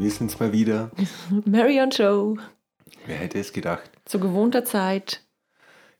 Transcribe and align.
Wir 0.00 0.10
sind's 0.10 0.40
mal 0.40 0.50
wieder. 0.54 0.90
Mary 1.44 1.78
und 1.82 1.96
Joe. 1.98 2.36
Wer 3.04 3.16
hätte 3.16 3.38
es 3.38 3.52
gedacht? 3.52 3.90
Zu 4.06 4.18
gewohnter 4.18 4.64
Zeit. 4.64 5.22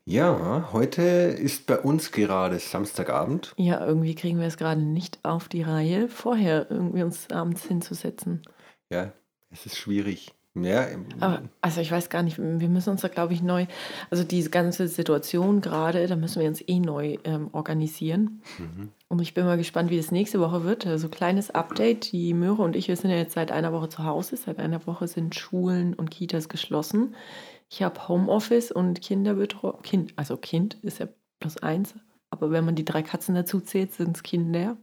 Ja, 0.07 0.71
heute 0.73 1.03
ist 1.03 1.67
bei 1.67 1.79
uns 1.79 2.11
gerade 2.11 2.59
Samstagabend. 2.59 3.53
Ja, 3.59 3.85
irgendwie 3.85 4.15
kriegen 4.15 4.41
wir 4.41 4.47
es 4.47 4.57
gerade 4.57 4.81
nicht 4.81 5.19
auf 5.23 5.51
die 5.51 5.61
Reihe, 5.61 6.09
vorher 6.09 6.71
irgendwie 6.71 7.03
uns 7.03 7.31
abends 7.31 7.65
hinzusetzen. 7.65 8.41
Ja, 8.89 9.13
es 9.51 9.67
ist 9.67 9.77
schwierig. 9.77 10.33
Ja, 10.55 10.87
Aber, 11.21 11.43
also 11.61 11.83
ich 11.83 11.93
weiß 11.93 12.09
gar 12.09 12.23
nicht, 12.23 12.39
wir 12.39 12.69
müssen 12.71 12.89
uns 12.89 13.03
da, 13.03 13.09
glaube 13.09 13.35
ich, 13.35 13.43
neu, 13.43 13.67
also 14.11 14.25
diese 14.25 14.49
ganze 14.49 14.89
Situation 14.89 15.61
gerade, 15.61 16.07
da 16.07 16.17
müssen 16.17 16.41
wir 16.41 16.49
uns 16.49 16.67
eh 16.67 16.81
neu 16.81 17.19
ähm, 17.25 17.51
organisieren. 17.53 18.41
Und 19.11 19.21
ich 19.21 19.35
bin 19.35 19.45
mal 19.45 19.57
gespannt, 19.57 19.91
wie 19.91 19.97
das 19.97 20.13
nächste 20.13 20.39
Woche 20.39 20.63
wird. 20.63 20.87
Also 20.87 21.09
kleines 21.09 21.51
Update, 21.51 22.13
die 22.13 22.33
Möhre 22.33 22.63
und 22.63 22.77
ich, 22.77 22.87
wir 22.87 22.95
sind 22.95 23.11
ja 23.11 23.17
jetzt 23.17 23.35
seit 23.35 23.51
einer 23.51 23.73
Woche 23.73 23.89
zu 23.89 24.05
Hause. 24.05 24.37
Seit 24.37 24.61
einer 24.61 24.87
Woche 24.87 25.09
sind 25.09 25.35
Schulen 25.35 25.95
und 25.95 26.13
Kitas 26.13 26.49
geschlossen. 26.49 27.17
Ich 27.69 27.83
habe 27.83 28.07
Homeoffice 28.07 28.71
und 28.71 29.03
Kinderbetreuung. 29.03 29.83
Kind, 29.83 30.13
also 30.15 30.37
Kind 30.37 30.75
ist 30.83 31.01
ja 31.01 31.09
plus 31.41 31.57
eins. 31.57 31.95
Aber 32.31 32.53
wenn 32.53 32.65
man 32.65 32.77
die 32.77 32.85
drei 32.85 33.03
Katzen 33.03 33.35
dazu 33.35 33.59
zählt, 33.59 33.93
sind 33.93 34.17
es 34.17 34.23
Kinder. 34.23 34.77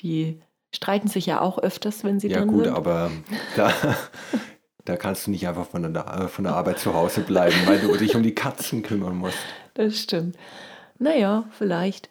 Die 0.00 0.40
streiten 0.74 1.06
sich 1.06 1.26
ja 1.26 1.40
auch 1.40 1.58
öfters, 1.58 2.02
wenn 2.02 2.18
sie 2.18 2.30
ja 2.30 2.38
drin 2.38 2.48
gut, 2.48 2.64
sind. 2.64 2.74
aber 2.74 3.12
da, 3.54 3.72
da 4.84 4.96
kannst 4.96 5.28
du 5.28 5.30
nicht 5.30 5.46
einfach 5.46 5.66
von 5.66 5.94
der, 5.94 6.28
von 6.28 6.42
der 6.42 6.56
Arbeit 6.56 6.80
zu 6.80 6.92
Hause 6.92 7.20
bleiben, 7.20 7.54
weil 7.66 7.78
du 7.78 7.96
dich 7.96 8.16
um 8.16 8.24
die 8.24 8.34
Katzen 8.34 8.82
kümmern 8.82 9.16
musst. 9.16 9.38
Das 9.74 9.96
stimmt. 9.96 10.36
Naja, 10.98 11.44
vielleicht. 11.52 12.10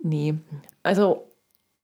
Nee. 0.00 0.34
Also, 0.82 1.30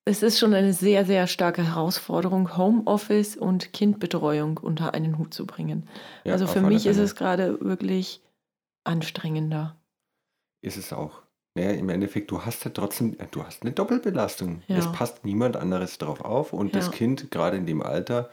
es 0.05 0.22
ist 0.22 0.39
schon 0.39 0.55
eine 0.55 0.72
sehr, 0.72 1.05
sehr 1.05 1.27
starke 1.27 1.64
Herausforderung, 1.64 2.56
Homeoffice 2.56 3.36
und 3.36 3.72
Kindbetreuung 3.72 4.58
unter 4.58 4.94
einen 4.94 5.19
Hut 5.19 5.34
zu 5.34 5.47
bringen. 5.47 5.89
Ja, 6.25 6.33
also 6.33 6.47
für 6.47 6.61
mich 6.61 6.86
ist 6.86 6.98
es 6.98 7.17
gerade 7.17 7.61
wirklich 7.61 8.22
anstrengender. 8.84 9.77
Ist 10.62 10.77
es 10.77 10.92
auch. 10.92 11.22
Naja, 11.56 11.70
im 11.70 11.89
Endeffekt, 11.89 12.30
du 12.30 12.44
hast 12.44 12.64
ja 12.64 12.70
trotzdem, 12.70 13.17
du 13.30 13.42
hast 13.42 13.62
eine 13.62 13.72
Doppelbelastung. 13.72 14.62
Ja. 14.69 14.77
Es 14.77 14.92
passt 14.92 15.24
niemand 15.24 15.56
anderes 15.56 15.98
drauf 15.98 16.20
auf 16.20 16.52
und 16.52 16.74
das 16.74 16.86
Ja. 16.86 16.92
Kind, 16.92 17.30
gerade 17.30 17.56
in 17.56 17.67
dem 17.67 17.83
Alter, 17.83 18.30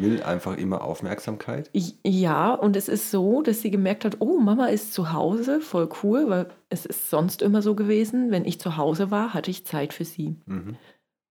will 0.00 0.22
einfach 0.22 0.56
immer 0.56 0.82
Aufmerksamkeit. 0.82 1.70
Ja, 2.04 2.54
und 2.54 2.76
es 2.76 2.88
ist 2.88 3.10
so, 3.10 3.42
dass 3.42 3.62
sie 3.62 3.70
gemerkt 3.70 4.04
hat, 4.04 4.16
oh, 4.20 4.38
Mama 4.38 4.66
ist 4.66 4.92
zu 4.92 5.12
Hause, 5.12 5.60
voll 5.60 5.88
cool, 6.02 6.28
weil 6.28 6.48
es 6.68 6.86
ist 6.86 7.10
sonst 7.10 7.42
immer 7.42 7.62
so 7.62 7.74
gewesen, 7.74 8.30
wenn 8.30 8.44
ich 8.44 8.60
zu 8.60 8.76
Hause 8.76 9.10
war, 9.10 9.34
hatte 9.34 9.50
ich 9.50 9.66
Zeit 9.66 9.92
für 9.92 10.04
sie. 10.04 10.36
Mhm. 10.46 10.76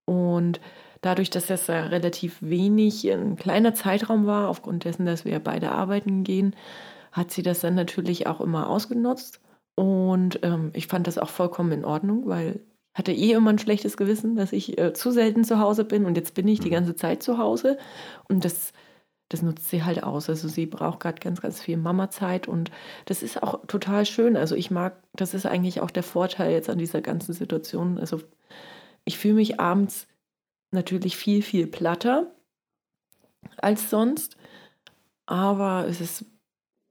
Und 0.06 0.60
dadurch, 1.00 1.30
dass 1.30 1.46
das 1.46 1.68
relativ 1.68 2.38
wenig, 2.40 3.10
ein 3.10 3.36
kleiner 3.36 3.74
Zeitraum 3.74 4.26
war, 4.26 4.48
aufgrund 4.48 4.84
dessen, 4.84 5.06
dass 5.06 5.24
wir 5.24 5.38
beide 5.38 5.72
arbeiten 5.72 6.24
gehen, 6.24 6.54
hat 7.12 7.30
sie 7.30 7.42
das 7.42 7.60
dann 7.60 7.74
natürlich 7.74 8.26
auch 8.26 8.40
immer 8.40 8.68
ausgenutzt. 8.68 9.40
Und 9.74 10.40
ähm, 10.42 10.70
ich 10.74 10.86
fand 10.88 11.06
das 11.06 11.18
auch 11.18 11.30
vollkommen 11.30 11.72
in 11.72 11.84
Ordnung, 11.84 12.26
weil 12.26 12.60
hatte 12.94 13.12
eh 13.12 13.32
immer 13.32 13.50
ein 13.50 13.58
schlechtes 13.58 13.96
Gewissen, 13.96 14.36
dass 14.36 14.52
ich 14.52 14.78
äh, 14.78 14.92
zu 14.92 15.10
selten 15.12 15.44
zu 15.44 15.58
Hause 15.58 15.84
bin 15.84 16.04
und 16.06 16.16
jetzt 16.16 16.34
bin 16.34 16.48
ich 16.48 16.60
die 16.60 16.68
Mhm. 16.68 16.72
ganze 16.74 16.96
Zeit 16.96 17.22
zu 17.22 17.38
Hause. 17.38 17.78
Und 18.28 18.44
das, 18.44 18.72
das 19.28 19.42
nutzt 19.42 19.68
sie 19.70 19.84
halt 19.84 20.02
aus. 20.02 20.28
Also 20.28 20.48
sie 20.48 20.66
braucht 20.66 21.00
gerade 21.00 21.20
ganz, 21.20 21.40
ganz 21.40 21.60
viel 21.60 21.76
Mama-Zeit 21.76 22.48
und 22.48 22.70
das 23.06 23.22
ist 23.22 23.42
auch 23.42 23.64
total 23.66 24.06
schön. 24.06 24.36
Also 24.36 24.56
ich 24.56 24.70
mag, 24.70 25.02
das 25.14 25.34
ist 25.34 25.46
eigentlich 25.46 25.80
auch 25.80 25.90
der 25.90 26.02
Vorteil 26.02 26.52
jetzt 26.52 26.68
an 26.68 26.78
dieser 26.78 27.00
ganzen 27.00 27.32
Situation. 27.32 27.98
Also 27.98 28.20
ich 29.04 29.18
fühle 29.18 29.34
mich 29.34 29.60
abends 29.60 30.08
natürlich 30.72 31.16
viel, 31.16 31.42
viel 31.42 31.66
platter 31.66 32.32
als 33.56 33.88
sonst. 33.90 34.36
Aber 35.26 35.86
es 35.88 36.00
ist 36.00 36.24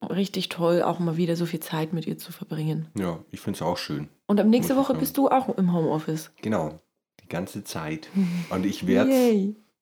richtig 0.10 0.48
toll, 0.48 0.82
auch 0.82 1.00
mal 1.00 1.18
wieder 1.18 1.36
so 1.36 1.46
viel 1.46 1.60
Zeit 1.60 1.92
mit 1.92 2.08
ihr 2.08 2.18
zu 2.18 2.32
verbringen. 2.32 2.88
Ja, 2.98 3.20
ich 3.32 3.42
finde 3.42 3.58
es 3.58 3.62
auch 3.62 3.78
schön. 3.78 4.08
Und 4.30 4.40
ab 4.40 4.46
nächste 4.46 4.76
Woche 4.76 4.94
bist 4.94 5.18
du 5.18 5.28
auch 5.28 5.58
im 5.58 5.74
Homeoffice. 5.74 6.30
Genau, 6.44 6.78
die 7.20 7.28
ganze 7.28 7.64
Zeit. 7.64 8.10
Und 8.52 8.64
ich 8.64 8.86
werde 8.86 9.12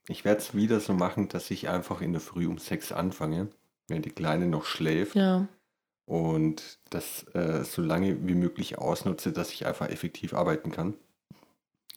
es 0.07 0.53
wieder 0.55 0.79
so 0.79 0.93
machen, 0.93 1.27
dass 1.27 1.51
ich 1.51 1.67
einfach 1.67 1.99
in 1.99 2.13
der 2.13 2.21
Früh 2.21 2.47
um 2.47 2.57
sechs 2.57 2.93
anfange, 2.93 3.49
wenn 3.89 4.03
die 4.03 4.09
Kleine 4.09 4.47
noch 4.47 4.63
schläft. 4.63 5.15
Ja, 5.15 5.49
Und 6.05 6.79
das 6.89 7.25
äh, 7.33 7.65
so 7.65 7.81
lange 7.81 8.25
wie 8.25 8.35
möglich 8.35 8.77
ausnutze, 8.77 9.33
dass 9.33 9.51
ich 9.51 9.65
einfach 9.65 9.89
effektiv 9.89 10.33
arbeiten 10.33 10.71
kann. 10.71 10.93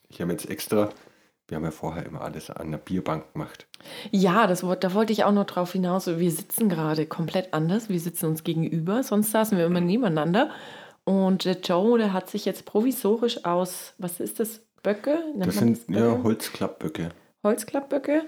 Ich 0.09 0.21
habe 0.21 0.33
jetzt 0.33 0.51
extra, 0.51 0.89
wir 1.47 1.57
haben 1.57 1.63
ja 1.65 1.71
vorher 1.71 2.05
immer 2.05 2.23
alles 2.23 2.51
an 2.51 2.73
der 2.73 2.79
Bierbank 2.79 3.33
gemacht. 3.33 3.69
ja 4.11 4.49
das, 4.49 4.67
da 4.81 4.93
wollte 4.95 5.13
ich 5.13 5.23
auch 5.23 5.31
noch 5.31 5.47
drauf 5.47 5.71
hinaus. 5.71 6.09
Wir 6.09 6.33
sitzen 6.33 6.69
gerade 6.69 7.07
komplett 7.07 7.55
anders. 7.55 7.89
Wir 7.89 8.01
sitzen 8.01 8.27
uns 8.27 8.43
gegenüber. 8.43 9.05
Sonst 9.05 9.31
saßen 9.31 9.57
wir 9.57 9.67
immer 9.67 9.81
nebeneinander. 9.81 10.51
Und 11.05 11.45
der 11.45 11.59
Joe, 11.61 11.99
der 11.99 12.13
hat 12.13 12.31
sich 12.31 12.45
jetzt 12.45 12.65
provisorisch 12.67 13.45
aus, 13.45 13.95
was 13.99 14.21
ist 14.21 14.41
das? 14.41 14.61
Böcke? 14.83 15.19
Nennt 15.35 15.47
Das 15.47 15.57
sind 15.57 15.87
Böcke? 15.87 15.99
ja 16.01 16.23
Holzklappböcke 16.23 17.11
Holzklappböcke. 17.45 18.23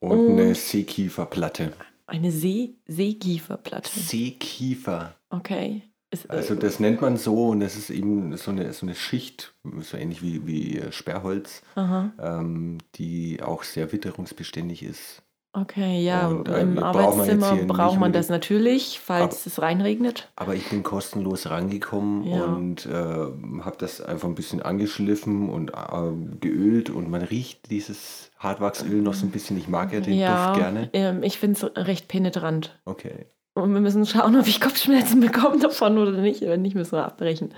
und 0.00 0.10
Und- 0.10 0.30
eine 0.40 0.54
Seekieferplatte. 0.54 1.72
Eine 2.06 2.30
See 2.32 2.74
Seekieferplatte. 2.86 3.90
Seekiefer. 3.98 5.14
Okay. 5.30 5.82
Ist, 6.10 6.26
äh, 6.26 6.32
Also 6.32 6.54
das 6.54 6.78
nennt 6.80 7.00
man 7.00 7.16
so 7.16 7.48
und 7.48 7.60
das 7.60 7.76
ist 7.76 7.88
eben 7.90 8.36
so 8.36 8.50
eine, 8.50 8.72
so 8.72 8.84
eine 8.86 8.94
Schicht, 8.94 9.54
so 9.80 9.96
ähnlich 9.96 10.22
wie, 10.22 10.46
wie 10.46 10.78
äh, 10.78 10.92
Sperrholz, 10.92 11.62
ähm, 11.76 12.78
die 12.96 13.40
auch 13.42 13.62
sehr 13.62 13.92
witterungsbeständig 13.92 14.82
ist. 14.82 15.22
Okay, 15.54 16.02
ja, 16.02 16.28
Und, 16.28 16.48
im 16.48 16.54
äh, 16.54 16.64
man 16.64 16.74
jetzt 16.76 16.82
Arbeitszimmer 16.82 17.54
hier 17.54 17.66
braucht 17.66 18.00
man 18.00 18.12
das 18.14 18.30
natürlich, 18.30 19.00
falls 19.04 19.44
es 19.44 19.60
reinregnet. 19.60 20.30
Aber 20.34 20.54
ich 20.54 20.68
bin 20.70 20.82
kostenlos 20.82 21.50
rangekommen 21.50 22.24
Ja. 22.24 22.44
und 22.44 22.86
äh, 22.86 22.90
habe 22.92 23.76
das 23.78 24.00
einfach 24.00 24.28
ein 24.28 24.34
bisschen 24.34 24.62
angeschliffen 24.62 25.50
und 25.50 25.70
äh, 25.72 26.36
geölt 26.40 26.88
und 26.88 27.10
man 27.10 27.20
riecht 27.20 27.70
dieses 27.70 28.30
Hartwachsöl 28.38 29.02
noch 29.02 29.12
so 29.12 29.26
ein 29.26 29.30
bisschen. 29.30 29.58
Ich 29.58 29.68
mag 29.68 29.92
ja 29.92 30.00
den 30.00 30.14
ja, 30.14 30.48
Duft 30.48 30.60
gerne. 30.60 30.88
ähm, 30.94 31.22
ich 31.22 31.38
finde 31.38 31.58
es 31.76 31.86
recht 31.86 32.08
penetrant. 32.08 32.78
Okay. 32.86 33.26
Und 33.54 33.74
wir 33.74 33.80
müssen 33.82 34.06
schauen, 34.06 34.34
ob 34.36 34.46
ich 34.46 34.58
Kopfschmerzen 34.58 35.20
bekomme 35.26 35.58
davon 35.58 35.98
oder 35.98 36.12
nicht. 36.12 36.40
Wenn 36.40 36.62
nicht, 36.62 36.74
müssen 36.74 36.92
wir 36.92 37.04
abbrechen. 37.04 37.52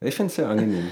Ich 0.00 0.16
finde 0.16 0.30
es 0.30 0.34
sehr 0.34 0.48
angenehm. 0.48 0.88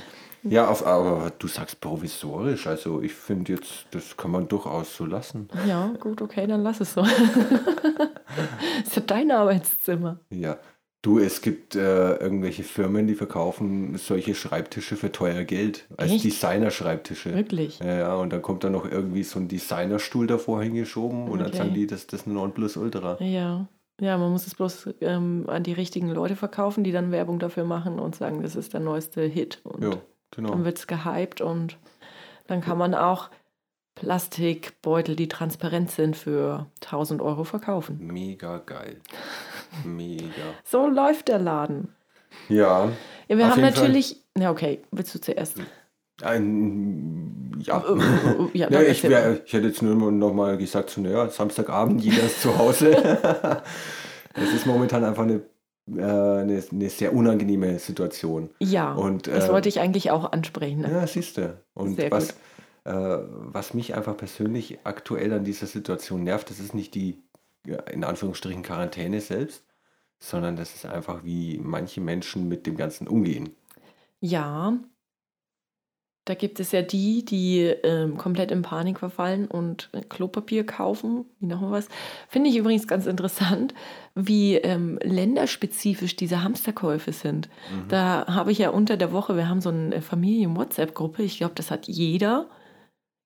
Ja, 0.48 0.68
auf, 0.68 0.86
aber 0.86 1.32
du 1.38 1.48
sagst 1.48 1.80
provisorisch. 1.80 2.66
Also 2.66 3.02
ich 3.02 3.12
finde 3.14 3.52
jetzt, 3.54 3.86
das 3.90 4.16
kann 4.16 4.30
man 4.30 4.48
durchaus 4.48 4.96
so 4.96 5.04
lassen. 5.06 5.48
Ja, 5.66 5.92
gut, 6.00 6.22
okay, 6.22 6.46
dann 6.46 6.62
lass 6.62 6.80
es 6.80 6.94
so. 6.94 7.02
ist 8.84 8.96
ja 8.96 9.02
dein 9.06 9.30
Arbeitszimmer. 9.30 10.20
Ja. 10.30 10.58
Du, 11.02 11.20
es 11.20 11.40
gibt 11.40 11.76
äh, 11.76 12.16
irgendwelche 12.16 12.64
Firmen, 12.64 13.06
die 13.06 13.14
verkaufen 13.14 13.96
solche 13.96 14.34
Schreibtische 14.34 14.96
für 14.96 15.12
teuer 15.12 15.44
Geld. 15.44 15.86
Als? 15.96 16.20
Designer-Schreibtische. 16.20 17.32
Wirklich. 17.32 17.78
Ja, 17.78 17.94
ja, 17.98 18.14
und 18.16 18.32
dann 18.32 18.42
kommt 18.42 18.64
da 18.64 18.70
noch 18.70 18.90
irgendwie 18.90 19.22
so 19.22 19.38
ein 19.38 19.46
Designerstuhl 19.46 20.26
davor 20.26 20.62
hingeschoben 20.62 21.28
und 21.28 21.38
dann 21.38 21.48
Okay. 21.48 21.58
sagen 21.58 21.74
die, 21.74 21.86
das, 21.86 22.08
das 22.08 22.20
ist 22.22 22.26
ein 22.26 22.34
Nonplusultra. 22.34 23.18
Ja. 23.20 23.68
Ja, 24.00 24.18
man 24.18 24.30
muss 24.32 24.46
es 24.46 24.54
bloß 24.56 24.90
ähm, 25.00 25.44
an 25.46 25.62
die 25.62 25.72
richtigen 25.72 26.10
Leute 26.10 26.34
verkaufen, 26.36 26.82
die 26.84 26.92
dann 26.92 27.12
Werbung 27.12 27.38
dafür 27.38 27.64
machen 27.64 27.98
und 27.98 28.14
sagen, 28.16 28.42
das 28.42 28.54
ist 28.56 28.74
der 28.74 28.80
neueste 28.80 29.22
Hit. 29.22 29.60
Und 29.62 29.84
Ja, 29.84 29.96
genau. 30.30 30.50
dann 30.50 30.64
wird 30.64 30.78
es 30.78 30.86
gehypt 30.86 31.40
und 31.40 31.78
dann 32.46 32.60
kann 32.60 32.78
man 32.78 32.94
auch 32.94 33.30
Plastikbeutel, 33.94 35.16
die 35.16 35.28
transparent 35.28 35.90
sind, 35.90 36.16
für 36.16 36.66
1000 36.84 37.22
Euro 37.22 37.44
verkaufen. 37.44 37.98
Mega 38.00 38.58
geil. 38.58 39.00
Mega. 39.84 40.30
So 40.64 40.86
läuft 40.86 41.28
der 41.28 41.38
Laden. 41.38 41.94
Ja, 42.48 42.90
Ja, 43.28 43.38
wir 43.38 43.46
haben 43.46 43.60
Fall. 43.60 43.70
natürlich. 43.70 44.22
Ja, 44.36 44.50
okay, 44.50 44.82
willst 44.90 45.14
du 45.14 45.20
zuerst? 45.20 45.56
ein, 46.22 47.52
ja. 47.60 47.78
Äh, 47.78 47.92
äh, 47.92 48.48
ja, 48.52 48.68
Ja, 48.68 48.70
dann 48.70 48.86
ich, 48.90 49.02
wär, 49.02 49.44
ich 49.44 49.52
hätte 49.52 49.66
jetzt 49.66 49.82
nur 49.82 50.12
noch 50.12 50.32
mal 50.32 50.56
gesagt, 50.56 50.90
so, 50.90 51.00
naja, 51.00 51.28
Samstagabend, 51.28 52.02
jeder 52.02 52.24
ist 52.24 52.42
zu 52.42 52.56
Hause. 52.56 53.62
Es 54.38 54.52
ist 54.52 54.66
momentan 54.66 55.02
einfach 55.02 55.22
eine, 55.22 55.40
eine, 55.88 56.64
eine 56.70 56.90
sehr 56.90 57.14
unangenehme 57.14 57.78
Situation. 57.78 58.50
Ja, 58.58 58.94
Und, 58.94 59.26
das 59.26 59.48
äh, 59.48 59.52
wollte 59.52 59.68
ich 59.68 59.80
eigentlich 59.80 60.10
auch 60.10 60.32
ansprechen. 60.32 60.80
Ne? 60.80 60.90
Ja, 60.90 61.06
siehst 61.06 61.36
du. 61.36 61.60
Und 61.74 61.96
Sehr 61.96 62.10
was, 62.10 62.30
äh, 62.84 62.92
was 62.92 63.74
mich 63.74 63.94
einfach 63.94 64.16
persönlich 64.16 64.78
aktuell 64.84 65.32
an 65.32 65.44
dieser 65.44 65.66
Situation 65.66 66.24
nervt, 66.24 66.50
das 66.50 66.58
ist 66.58 66.74
nicht 66.74 66.94
die, 66.94 67.22
in 67.90 68.04
Anführungsstrichen, 68.04 68.62
Quarantäne 68.62 69.20
selbst, 69.20 69.64
sondern 70.18 70.56
das 70.56 70.74
ist 70.74 70.86
einfach, 70.86 71.24
wie 71.24 71.58
manche 71.62 72.00
Menschen 72.00 72.48
mit 72.48 72.66
dem 72.66 72.76
Ganzen 72.76 73.06
umgehen. 73.06 73.54
Ja, 74.20 74.78
Da 76.26 76.34
gibt 76.34 76.58
es 76.58 76.72
ja 76.72 76.82
die, 76.82 77.24
die 77.24 77.60
ähm, 77.60 78.16
komplett 78.16 78.50
in 78.50 78.62
Panik 78.62 78.98
verfallen 78.98 79.46
und 79.46 79.88
äh, 79.92 80.00
Klopapier 80.00 80.66
kaufen, 80.66 81.24
wie 81.38 81.46
noch 81.46 81.70
was. 81.70 81.88
Finde 82.28 82.50
ich 82.50 82.56
übrigens 82.56 82.88
ganz 82.88 83.06
interessant, 83.06 83.74
wie 84.16 84.56
ähm, 84.56 84.98
länderspezifisch 85.02 86.16
diese 86.16 86.42
Hamsterkäufe 86.42 87.12
sind. 87.12 87.48
Mhm. 87.70 87.88
Da 87.88 88.26
habe 88.26 88.50
ich 88.50 88.58
ja 88.58 88.70
unter 88.70 88.96
der 88.96 89.12
Woche, 89.12 89.36
wir 89.36 89.48
haben 89.48 89.60
so 89.60 89.68
eine 89.68 90.02
Familien-WhatsApp-Gruppe, 90.02 91.22
ich 91.22 91.38
glaube, 91.38 91.54
das 91.54 91.70
hat 91.70 91.86
jeder. 91.86 92.50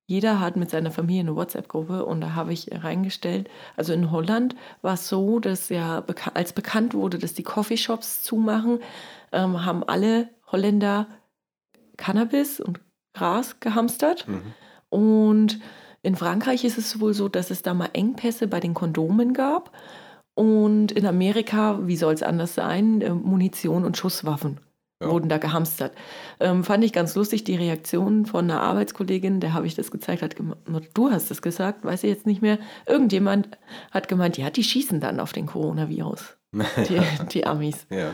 jeder 0.07 0.39
hat 0.39 0.57
mit 0.57 0.69
seiner 0.69 0.91
Familie 0.91 1.23
eine 1.23 1.37
WhatsApp-Gruppe 1.37 2.05
und 2.05 2.21
da 2.21 2.35
habe 2.35 2.53
ich 2.53 2.69
reingestellt, 2.71 3.49
also 3.77 3.95
in 3.95 4.11
Holland 4.11 4.57
war 4.83 4.95
es 4.95 5.09
so, 5.09 5.41
dass 5.41 5.71
ja 5.71 6.05
als 6.35 6.53
bekannt 6.53 6.93
wurde, 6.93 7.17
dass 7.17 7.33
die 7.33 7.45
Coffeeshops 7.45 8.23
zumachen, 8.23 8.81
ähm, 9.33 9.65
haben 9.65 9.85
alle 9.85 10.29
Holländer 10.53 11.07
Cannabis 11.97 12.61
und 12.61 12.81
Gras 13.15 13.61
gehamstert. 13.61 14.27
Mhm. 14.29 14.55
Und 14.89 15.61
in 16.03 16.17
Frankreich 16.17 16.65
ist 16.65 16.79
es 16.79 17.01
wohl 17.01 17.15
so, 17.15 17.29
dass 17.29 17.51
es 17.51 17.63
da 17.63 17.75
mal 17.75 17.91
Engpässe 17.93 18.49
bei 18.49 18.61
den 18.61 18.75
Kondomen 18.75 19.35
gab. 19.35 19.73
Und 20.35 20.93
in 20.93 21.07
Amerika, 21.07 21.87
wie 21.87 21.97
soll 21.97 22.15
es 22.15 22.23
anders 22.23 22.55
sein, 22.55 23.03
äh, 23.03 23.11
Munition 23.11 23.85
und 23.85 23.97
Schusswaffen 23.97 24.61
ja. 25.03 25.11
wurden 25.11 25.29
da 25.29 25.39
gehamstert. 25.39 25.93
Ähm, 26.39 26.65
fand 26.65 26.85
ich 26.85 26.93
ganz 26.93 27.15
lustig, 27.15 27.45
die 27.45 27.57
Reaktion 27.57 28.27
von 28.27 28.51
einer 28.51 28.61
Arbeitskollegin, 28.61 29.41
der 29.41 29.55
habe 29.55 29.67
ich 29.67 29.75
das 29.75 29.91
gezeigt, 29.91 30.23
hat 30.23 30.37
gemeint, 30.37 30.61
du 30.95 31.11
hast 31.11 31.31
es 31.31 31.43
gesagt, 31.43 31.85
weiß 31.85 32.05
ich 32.05 32.11
jetzt 32.11 32.27
nicht 32.27 32.43
mehr. 32.43 32.59
Irgendjemand 32.87 33.59
hat 33.91 34.09
gemeint, 34.09 34.39
ja, 34.39 34.51
die 34.51 34.65
schießen 34.65 35.01
dann 35.01 35.21
auf 35.21 35.33
den 35.33 35.47
Coronavirus. 35.47 36.37
Die, 36.89 37.01
die 37.33 37.47
Amis. 37.47 37.87
Ja. 37.91 38.11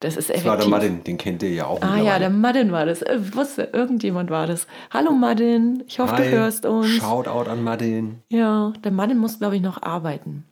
Das 0.00 0.16
ist 0.16 0.30
effektiv. 0.30 0.44
Das 0.44 0.50
war 0.50 0.58
der 0.58 0.68
Madden, 0.68 1.04
den 1.04 1.18
kennt 1.18 1.42
ihr 1.42 1.52
ja 1.52 1.66
auch. 1.66 1.82
Ah 1.82 1.98
ja, 1.98 2.18
der 2.20 2.30
Madden 2.30 2.70
war 2.70 2.86
das. 2.86 3.02
Ich 3.02 3.08
äh, 3.08 3.34
wusste, 3.34 3.70
irgendjemand 3.72 4.30
war 4.30 4.46
das. 4.46 4.68
Hallo 4.90 5.10
Madden, 5.12 5.82
ich 5.88 5.98
hoffe, 5.98 6.16
Hi. 6.16 6.24
du 6.24 6.30
hörst 6.30 6.66
uns. 6.66 6.88
Shoutout 6.88 7.50
an 7.50 7.64
Madden. 7.64 8.22
Ja, 8.28 8.72
der 8.84 8.92
Madden 8.92 9.18
muss, 9.18 9.38
glaube 9.38 9.56
ich, 9.56 9.62
noch 9.62 9.82
arbeiten. 9.82 10.44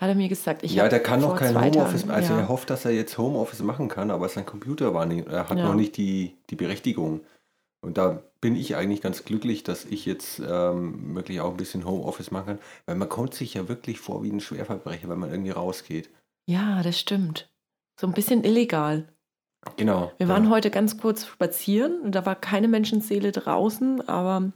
Hat 0.00 0.08
er 0.08 0.16
mir 0.16 0.28
gesagt. 0.28 0.64
Ich 0.64 0.74
ja, 0.74 0.88
der 0.88 0.98
kann 0.98 1.20
noch 1.20 1.36
kein 1.36 1.54
Homeoffice, 1.54 2.08
also 2.08 2.34
ja. 2.34 2.40
er 2.40 2.48
hofft, 2.48 2.70
dass 2.70 2.84
er 2.84 2.90
jetzt 2.90 3.16
Homeoffice 3.18 3.62
machen 3.62 3.86
kann, 3.86 4.10
aber 4.10 4.28
sein 4.28 4.44
Computer 4.44 4.92
war 4.94 5.06
nicht, 5.06 5.28
er 5.28 5.48
hat 5.48 5.56
ja. 5.56 5.64
noch 5.64 5.74
nicht 5.74 5.96
die, 5.96 6.34
die 6.50 6.56
Berechtigung. 6.56 7.20
Und 7.82 7.98
da 7.98 8.20
bin 8.40 8.56
ich 8.56 8.74
eigentlich 8.74 9.00
ganz 9.00 9.24
glücklich, 9.24 9.62
dass 9.62 9.84
ich 9.84 10.04
jetzt 10.06 10.40
ähm, 10.44 11.14
wirklich 11.14 11.40
auch 11.40 11.52
ein 11.52 11.56
bisschen 11.56 11.84
Homeoffice 11.84 12.32
machen 12.32 12.46
kann, 12.46 12.58
weil 12.86 12.96
man 12.96 13.08
kommt 13.08 13.34
sich 13.34 13.54
ja 13.54 13.68
wirklich 13.68 14.00
vor 14.00 14.24
wie 14.24 14.30
ein 14.30 14.40
Schwerverbrecher, 14.40 15.08
wenn 15.08 15.20
man 15.20 15.30
irgendwie 15.30 15.52
rausgeht. 15.52 16.10
Ja, 16.46 16.82
das 16.82 16.98
stimmt. 16.98 17.48
So 18.02 18.08
ein 18.08 18.14
bisschen 18.14 18.42
illegal. 18.42 19.06
Genau. 19.76 20.10
Wir 20.18 20.26
waren 20.26 20.46
ja. 20.46 20.50
heute 20.50 20.72
ganz 20.72 20.98
kurz 20.98 21.24
spazieren 21.24 22.00
und 22.00 22.16
da 22.16 22.26
war 22.26 22.34
keine 22.34 22.66
Menschenseele 22.66 23.30
draußen, 23.30 24.08
aber 24.08 24.50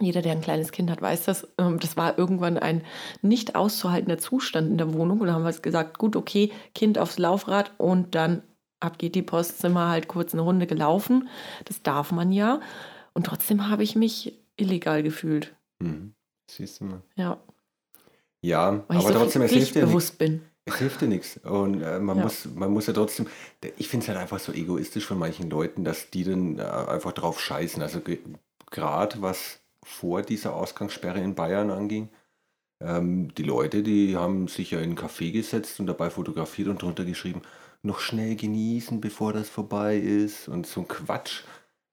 jeder, 0.00 0.22
der 0.22 0.32
ein 0.32 0.40
kleines 0.40 0.72
Kind 0.72 0.90
hat, 0.90 1.02
weiß 1.02 1.26
das. 1.26 1.46
Ähm, 1.58 1.78
das 1.80 1.98
war 1.98 2.16
irgendwann 2.16 2.56
ein 2.56 2.82
nicht 3.20 3.56
auszuhaltender 3.56 4.16
Zustand 4.16 4.70
in 4.70 4.78
der 4.78 4.94
Wohnung. 4.94 5.20
Und 5.20 5.26
da 5.26 5.34
haben 5.34 5.44
wir 5.44 5.52
gesagt, 5.52 5.98
gut, 5.98 6.16
okay, 6.16 6.50
Kind 6.74 6.98
aufs 6.98 7.18
Laufrad 7.18 7.72
und 7.76 8.14
dann 8.14 8.42
ab 8.80 8.96
geht 8.96 9.16
die 9.16 9.22
Post, 9.22 9.58
sind 9.58 9.74
wir 9.74 9.90
halt 9.90 10.08
kurz 10.08 10.32
eine 10.32 10.40
Runde 10.40 10.66
gelaufen. 10.66 11.28
Das 11.66 11.82
darf 11.82 12.10
man 12.10 12.32
ja. 12.32 12.60
Und 13.12 13.26
trotzdem 13.26 13.68
habe 13.68 13.82
ich 13.82 13.96
mich 13.96 14.32
illegal 14.56 15.02
gefühlt. 15.02 15.54
Hm. 15.82 16.14
Siehst 16.50 16.80
du 16.80 16.86
mal. 16.86 17.02
Ja. 17.16 17.38
Ja, 18.40 18.82
Weil 18.88 18.96
aber 18.96 19.12
so 19.12 19.18
trotzdem, 19.18 19.42
es 19.42 19.52
hilft 19.52 19.74
dir 19.74 19.84
bewusst 19.84 20.16
bin. 20.16 20.40
Es 20.68 20.78
hilft 20.78 21.00
dir 21.00 21.08
nichts. 21.08 21.38
Und 21.44 21.82
äh, 21.82 21.98
man, 21.98 22.18
ja. 22.18 22.24
muss, 22.24 22.46
man 22.54 22.70
muss 22.70 22.86
ja 22.86 22.92
trotzdem, 22.92 23.26
ich 23.76 23.88
finde 23.88 24.04
es 24.04 24.08
halt 24.08 24.18
einfach 24.18 24.38
so 24.38 24.52
egoistisch 24.52 25.06
von 25.06 25.18
manchen 25.18 25.50
Leuten, 25.50 25.84
dass 25.84 26.10
die 26.10 26.24
dann 26.24 26.58
äh, 26.58 26.62
einfach 26.62 27.12
drauf 27.12 27.40
scheißen. 27.40 27.82
Also 27.82 28.00
gerade 28.70 29.22
was 29.22 29.60
vor 29.82 30.22
dieser 30.22 30.54
Ausgangssperre 30.54 31.20
in 31.20 31.34
Bayern 31.34 31.70
anging. 31.70 32.10
Ähm, 32.80 33.34
die 33.34 33.42
Leute, 33.42 33.82
die 33.82 34.16
haben 34.16 34.48
sich 34.48 34.70
ja 34.70 34.78
in 34.78 34.90
einen 34.90 34.98
Café 34.98 35.32
gesetzt 35.32 35.80
und 35.80 35.86
dabei 35.86 36.10
fotografiert 36.10 36.68
und 36.68 36.82
drunter 36.82 37.04
geschrieben, 37.04 37.42
noch 37.82 38.00
schnell 38.00 38.36
genießen, 38.36 39.00
bevor 39.00 39.32
das 39.32 39.48
vorbei 39.48 39.96
ist 39.96 40.48
und 40.48 40.66
so 40.66 40.82
ein 40.82 40.88
Quatsch. 40.88 41.42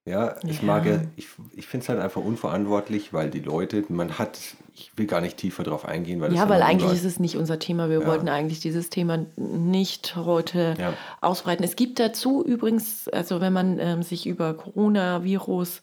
Ja, 0.05 0.35
ich 0.43 0.59
ja. 0.59 0.65
mag 0.65 0.85
ja, 0.85 1.01
ich, 1.15 1.27
ich 1.55 1.65
finde 1.65 1.83
es 1.83 1.89
halt 1.89 1.99
einfach 1.99 2.21
unverantwortlich, 2.21 3.11
weil 3.11 3.31
die 3.31 3.39
Leute, 3.39 3.83
man 3.89 4.19
hat, 4.19 4.37
ich 4.75 4.91
will 4.95 5.07
gar 5.07 5.19
nicht 5.19 5.37
tiefer 5.37 5.63
drauf 5.63 5.83
eingehen, 5.83 6.21
weil 6.21 6.31
Ja, 6.33 6.47
weil 6.47 6.61
eigentlich 6.61 6.93
ist 6.93 7.05
es 7.05 7.19
nicht 7.19 7.37
unser 7.37 7.57
Thema. 7.57 7.89
Wir 7.89 8.01
ja. 8.01 8.07
wollten 8.07 8.29
eigentlich 8.29 8.59
dieses 8.59 8.91
Thema 8.91 9.25
nicht 9.35 10.15
heute 10.15 10.75
ja. 10.77 10.93
ausbreiten. 11.21 11.63
Es 11.63 11.75
gibt 11.75 11.99
dazu 11.99 12.45
übrigens, 12.45 13.07
also 13.07 13.41
wenn 13.41 13.51
man 13.51 13.79
ähm, 13.79 14.03
sich 14.03 14.27
über 14.27 14.53
Coronavirus 14.53 15.81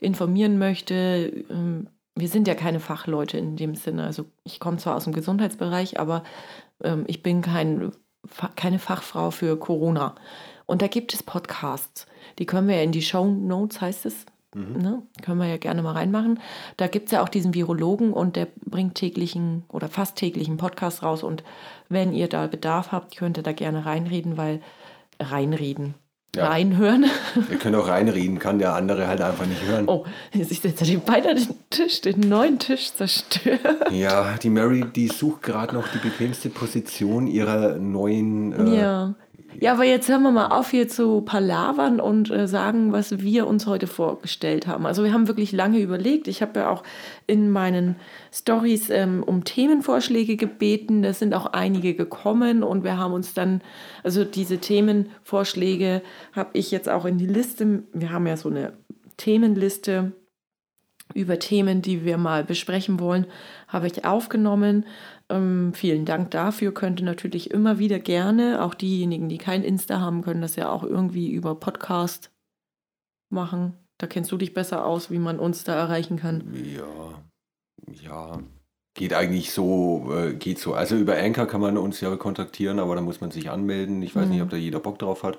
informieren 0.00 0.58
möchte. 0.58 1.44
Ähm, 1.50 1.88
wir 2.14 2.28
sind 2.28 2.48
ja 2.48 2.54
keine 2.54 2.80
Fachleute 2.80 3.38
in 3.38 3.56
dem 3.56 3.74
Sinne. 3.74 4.04
Also 4.04 4.24
ich 4.44 4.60
komme 4.60 4.78
zwar 4.78 4.96
aus 4.96 5.04
dem 5.04 5.12
Gesundheitsbereich, 5.12 6.00
aber 6.00 6.24
ähm, 6.82 7.04
ich 7.06 7.22
bin 7.22 7.42
kein, 7.42 7.92
keine 8.56 8.78
Fachfrau 8.78 9.30
für 9.30 9.56
Corona. 9.58 10.14
Und 10.66 10.82
da 10.82 10.88
gibt 10.88 11.14
es 11.14 11.22
Podcasts. 11.22 12.06
Die 12.38 12.46
können 12.46 12.68
wir 12.68 12.76
ja 12.76 12.82
in 12.82 12.92
die 12.92 13.02
Show 13.02 13.26
Notes, 13.26 13.80
heißt 13.80 14.06
es. 14.06 14.26
Mhm. 14.54 14.80
Ne? 14.80 15.02
Können 15.22 15.38
wir 15.38 15.46
ja 15.46 15.58
gerne 15.58 15.82
mal 15.82 15.92
reinmachen. 15.92 16.40
Da 16.76 16.86
gibt 16.86 17.06
es 17.06 17.12
ja 17.12 17.22
auch 17.22 17.28
diesen 17.28 17.54
Virologen 17.54 18.12
und 18.12 18.36
der 18.36 18.48
bringt 18.64 18.94
täglichen 18.94 19.64
oder 19.68 19.88
fast 19.88 20.16
täglichen 20.16 20.56
Podcast 20.56 21.02
raus. 21.02 21.22
Und 21.22 21.44
wenn 21.88 22.12
ihr 22.12 22.28
da 22.28 22.46
Bedarf 22.46 22.92
habt, 22.92 23.16
könnt 23.16 23.36
ihr 23.36 23.42
da 23.42 23.52
gerne 23.52 23.84
reinreden, 23.84 24.36
weil 24.36 24.60
reinreden 25.20 25.94
ja. 26.36 26.48
reinhören. 26.48 27.06
Wir 27.48 27.58
können 27.58 27.74
auch 27.76 27.88
reinreden, 27.88 28.38
kann 28.38 28.58
der 28.58 28.74
andere 28.74 29.06
halt 29.06 29.20
einfach 29.20 29.46
nicht 29.46 29.62
hören. 29.64 29.88
Oh, 29.88 30.04
ich 30.32 30.60
setze 30.60 30.84
den 30.84 31.00
beinahe 31.00 31.34
den 31.34 31.54
Tisch, 31.70 32.00
den 32.00 32.20
neuen 32.20 32.58
Tisch 32.58 32.92
zerstören. 32.92 33.76
Ja, 33.90 34.36
die 34.42 34.50
Mary, 34.50 34.84
die 34.94 35.08
sucht 35.08 35.42
gerade 35.42 35.74
noch 35.74 35.88
die 35.88 35.98
bequemste 35.98 36.50
Position 36.50 37.26
ihrer 37.26 37.76
neuen 37.76 38.52
äh, 38.52 38.80
ja. 38.80 39.14
Ja, 39.60 39.72
aber 39.72 39.84
jetzt 39.84 40.08
hören 40.08 40.22
wir 40.22 40.30
mal 40.30 40.48
auf, 40.48 40.70
hier 40.70 40.88
zu 40.88 41.22
palavern 41.22 42.00
und 42.00 42.30
äh, 42.30 42.46
sagen, 42.46 42.92
was 42.92 43.20
wir 43.20 43.46
uns 43.46 43.66
heute 43.66 43.86
vorgestellt 43.86 44.66
haben. 44.66 44.86
Also 44.86 45.02
wir 45.02 45.12
haben 45.12 45.26
wirklich 45.26 45.52
lange 45.52 45.80
überlegt. 45.80 46.28
Ich 46.28 46.42
habe 46.42 46.60
ja 46.60 46.70
auch 46.70 46.84
in 47.26 47.50
meinen 47.50 47.96
Stories 48.32 48.90
ähm, 48.90 49.22
um 49.24 49.44
Themenvorschläge 49.44 50.36
gebeten. 50.36 51.02
Da 51.02 51.12
sind 51.12 51.34
auch 51.34 51.46
einige 51.46 51.94
gekommen 51.94 52.62
und 52.62 52.84
wir 52.84 52.98
haben 52.98 53.14
uns 53.14 53.34
dann, 53.34 53.62
also 54.04 54.24
diese 54.24 54.58
Themenvorschläge 54.58 56.02
habe 56.34 56.50
ich 56.52 56.70
jetzt 56.70 56.88
auch 56.88 57.04
in 57.04 57.18
die 57.18 57.26
Liste. 57.26 57.82
Wir 57.92 58.12
haben 58.12 58.26
ja 58.26 58.36
so 58.36 58.50
eine 58.50 58.74
Themenliste 59.16 60.12
über 61.14 61.38
Themen, 61.38 61.82
die 61.82 62.04
wir 62.04 62.18
mal 62.18 62.44
besprechen 62.44 63.00
wollen, 63.00 63.26
habe 63.66 63.86
ich 63.86 64.04
aufgenommen. 64.04 64.84
Ähm, 65.30 65.72
vielen 65.74 66.04
Dank 66.04 66.30
dafür. 66.30 66.72
Könnte 66.72 67.04
natürlich 67.04 67.50
immer 67.50 67.78
wieder 67.78 67.98
gerne, 67.98 68.62
auch 68.62 68.74
diejenigen, 68.74 69.28
die 69.28 69.38
kein 69.38 69.62
Insta 69.62 70.00
haben, 70.00 70.22
können 70.22 70.40
das 70.40 70.56
ja 70.56 70.70
auch 70.70 70.82
irgendwie 70.82 71.30
über 71.30 71.54
Podcast 71.54 72.30
machen. 73.28 73.74
Da 73.98 74.06
kennst 74.06 74.32
du 74.32 74.36
dich 74.36 74.54
besser 74.54 74.86
aus, 74.86 75.10
wie 75.10 75.18
man 75.18 75.38
uns 75.38 75.64
da 75.64 75.74
erreichen 75.74 76.16
kann. 76.16 76.54
Ja, 76.54 77.22
ja. 78.02 78.40
Geht 78.94 79.12
eigentlich 79.12 79.52
so, 79.52 80.12
äh, 80.12 80.34
geht 80.34 80.58
so. 80.58 80.74
Also 80.74 80.96
über 80.96 81.16
Anchor 81.16 81.46
kann 81.46 81.60
man 81.60 81.76
uns 81.76 82.00
ja 82.00 82.16
kontaktieren, 82.16 82.78
aber 82.78 82.94
da 82.94 83.00
muss 83.00 83.20
man 83.20 83.30
sich 83.30 83.50
anmelden. 83.50 84.02
Ich 84.02 84.16
weiß 84.16 84.26
mhm. 84.26 84.32
nicht, 84.32 84.42
ob 84.42 84.50
da 84.50 84.56
jeder 84.56 84.80
Bock 84.80 84.98
drauf 84.98 85.22
hat. 85.22 85.38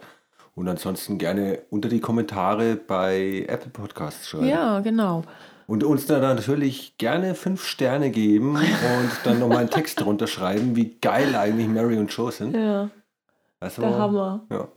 Und 0.59 0.67
ansonsten 0.67 1.17
gerne 1.17 1.59
unter 1.69 1.87
die 1.87 2.01
Kommentare 2.01 2.75
bei 2.75 3.45
Apple 3.47 3.71
Podcasts 3.71 4.27
schreiben. 4.27 4.49
Ja, 4.49 4.81
genau. 4.81 5.23
Und 5.67 5.85
uns 5.85 6.05
dann 6.05 6.19
natürlich 6.19 6.97
gerne 6.97 7.33
fünf 7.33 7.63
Sterne 7.63 8.09
geben 8.09 8.57
und 8.57 9.11
dann 9.23 9.39
nochmal 9.39 9.59
einen 9.59 9.69
Text 9.69 10.01
drunter 10.01 10.27
schreiben, 10.27 10.75
wie 10.75 10.97
geil 10.99 11.33
eigentlich 11.37 11.69
Mary 11.69 11.97
und 11.97 12.11
Joe 12.11 12.29
sind. 12.33 12.57
Ja. 12.57 12.89
Also, 13.61 13.83
der 13.83 13.97
Hammer. 13.97 14.45
Ja. 14.51 14.67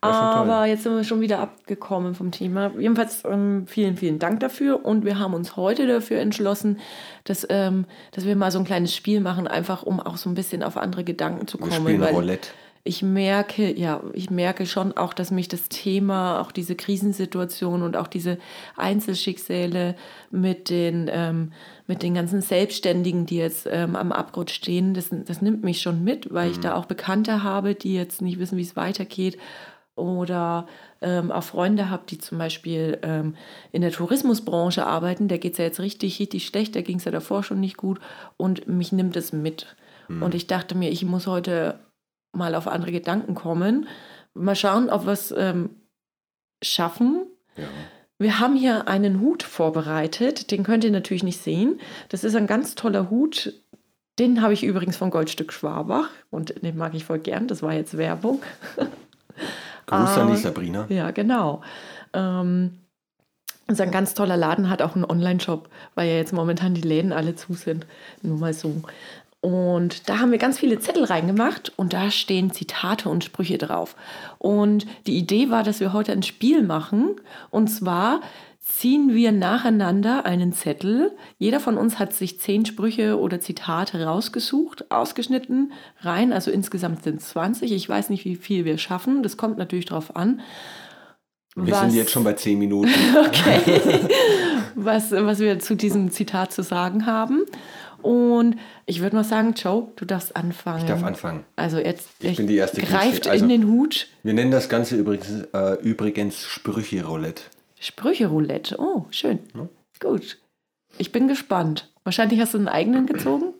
Aber 0.00 0.66
jetzt 0.66 0.82
sind 0.82 0.96
wir 0.96 1.04
schon 1.04 1.20
wieder 1.20 1.38
abgekommen 1.38 2.16
vom 2.16 2.32
Thema. 2.32 2.72
Jedenfalls 2.76 3.22
ähm, 3.24 3.68
vielen, 3.68 3.96
vielen 3.96 4.18
Dank 4.18 4.40
dafür. 4.40 4.84
Und 4.84 5.04
wir 5.04 5.20
haben 5.20 5.32
uns 5.32 5.56
heute 5.56 5.86
dafür 5.86 6.18
entschlossen, 6.18 6.80
dass, 7.22 7.46
ähm, 7.50 7.84
dass 8.10 8.24
wir 8.24 8.34
mal 8.34 8.50
so 8.50 8.58
ein 8.58 8.64
kleines 8.64 8.96
Spiel 8.96 9.20
machen, 9.20 9.46
einfach 9.46 9.84
um 9.84 10.00
auch 10.00 10.16
so 10.16 10.28
ein 10.28 10.34
bisschen 10.34 10.64
auf 10.64 10.76
andere 10.76 11.04
Gedanken 11.04 11.46
zu 11.46 11.56
kommen. 11.56 11.70
Wir 11.70 11.80
spielen 11.80 12.00
weil, 12.00 12.14
Roulette 12.14 12.48
ich 12.88 13.02
merke, 13.02 13.78
ja, 13.78 14.02
ich 14.14 14.30
merke 14.30 14.64
schon 14.64 14.96
auch, 14.96 15.12
dass 15.12 15.30
mich 15.30 15.46
das 15.46 15.68
Thema, 15.68 16.40
auch 16.40 16.50
diese 16.50 16.74
Krisensituation 16.74 17.82
und 17.82 17.98
auch 17.98 18.06
diese 18.06 18.38
Einzelschicksale 18.76 19.94
mit 20.30 20.70
den, 20.70 21.10
ähm, 21.12 21.52
mit 21.86 22.02
den 22.02 22.14
ganzen 22.14 22.40
Selbstständigen, 22.40 23.26
die 23.26 23.36
jetzt 23.36 23.68
ähm, 23.70 23.94
am 23.94 24.10
Abgrund 24.10 24.50
stehen, 24.50 24.94
das, 24.94 25.10
das 25.10 25.42
nimmt 25.42 25.62
mich 25.64 25.82
schon 25.82 26.02
mit, 26.02 26.32
weil 26.32 26.46
mhm. 26.46 26.52
ich 26.52 26.60
da 26.60 26.74
auch 26.74 26.86
Bekannte 26.86 27.42
habe, 27.42 27.74
die 27.74 27.94
jetzt 27.94 28.22
nicht 28.22 28.38
wissen, 28.38 28.56
wie 28.56 28.62
es 28.62 28.74
weitergeht 28.74 29.36
oder 29.94 30.66
ähm, 31.02 31.30
auch 31.30 31.42
Freunde 31.42 31.90
habe, 31.90 32.04
die 32.08 32.16
zum 32.16 32.38
Beispiel 32.38 32.98
ähm, 33.02 33.34
in 33.70 33.82
der 33.82 33.92
Tourismusbranche 33.92 34.86
arbeiten, 34.86 35.28
der 35.28 35.38
geht 35.38 35.52
es 35.52 35.58
ja 35.58 35.66
jetzt 35.66 35.80
richtig, 35.80 36.18
richtig 36.20 36.46
schlecht, 36.46 36.74
da 36.74 36.80
ging 36.80 36.96
es 36.96 37.04
ja 37.04 37.12
davor 37.12 37.42
schon 37.42 37.60
nicht 37.60 37.76
gut 37.76 38.00
und 38.38 38.66
mich 38.66 38.92
nimmt 38.92 39.16
es 39.16 39.34
mit. 39.34 39.76
Mhm. 40.08 40.22
Und 40.22 40.34
ich 40.34 40.46
dachte 40.46 40.74
mir, 40.74 40.90
ich 40.90 41.04
muss 41.04 41.26
heute 41.26 41.78
mal 42.32 42.54
auf 42.54 42.68
andere 42.68 42.92
Gedanken 42.92 43.34
kommen. 43.34 43.88
Mal 44.34 44.56
schauen, 44.56 44.90
ob 44.90 45.06
wir 45.06 45.12
es 45.12 45.34
ähm, 45.36 45.70
schaffen. 46.62 47.26
Ja. 47.56 47.64
Wir 48.18 48.40
haben 48.40 48.56
hier 48.56 48.88
einen 48.88 49.20
Hut 49.20 49.42
vorbereitet, 49.44 50.50
den 50.50 50.64
könnt 50.64 50.82
ihr 50.82 50.90
natürlich 50.90 51.22
nicht 51.22 51.40
sehen. 51.40 51.80
Das 52.08 52.24
ist 52.24 52.34
ein 52.34 52.48
ganz 52.48 52.74
toller 52.74 53.10
Hut. 53.10 53.54
Den 54.18 54.42
habe 54.42 54.52
ich 54.52 54.64
übrigens 54.64 54.96
von 54.96 55.10
Goldstück 55.10 55.52
Schwabach 55.52 56.08
und 56.30 56.62
den 56.62 56.76
mag 56.76 56.94
ich 56.94 57.04
voll 57.04 57.20
gern. 57.20 57.46
Das 57.46 57.62
war 57.62 57.72
jetzt 57.72 57.96
Werbung. 57.96 58.42
Grüße 59.86 60.20
an 60.20 60.30
die 60.32 60.36
Sabrina. 60.36 60.86
Ja, 60.88 61.12
genau. 61.12 61.62
Ähm, 62.12 62.78
ist 63.68 63.80
ein 63.80 63.90
ganz 63.90 64.14
toller 64.14 64.36
Laden, 64.36 64.68
hat 64.68 64.82
auch 64.82 64.96
einen 64.96 65.04
Online-Shop, 65.04 65.68
weil 65.94 66.08
ja 66.08 66.16
jetzt 66.16 66.32
momentan 66.32 66.74
die 66.74 66.80
Läden 66.80 67.12
alle 67.12 67.36
zu 67.36 67.52
sind. 67.52 67.86
Nur 68.22 68.38
mal 68.38 68.54
so. 68.54 68.82
Und 69.40 70.08
da 70.08 70.18
haben 70.18 70.32
wir 70.32 70.38
ganz 70.38 70.58
viele 70.58 70.80
Zettel 70.80 71.04
reingemacht 71.04 71.72
und 71.76 71.92
da 71.92 72.10
stehen 72.10 72.50
Zitate 72.50 73.08
und 73.08 73.22
Sprüche 73.22 73.56
drauf. 73.56 73.94
Und 74.38 74.86
die 75.06 75.16
Idee 75.16 75.48
war, 75.48 75.62
dass 75.62 75.78
wir 75.78 75.92
heute 75.92 76.12
ein 76.12 76.24
Spiel 76.24 76.62
machen. 76.62 77.20
Und 77.50 77.68
zwar 77.68 78.20
ziehen 78.58 79.14
wir 79.14 79.30
nacheinander 79.30 80.26
einen 80.26 80.52
Zettel. 80.52 81.12
Jeder 81.38 81.60
von 81.60 81.78
uns 81.78 82.00
hat 82.00 82.12
sich 82.12 82.40
zehn 82.40 82.66
Sprüche 82.66 83.18
oder 83.18 83.40
Zitate 83.40 84.04
rausgesucht, 84.04 84.90
ausgeschnitten, 84.90 85.72
rein. 86.00 86.32
Also 86.32 86.50
insgesamt 86.50 87.04
sind 87.04 87.20
es 87.20 87.28
20. 87.30 87.72
Ich 87.72 87.88
weiß 87.88 88.10
nicht, 88.10 88.24
wie 88.24 88.36
viel 88.36 88.64
wir 88.64 88.76
schaffen. 88.76 89.22
Das 89.22 89.36
kommt 89.36 89.56
natürlich 89.56 89.86
drauf 89.86 90.16
an. 90.16 90.40
Wir 91.54 91.72
was, 91.72 91.80
sind 91.80 91.94
jetzt 91.94 92.10
schon 92.10 92.24
bei 92.24 92.34
zehn 92.34 92.58
Minuten. 92.58 92.90
okay. 93.26 93.62
was, 94.74 95.12
was 95.12 95.38
wir 95.38 95.58
zu 95.60 95.76
diesem 95.76 96.10
Zitat 96.10 96.52
zu 96.52 96.62
sagen 96.62 97.06
haben. 97.06 97.44
Und 98.02 98.56
ich 98.86 99.00
würde 99.00 99.16
mal 99.16 99.24
sagen, 99.24 99.54
Joe, 99.54 99.88
du 99.96 100.04
darfst 100.04 100.36
anfangen. 100.36 100.80
Ich 100.80 100.88
darf 100.88 101.02
anfangen. 101.02 101.44
Also 101.56 101.78
jetzt 101.78 102.08
ich 102.20 102.36
bin 102.36 102.46
die 102.46 102.56
erste 102.56 102.80
greift 102.80 103.26
also, 103.26 103.44
in 103.44 103.48
den 103.48 103.66
Hut. 103.66 104.08
Wir 104.22 104.34
nennen 104.34 104.50
das 104.50 104.68
Ganze 104.68 104.96
übrigens, 104.96 105.28
äh, 105.52 105.74
übrigens 105.82 106.44
Sprüche-Roulette. 106.46 107.42
Sprüche-Roulette, 107.80 108.76
oh, 108.78 109.06
schön. 109.10 109.40
Ja. 109.54 109.68
Gut. 110.00 110.38
Ich 110.98 111.12
bin 111.12 111.28
gespannt. 111.28 111.92
Wahrscheinlich 112.04 112.40
hast 112.40 112.54
du 112.54 112.58
einen 112.58 112.68
eigenen 112.68 113.06
gezogen? 113.06 113.54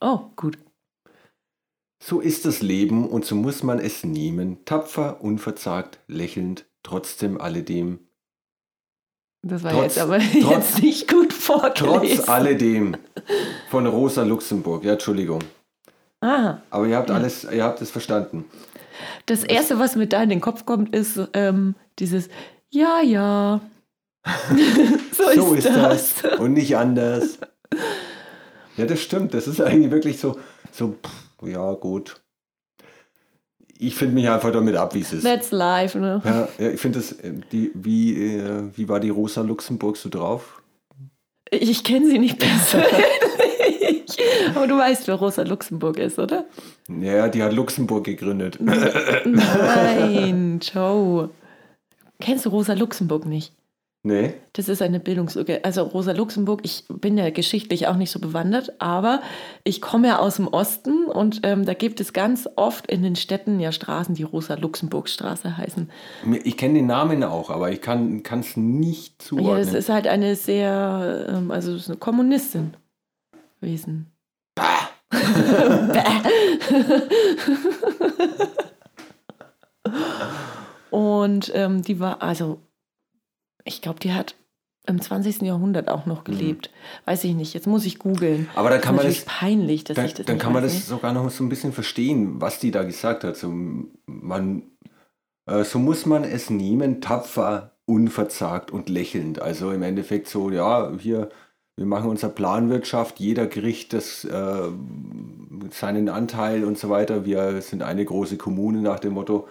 oh, 0.00 0.20
gut. 0.36 0.58
So 2.02 2.20
ist 2.20 2.44
das 2.44 2.62
Leben 2.62 3.08
und 3.08 3.24
so 3.24 3.34
muss 3.34 3.62
man 3.62 3.80
es 3.80 4.04
nehmen, 4.04 4.64
tapfer, 4.64 5.20
unverzagt, 5.20 5.98
lächelnd, 6.06 6.66
trotzdem 6.82 7.40
alledem. 7.40 8.07
Das 9.42 9.62
war 9.62 9.72
trotz, 9.72 9.82
jetzt 9.82 9.98
aber 9.98 10.18
trotz, 10.42 10.50
jetzt 10.50 10.82
nicht 10.82 11.08
gut 11.08 11.32
vorgelesen. 11.32 12.16
Trotz 12.16 12.28
alledem. 12.28 12.96
Von 13.70 13.86
Rosa 13.86 14.22
Luxemburg. 14.22 14.84
Ja, 14.84 14.92
Entschuldigung. 14.92 15.40
Ah. 16.20 16.58
Aber 16.70 16.86
ihr 16.86 16.96
habt 16.96 17.10
alles, 17.10 17.44
ihr 17.44 17.62
habt 17.62 17.80
es 17.80 17.90
verstanden. 17.90 18.44
Das 19.26 19.44
Erste, 19.44 19.78
was 19.78 19.94
mir 19.94 20.08
da 20.08 20.22
in 20.22 20.30
den 20.30 20.40
Kopf 20.40 20.66
kommt, 20.66 20.94
ist 20.94 21.20
ähm, 21.34 21.76
dieses 21.98 22.28
Ja, 22.70 23.00
ja. 23.00 23.60
so, 25.12 25.32
so, 25.34 25.54
ist, 25.54 25.66
ist 25.66 25.76
das. 25.76 26.14
das. 26.22 26.40
Und 26.40 26.54
nicht 26.54 26.76
anders. 26.76 27.38
Ja, 28.76 28.86
das 28.86 29.00
stimmt. 29.00 29.34
Das 29.34 29.46
ist 29.46 29.60
eigentlich 29.60 29.92
wirklich 29.92 30.18
so, 30.18 30.38
so 30.72 30.96
pff, 31.02 31.48
ja, 31.48 31.72
gut 31.74 32.20
ich 33.78 33.94
finde 33.94 34.14
mich 34.14 34.28
einfach 34.28 34.52
damit 34.52 34.76
ab, 34.76 34.94
wie 34.94 35.00
es 35.00 35.12
ist. 35.12 35.24
That's 35.24 35.50
life, 35.50 35.98
ne? 35.98 36.20
Ja, 36.24 36.48
ja 36.58 36.70
ich 36.70 36.80
finde 36.80 36.98
das, 36.98 37.12
äh, 37.12 37.32
die, 37.52 37.70
wie, 37.74 38.36
äh, 38.36 38.62
wie 38.74 38.88
war 38.88 39.00
die 39.00 39.10
Rosa 39.10 39.42
Luxemburg 39.42 39.96
so 39.96 40.08
drauf? 40.08 40.62
Ich 41.50 41.84
kenne 41.84 42.08
sie 42.08 42.18
nicht 42.18 42.38
persönlich. 42.38 42.90
Aber 44.54 44.66
du 44.66 44.76
weißt, 44.76 45.06
wer 45.06 45.14
Rosa 45.14 45.42
Luxemburg 45.42 45.98
ist, 45.98 46.18
oder? 46.18 46.44
Ja, 47.00 47.28
die 47.28 47.42
hat 47.42 47.52
Luxemburg 47.52 48.04
gegründet. 48.04 48.58
Nein, 48.60 50.60
Joe. 50.74 51.30
Kennst 52.20 52.46
du 52.46 52.50
Rosa 52.50 52.74
Luxemburg 52.74 53.26
nicht? 53.26 53.52
Nee. 54.04 54.34
Das 54.52 54.68
ist 54.68 54.80
eine 54.80 55.00
Bildungslücke. 55.00 55.64
Also 55.64 55.82
Rosa 55.82 56.12
Luxemburg, 56.12 56.60
ich 56.62 56.84
bin 56.88 57.18
ja 57.18 57.30
geschichtlich 57.30 57.88
auch 57.88 57.96
nicht 57.96 58.12
so 58.12 58.20
bewandert, 58.20 58.80
aber 58.80 59.20
ich 59.64 59.80
komme 59.80 60.08
ja 60.08 60.18
aus 60.20 60.36
dem 60.36 60.46
Osten 60.46 61.06
und 61.06 61.40
ähm, 61.42 61.64
da 61.66 61.74
gibt 61.74 62.00
es 62.00 62.12
ganz 62.12 62.48
oft 62.54 62.86
in 62.86 63.02
den 63.02 63.16
Städten 63.16 63.58
ja 63.58 63.72
Straßen, 63.72 64.14
die 64.14 64.22
Rosa 64.22 64.54
Luxemburg 64.54 65.08
Straße 65.08 65.56
heißen. 65.56 65.90
Ich 66.44 66.56
kenne 66.56 66.74
den 66.74 66.86
Namen 66.86 67.24
auch, 67.24 67.50
aber 67.50 67.72
ich 67.72 67.80
kann 67.80 68.22
es 68.22 68.56
nicht 68.56 69.20
zuordnen. 69.20 69.58
Ja, 69.58 69.64
das 69.64 69.74
ist 69.74 69.88
halt 69.88 70.06
eine 70.06 70.36
sehr, 70.36 71.26
ähm, 71.28 71.50
also 71.50 71.76
eine 71.86 71.96
Kommunistin 71.98 72.74
gewesen. 73.60 74.12
Bah. 74.54 74.88
und 80.90 81.52
ähm, 81.54 81.82
die 81.82 82.00
war, 82.00 82.22
also 82.22 82.60
ich 83.68 83.82
glaube, 83.82 84.00
die 84.00 84.12
hat 84.12 84.34
im 84.86 85.00
20. 85.00 85.42
Jahrhundert 85.42 85.88
auch 85.88 86.06
noch 86.06 86.24
gelebt. 86.24 86.70
Mhm. 86.70 87.10
Weiß 87.10 87.24
ich 87.24 87.34
nicht. 87.34 87.52
Jetzt 87.52 87.66
muss 87.66 87.84
ich 87.84 87.98
googeln. 87.98 88.48
Aber 88.54 88.70
dann 88.70 88.80
kann 88.80 88.96
das 88.96 89.04
man 89.04 89.14
das 89.14 89.24
peinlich, 89.26 89.84
dass 89.84 89.96
dann, 89.96 90.06
ich 90.06 90.14
das 90.14 90.26
Dann 90.26 90.38
kann 90.38 90.52
man 90.52 90.62
das 90.62 90.72
nicht. 90.72 90.86
sogar 90.86 91.12
noch 91.12 91.30
so 91.30 91.44
ein 91.44 91.50
bisschen 91.50 91.72
verstehen, 91.72 92.40
was 92.40 92.58
die 92.58 92.70
da 92.70 92.84
gesagt 92.84 93.22
hat. 93.22 93.36
So, 93.36 93.52
man, 94.06 94.62
äh, 95.46 95.62
so 95.64 95.78
muss 95.78 96.06
man 96.06 96.24
es 96.24 96.48
nehmen, 96.48 97.02
tapfer, 97.02 97.76
unverzagt 97.84 98.70
und 98.70 98.88
lächelnd. 98.88 99.42
Also 99.42 99.70
im 99.72 99.82
Endeffekt 99.82 100.28
so, 100.28 100.50
ja, 100.50 100.90
hier, 100.98 101.28
wir 101.76 101.86
machen 101.86 102.08
unsere 102.08 102.32
Planwirtschaft, 102.32 103.20
jeder 103.20 103.46
kriegt 103.46 103.92
das, 103.92 104.24
äh, 104.24 104.68
seinen 105.70 106.08
Anteil 106.08 106.64
und 106.64 106.78
so 106.78 106.88
weiter. 106.88 107.26
Wir 107.26 107.60
sind 107.60 107.82
eine 107.82 108.06
große 108.06 108.38
Kommune 108.38 108.80
nach 108.80 109.00
dem 109.00 109.12
Motto. 109.12 109.48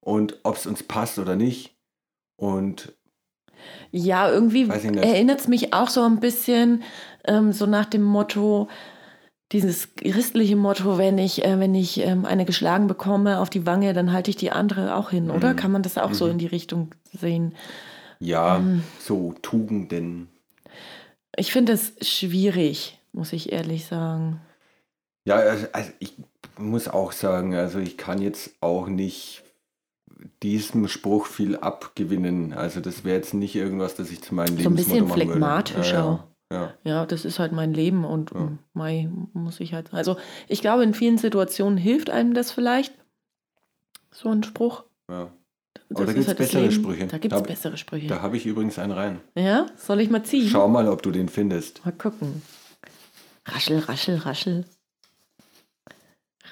Und 0.00 0.40
ob 0.44 0.56
es 0.56 0.66
uns 0.66 0.82
passt 0.82 1.18
oder 1.18 1.36
nicht. 1.36 1.76
Und 2.36 2.97
ja, 3.90 4.30
irgendwie 4.30 4.68
erinnert 4.68 5.40
es 5.40 5.48
mich 5.48 5.72
auch 5.72 5.88
so 5.88 6.02
ein 6.02 6.20
bisschen 6.20 6.82
ähm, 7.24 7.52
so 7.52 7.66
nach 7.66 7.86
dem 7.86 8.02
Motto, 8.02 8.68
dieses 9.52 9.94
christliche 9.94 10.56
Motto, 10.56 10.98
wenn 10.98 11.18
ich, 11.18 11.44
äh, 11.44 11.58
wenn 11.58 11.74
ich 11.74 11.98
ähm, 12.00 12.24
eine 12.24 12.44
geschlagen 12.44 12.86
bekomme 12.86 13.40
auf 13.40 13.48
die 13.48 13.66
Wange, 13.66 13.94
dann 13.94 14.12
halte 14.12 14.30
ich 14.30 14.36
die 14.36 14.50
andere 14.50 14.94
auch 14.94 15.10
hin, 15.10 15.30
oder? 15.30 15.52
Mhm. 15.52 15.56
Kann 15.56 15.72
man 15.72 15.82
das 15.82 15.96
auch 15.96 16.10
mhm. 16.10 16.14
so 16.14 16.26
in 16.26 16.38
die 16.38 16.46
Richtung 16.46 16.94
sehen? 17.12 17.54
Ja, 18.20 18.56
ähm, 18.56 18.82
so 18.98 19.34
Tugenden. 19.42 20.28
Ich 21.36 21.52
finde 21.52 21.72
es 21.72 21.94
schwierig, 22.02 22.98
muss 23.12 23.32
ich 23.32 23.52
ehrlich 23.52 23.86
sagen. 23.86 24.40
Ja, 25.24 25.36
also, 25.36 25.66
also 25.72 25.90
ich 25.98 26.14
muss 26.58 26.88
auch 26.88 27.12
sagen, 27.12 27.54
also 27.54 27.78
ich 27.78 27.96
kann 27.96 28.20
jetzt 28.20 28.50
auch 28.60 28.88
nicht 28.88 29.44
diesem 30.42 30.88
Spruch 30.88 31.26
viel 31.26 31.56
abgewinnen. 31.56 32.52
Also 32.52 32.80
das 32.80 33.04
wäre 33.04 33.16
jetzt 33.16 33.34
nicht 33.34 33.54
irgendwas, 33.54 33.94
das 33.94 34.10
ich 34.10 34.22
zu 34.22 34.34
meinem 34.34 34.56
Leben 34.56 34.62
So 34.64 34.70
ein 34.70 34.76
bisschen 34.76 35.08
phlegmatischer. 35.08 36.28
Ja, 36.50 36.54
ja. 36.56 36.74
ja, 36.84 37.06
das 37.06 37.24
ist 37.24 37.38
halt 37.38 37.52
mein 37.52 37.74
Leben 37.74 38.04
und 38.04 38.32
ja. 38.32 38.52
Mai 38.72 39.10
muss 39.32 39.60
ich 39.60 39.74
halt. 39.74 39.92
Also 39.92 40.16
ich 40.48 40.60
glaube, 40.60 40.82
in 40.82 40.94
vielen 40.94 41.18
Situationen 41.18 41.76
hilft 41.76 42.10
einem 42.10 42.34
das 42.34 42.52
vielleicht. 42.52 42.94
So 44.10 44.30
ein 44.30 44.42
Spruch. 44.42 44.84
Ja. 45.10 45.30
Aber 45.90 46.04
da 46.06 46.12
gibt 46.12 46.22
es 46.22 46.28
halt 46.28 46.38
bessere 46.38 46.70
Sprüche. 46.70 47.06
Da 47.06 47.18
gibt 47.18 47.34
es 47.34 47.42
bessere 47.42 47.76
Sprüche. 47.76 48.08
Da 48.08 48.20
habe 48.20 48.36
ich 48.36 48.46
übrigens 48.46 48.78
einen 48.78 48.92
rein. 48.92 49.20
Ja? 49.34 49.66
Soll 49.76 50.00
ich 50.00 50.10
mal 50.10 50.22
ziehen? 50.22 50.48
Schau 50.48 50.68
mal, 50.68 50.88
ob 50.88 51.02
du 51.02 51.10
den 51.10 51.28
findest. 51.28 51.84
Mal 51.84 51.92
gucken. 51.92 52.42
Raschel, 53.46 53.78
raschel, 53.78 54.16
raschel. 54.16 54.64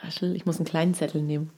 Raschel. 0.02 0.36
Ich 0.36 0.46
muss 0.46 0.56
einen 0.56 0.66
kleinen 0.66 0.94
Zettel 0.94 1.22
nehmen. 1.22 1.50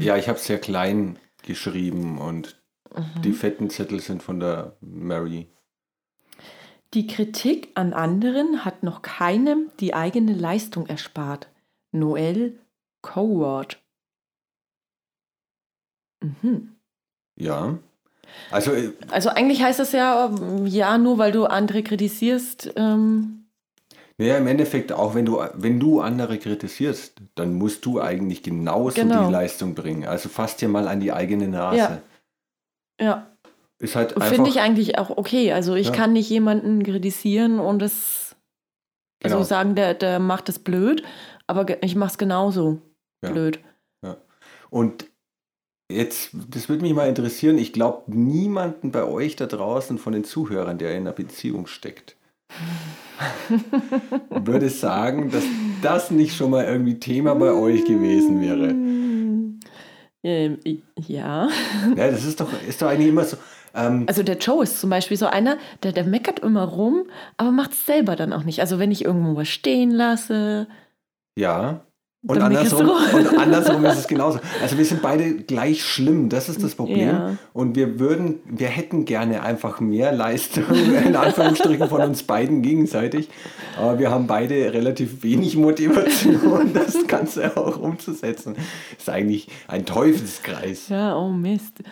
Ja, 0.00 0.16
ich 0.16 0.28
habe 0.28 0.38
es 0.38 0.46
sehr 0.46 0.58
klein 0.58 1.18
geschrieben 1.42 2.18
und 2.18 2.60
mhm. 2.94 3.22
die 3.22 3.32
fetten 3.32 3.70
Zettel 3.70 4.00
sind 4.00 4.22
von 4.22 4.40
der 4.40 4.76
Mary. 4.80 5.48
Die 6.94 7.06
Kritik 7.06 7.70
an 7.74 7.92
anderen 7.92 8.64
hat 8.64 8.82
noch 8.82 9.02
keinem 9.02 9.70
die 9.80 9.94
eigene 9.94 10.32
Leistung 10.32 10.86
erspart. 10.86 11.48
Noel 11.92 12.58
Coward. 13.02 13.82
Mhm. 16.20 16.76
Ja. 17.36 17.78
Also, 18.50 18.72
äh, 18.72 18.92
also 19.10 19.28
eigentlich 19.30 19.62
heißt 19.62 19.78
das 19.78 19.92
ja, 19.92 20.30
ja, 20.64 20.98
nur 20.98 21.18
weil 21.18 21.32
du 21.32 21.44
andere 21.44 21.82
kritisierst, 21.82 22.72
ähm, 22.76 23.45
naja, 24.18 24.38
im 24.38 24.46
Endeffekt, 24.46 24.92
auch 24.92 25.14
wenn 25.14 25.26
du, 25.26 25.42
wenn 25.54 25.78
du 25.78 26.00
andere 26.00 26.38
kritisierst, 26.38 27.20
dann 27.34 27.54
musst 27.54 27.84
du 27.84 28.00
eigentlich 28.00 28.42
genauso 28.42 29.00
genau. 29.00 29.26
die 29.26 29.32
Leistung 29.32 29.74
bringen. 29.74 30.06
Also 30.06 30.30
fass 30.30 30.56
dir 30.56 30.68
mal 30.68 30.88
an 30.88 31.00
die 31.00 31.12
eigene 31.12 31.48
Nase. 31.48 32.00
Ja. 32.98 33.04
ja. 33.04 33.26
Ist 33.78 33.94
halt 33.94 34.14
Finde 34.22 34.48
ich 34.48 34.60
eigentlich 34.60 34.98
auch 34.98 35.10
okay. 35.10 35.52
Also 35.52 35.74
ich 35.74 35.88
ja. 35.88 35.92
kann 35.92 36.14
nicht 36.14 36.30
jemanden 36.30 36.82
kritisieren 36.82 37.60
und 37.60 37.82
es 37.82 38.26
also 39.22 39.34
genau. 39.34 39.36
also 39.38 39.48
sagen, 39.48 39.74
der, 39.74 39.94
der 39.94 40.18
macht 40.18 40.48
es 40.48 40.58
blöd, 40.58 41.02
aber 41.46 41.82
ich 41.82 41.94
mache 41.94 42.12
es 42.12 42.18
genauso 42.18 42.80
ja. 43.22 43.30
blöd. 43.30 43.60
Ja. 44.02 44.16
Und 44.70 45.06
jetzt, 45.90 46.30
das 46.48 46.70
würde 46.70 46.82
mich 46.82 46.94
mal 46.94 47.08
interessieren, 47.08 47.58
ich 47.58 47.74
glaube 47.74 48.10
niemanden 48.10 48.92
bei 48.92 49.04
euch 49.04 49.36
da 49.36 49.44
draußen 49.44 49.98
von 49.98 50.14
den 50.14 50.24
Zuhörern, 50.24 50.78
der 50.78 50.92
in 50.92 51.02
einer 51.02 51.12
Beziehung 51.12 51.66
steckt 51.66 52.15
würde 54.30 54.68
sagen, 54.68 55.30
dass 55.30 55.44
das 55.82 56.10
nicht 56.10 56.36
schon 56.36 56.50
mal 56.50 56.64
irgendwie 56.64 56.98
Thema 56.98 57.34
bei 57.34 57.52
euch 57.52 57.84
gewesen 57.84 58.40
wäre. 58.40 58.74
Ähm, 60.22 60.58
ja. 61.06 61.48
Ja, 61.96 62.10
das 62.10 62.24
ist 62.24 62.40
doch, 62.40 62.48
ist 62.68 62.82
doch 62.82 62.88
eigentlich 62.88 63.08
immer 63.08 63.24
so. 63.24 63.36
Ähm, 63.74 64.04
also 64.08 64.22
der 64.22 64.38
Joe 64.38 64.62
ist 64.62 64.80
zum 64.80 64.90
Beispiel 64.90 65.16
so 65.16 65.26
einer, 65.26 65.56
der, 65.82 65.92
der 65.92 66.04
meckert 66.04 66.40
immer 66.40 66.64
rum, 66.64 67.04
aber 67.36 67.52
macht 67.52 67.72
es 67.72 67.86
selber 67.86 68.16
dann 68.16 68.32
auch 68.32 68.42
nicht. 68.42 68.60
Also 68.60 68.78
wenn 68.78 68.90
ich 68.90 69.04
irgendwo 69.04 69.36
was 69.36 69.48
stehen 69.48 69.90
lasse. 69.90 70.66
Ja. 71.38 71.85
Und 72.26 72.40
andersrum, 72.40 72.90
und 72.90 73.38
andersrum 73.38 73.84
ist 73.84 73.98
es 73.98 74.08
genauso. 74.08 74.40
Also 74.60 74.76
wir 74.76 74.84
sind 74.84 75.00
beide 75.00 75.34
gleich 75.34 75.84
schlimm, 75.84 76.28
das 76.28 76.48
ist 76.48 76.62
das 76.62 76.74
Problem. 76.74 77.08
Ja. 77.08 77.38
Und 77.52 77.76
wir 77.76 78.00
würden, 78.00 78.40
wir 78.46 78.68
hätten 78.68 79.04
gerne 79.04 79.42
einfach 79.42 79.80
mehr 79.80 80.12
Leistung, 80.12 80.64
in 81.06 81.14
Anführungsstrichen, 81.14 81.88
von 81.88 82.02
uns 82.02 82.24
beiden 82.24 82.62
gegenseitig. 82.62 83.28
Aber 83.78 83.98
wir 83.98 84.10
haben 84.10 84.26
beide 84.26 84.72
relativ 84.72 85.22
wenig 85.22 85.56
Motivation, 85.56 86.72
das 86.74 87.06
Ganze 87.06 87.56
auch 87.56 87.78
umzusetzen. 87.78 88.56
Ist 88.98 89.08
eigentlich 89.08 89.48
ein 89.68 89.86
Teufelskreis. 89.86 90.88
Ja, 90.88 91.16
oh 91.16 91.30
Mist. 91.30 91.82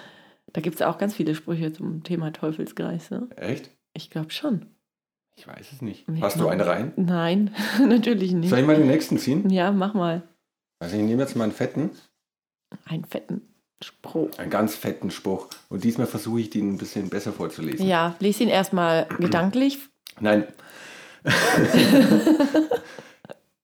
Da 0.52 0.60
gibt 0.60 0.76
es 0.76 0.82
auch 0.82 0.98
ganz 0.98 1.14
viele 1.14 1.34
Sprüche 1.34 1.72
zum 1.72 2.02
Thema 2.02 2.32
Teufelskreis. 2.32 3.10
Ne? 3.10 3.28
Echt? 3.36 3.70
Ich 3.92 4.10
glaube 4.10 4.30
schon. 4.30 4.66
Ich 5.36 5.46
weiß 5.46 5.72
es 5.72 5.82
nicht. 5.82 6.06
Hast 6.20 6.38
du 6.38 6.48
eine 6.48 6.66
rein? 6.66 6.92
Nein, 6.96 7.54
natürlich 7.80 8.32
nicht. 8.32 8.50
Soll 8.50 8.60
ich 8.60 8.66
mal 8.66 8.76
den 8.76 8.86
nächsten 8.86 9.18
ziehen? 9.18 9.50
Ja, 9.50 9.72
mach 9.72 9.94
mal. 9.94 10.22
Also 10.78 10.96
ich 10.96 11.02
nehme 11.02 11.22
jetzt 11.22 11.36
mal 11.36 11.44
einen 11.44 11.52
fetten. 11.52 11.90
Einen 12.84 13.04
fetten 13.04 13.42
Spruch. 13.82 14.30
Einen 14.38 14.50
ganz 14.50 14.76
fetten 14.76 15.10
Spruch. 15.10 15.48
Und 15.68 15.84
diesmal 15.84 16.06
versuche 16.06 16.40
ich 16.40 16.50
den 16.50 16.74
ein 16.74 16.78
bisschen 16.78 17.08
besser 17.10 17.32
vorzulesen. 17.32 17.86
Ja, 17.86 18.16
lese 18.20 18.44
ihn 18.44 18.48
erstmal 18.48 19.06
gedanklich. 19.18 19.78
Nein. 20.20 20.46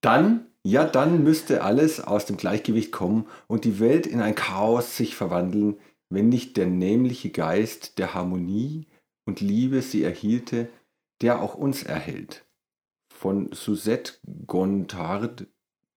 dann, 0.00 0.46
ja, 0.64 0.84
dann 0.84 1.22
müsste 1.22 1.62
alles 1.62 2.00
aus 2.00 2.26
dem 2.26 2.36
Gleichgewicht 2.36 2.90
kommen 2.90 3.26
und 3.46 3.64
die 3.64 3.78
Welt 3.78 4.06
in 4.06 4.20
ein 4.20 4.34
Chaos 4.34 4.96
sich 4.96 5.14
verwandeln, 5.14 5.76
wenn 6.08 6.28
nicht 6.28 6.56
der 6.56 6.66
nämliche 6.66 7.30
Geist 7.30 7.98
der 7.98 8.14
Harmonie 8.14 8.86
und 9.26 9.40
Liebe 9.40 9.82
sie 9.82 10.02
erhielte, 10.02 10.68
der 11.22 11.40
auch 11.40 11.54
uns 11.54 11.82
erhält. 11.82 12.44
Von 13.12 13.52
Suzette 13.52 14.14
Gontard, 14.46 15.46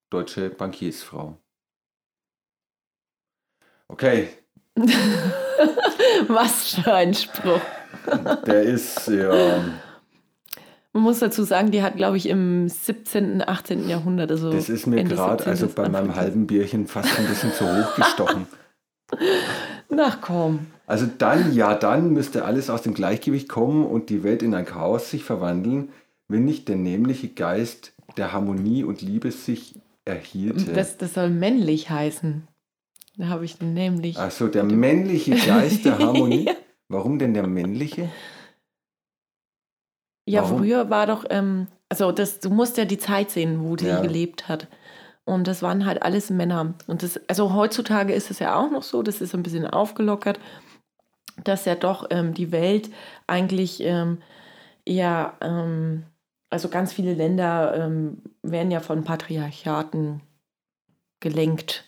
deutsche 0.09 0.49
Bankiersfrau. 0.49 1.37
Okay. 3.87 4.29
Was 6.27 6.75
für 6.75 6.93
ein 6.93 7.13
Spruch. 7.13 7.61
Der 8.45 8.63
ist 8.63 9.07
ja. 9.07 9.63
Man 10.93 11.03
muss 11.03 11.19
dazu 11.19 11.43
sagen, 11.43 11.71
die 11.71 11.81
hat, 11.81 11.95
glaube 11.95 12.17
ich, 12.17 12.27
im 12.27 12.69
17., 12.69 13.47
18. 13.47 13.89
Jahrhundert. 13.89 14.29
Also 14.29 14.51
das 14.51 14.69
ist 14.69 14.85
mir 14.85 15.03
gerade, 15.03 15.45
also 15.45 15.67
bei 15.67 15.89
meinem 15.89 16.15
halben 16.15 16.45
Bierchen, 16.45 16.87
fast 16.87 17.17
ein 17.17 17.27
bisschen 17.27 17.51
zu 17.53 17.65
hoch 17.65 17.95
gestochen. 17.95 18.47
Na 19.95 20.17
komm. 20.19 20.67
Also 20.85 21.07
dann, 21.17 21.53
ja, 21.53 21.75
dann 21.75 22.11
müsste 22.11 22.45
alles 22.45 22.69
aus 22.69 22.81
dem 22.81 22.93
Gleichgewicht 22.93 23.49
kommen 23.49 23.85
und 23.85 24.09
die 24.09 24.23
Welt 24.23 24.43
in 24.43 24.53
ein 24.53 24.65
Chaos 24.65 25.09
sich 25.09 25.23
verwandeln, 25.23 25.89
wenn 26.27 26.45
nicht 26.45 26.67
der 26.67 26.75
nämliche 26.75 27.29
Geist 27.29 27.93
der 28.17 28.33
Harmonie 28.33 28.83
und 28.83 29.01
Liebe 29.01 29.31
sich 29.31 29.75
erhielte. 30.05 30.73
Das, 30.73 30.97
das 30.97 31.13
soll 31.13 31.29
männlich 31.29 31.89
heißen. 31.89 32.47
Da 33.17 33.27
habe 33.27 33.45
ich 33.45 33.57
den 33.57 33.73
nämlich. 33.73 34.17
Ach 34.17 34.31
so, 34.31 34.47
der 34.47 34.63
männliche 34.63 35.35
Geist 35.35 35.85
der 35.85 35.99
Harmonie. 35.99 36.49
Warum 36.89 37.19
denn 37.19 37.33
der 37.33 37.47
männliche? 37.47 38.09
Ja, 40.25 40.43
Warum? 40.43 40.59
früher 40.59 40.89
war 40.89 41.07
doch, 41.07 41.25
ähm, 41.29 41.67
also 41.89 42.11
das, 42.11 42.39
du 42.39 42.49
musst 42.49 42.77
ja 42.77 42.85
die 42.85 42.97
Zeit 42.97 43.31
sehen, 43.31 43.63
wo 43.63 43.75
die 43.75 43.85
ja. 43.85 44.01
gelebt 44.01 44.47
hat. 44.47 44.67
Und 45.25 45.47
das 45.47 45.61
waren 45.61 45.85
halt 45.85 46.01
alles 46.01 46.29
Männer. 46.29 46.73
Und 46.87 47.03
das, 47.03 47.19
also 47.29 47.53
heutzutage 47.53 48.13
ist 48.13 48.29
es 48.29 48.39
ja 48.39 48.55
auch 48.55 48.69
noch 48.69 48.83
so, 48.83 49.03
das 49.03 49.21
ist 49.21 49.33
ein 49.33 49.43
bisschen 49.43 49.65
aufgelockert, 49.65 50.39
dass 51.43 51.65
ja 51.65 51.75
doch 51.75 52.07
ähm, 52.09 52.33
die 52.33 52.51
Welt 52.51 52.89
eigentlich 53.25 53.81
ähm, 53.81 54.21
eher, 54.85 55.33
ähm, 55.41 56.03
also 56.49 56.69
ganz 56.69 56.91
viele 56.93 57.13
Länder 57.13 57.73
ähm, 57.75 58.21
werden 58.41 58.71
ja 58.71 58.81
von 58.81 59.03
Patriarchaten 59.03 60.21
gelenkt. 61.21 61.85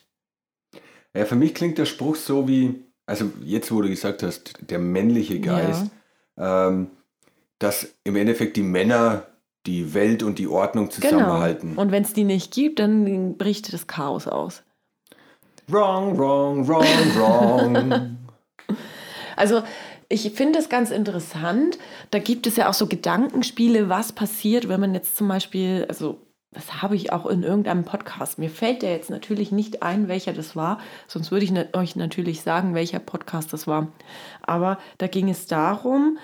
Ja, 1.13 1.25
für 1.25 1.35
mich 1.35 1.53
klingt 1.53 1.77
der 1.77 1.85
Spruch 1.85 2.15
so 2.15 2.47
wie, 2.47 2.85
also 3.05 3.31
jetzt, 3.43 3.71
wo 3.71 3.81
du 3.81 3.89
gesagt 3.89 4.23
hast, 4.23 4.57
der 4.69 4.79
männliche 4.79 5.39
Geist, 5.39 5.91
ja. 6.37 6.67
Ähm, 6.67 6.87
dass 7.59 7.95
im 8.03 8.17
Endeffekt 8.17 8.57
die 8.57 8.63
Männer 8.63 9.27
die 9.65 9.93
Welt 9.93 10.23
und 10.23 10.39
die 10.39 10.47
Ordnung 10.47 10.89
genau. 10.89 11.01
zusammenhalten. 11.01 11.69
Genau. 11.71 11.81
Und 11.81 11.91
wenn 11.91 12.03
es 12.03 12.13
die 12.13 12.23
nicht 12.23 12.53
gibt, 12.53 12.79
dann 12.79 13.37
bricht 13.37 13.73
das 13.73 13.87
Chaos 13.87 14.27
aus. 14.27 14.63
Wrong, 15.67 16.17
wrong, 16.17 16.67
wrong, 16.67 16.85
wrong. 17.15 18.17
also 19.35 19.63
ich 20.07 20.31
finde 20.31 20.59
es 20.59 20.69
ganz 20.69 20.91
interessant. 20.91 21.79
Da 22.11 22.19
gibt 22.19 22.45
es 22.45 22.55
ja 22.55 22.69
auch 22.69 22.73
so 22.73 22.87
Gedankenspiele, 22.87 23.89
was 23.89 24.11
passiert, 24.11 24.69
wenn 24.69 24.79
man 24.79 24.93
jetzt 24.93 25.17
zum 25.17 25.27
Beispiel, 25.27 25.85
also 25.89 26.21
das 26.51 26.81
habe 26.81 26.95
ich 26.95 27.11
auch 27.11 27.25
in 27.25 27.43
irgendeinem 27.43 27.83
Podcast. 27.83 28.37
Mir 28.37 28.49
fällt 28.49 28.81
der 28.81 28.91
jetzt 28.91 29.09
natürlich 29.09 29.51
nicht 29.51 29.83
ein, 29.83 30.07
welcher 30.07 30.31
das 30.31 30.55
war, 30.55 30.79
sonst 31.07 31.31
würde 31.31 31.45
ich 31.45 31.75
euch 31.75 31.95
natürlich 31.95 32.41
sagen, 32.41 32.73
welcher 32.75 32.99
Podcast 32.99 33.51
das 33.51 33.67
war. 33.67 33.87
Aber 34.41 34.77
da 34.99 35.07
ging 35.07 35.29
es 35.29 35.47
darum, 35.47 36.17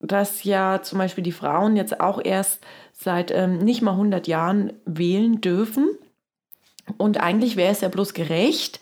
dass 0.00 0.44
ja 0.44 0.80
zum 0.82 0.98
Beispiel 0.98 1.24
die 1.24 1.32
Frauen 1.32 1.76
jetzt 1.76 2.00
auch 2.00 2.20
erst 2.22 2.60
seit 2.94 3.30
ähm, 3.30 3.58
nicht 3.58 3.82
mal 3.82 3.92
100 3.92 4.26
Jahren 4.26 4.72
wählen 4.86 5.40
dürfen. 5.40 5.90
Und 6.96 7.20
eigentlich 7.20 7.56
wäre 7.56 7.72
es 7.72 7.80
ja 7.80 7.88
bloß 7.88 8.14
gerecht, 8.14 8.80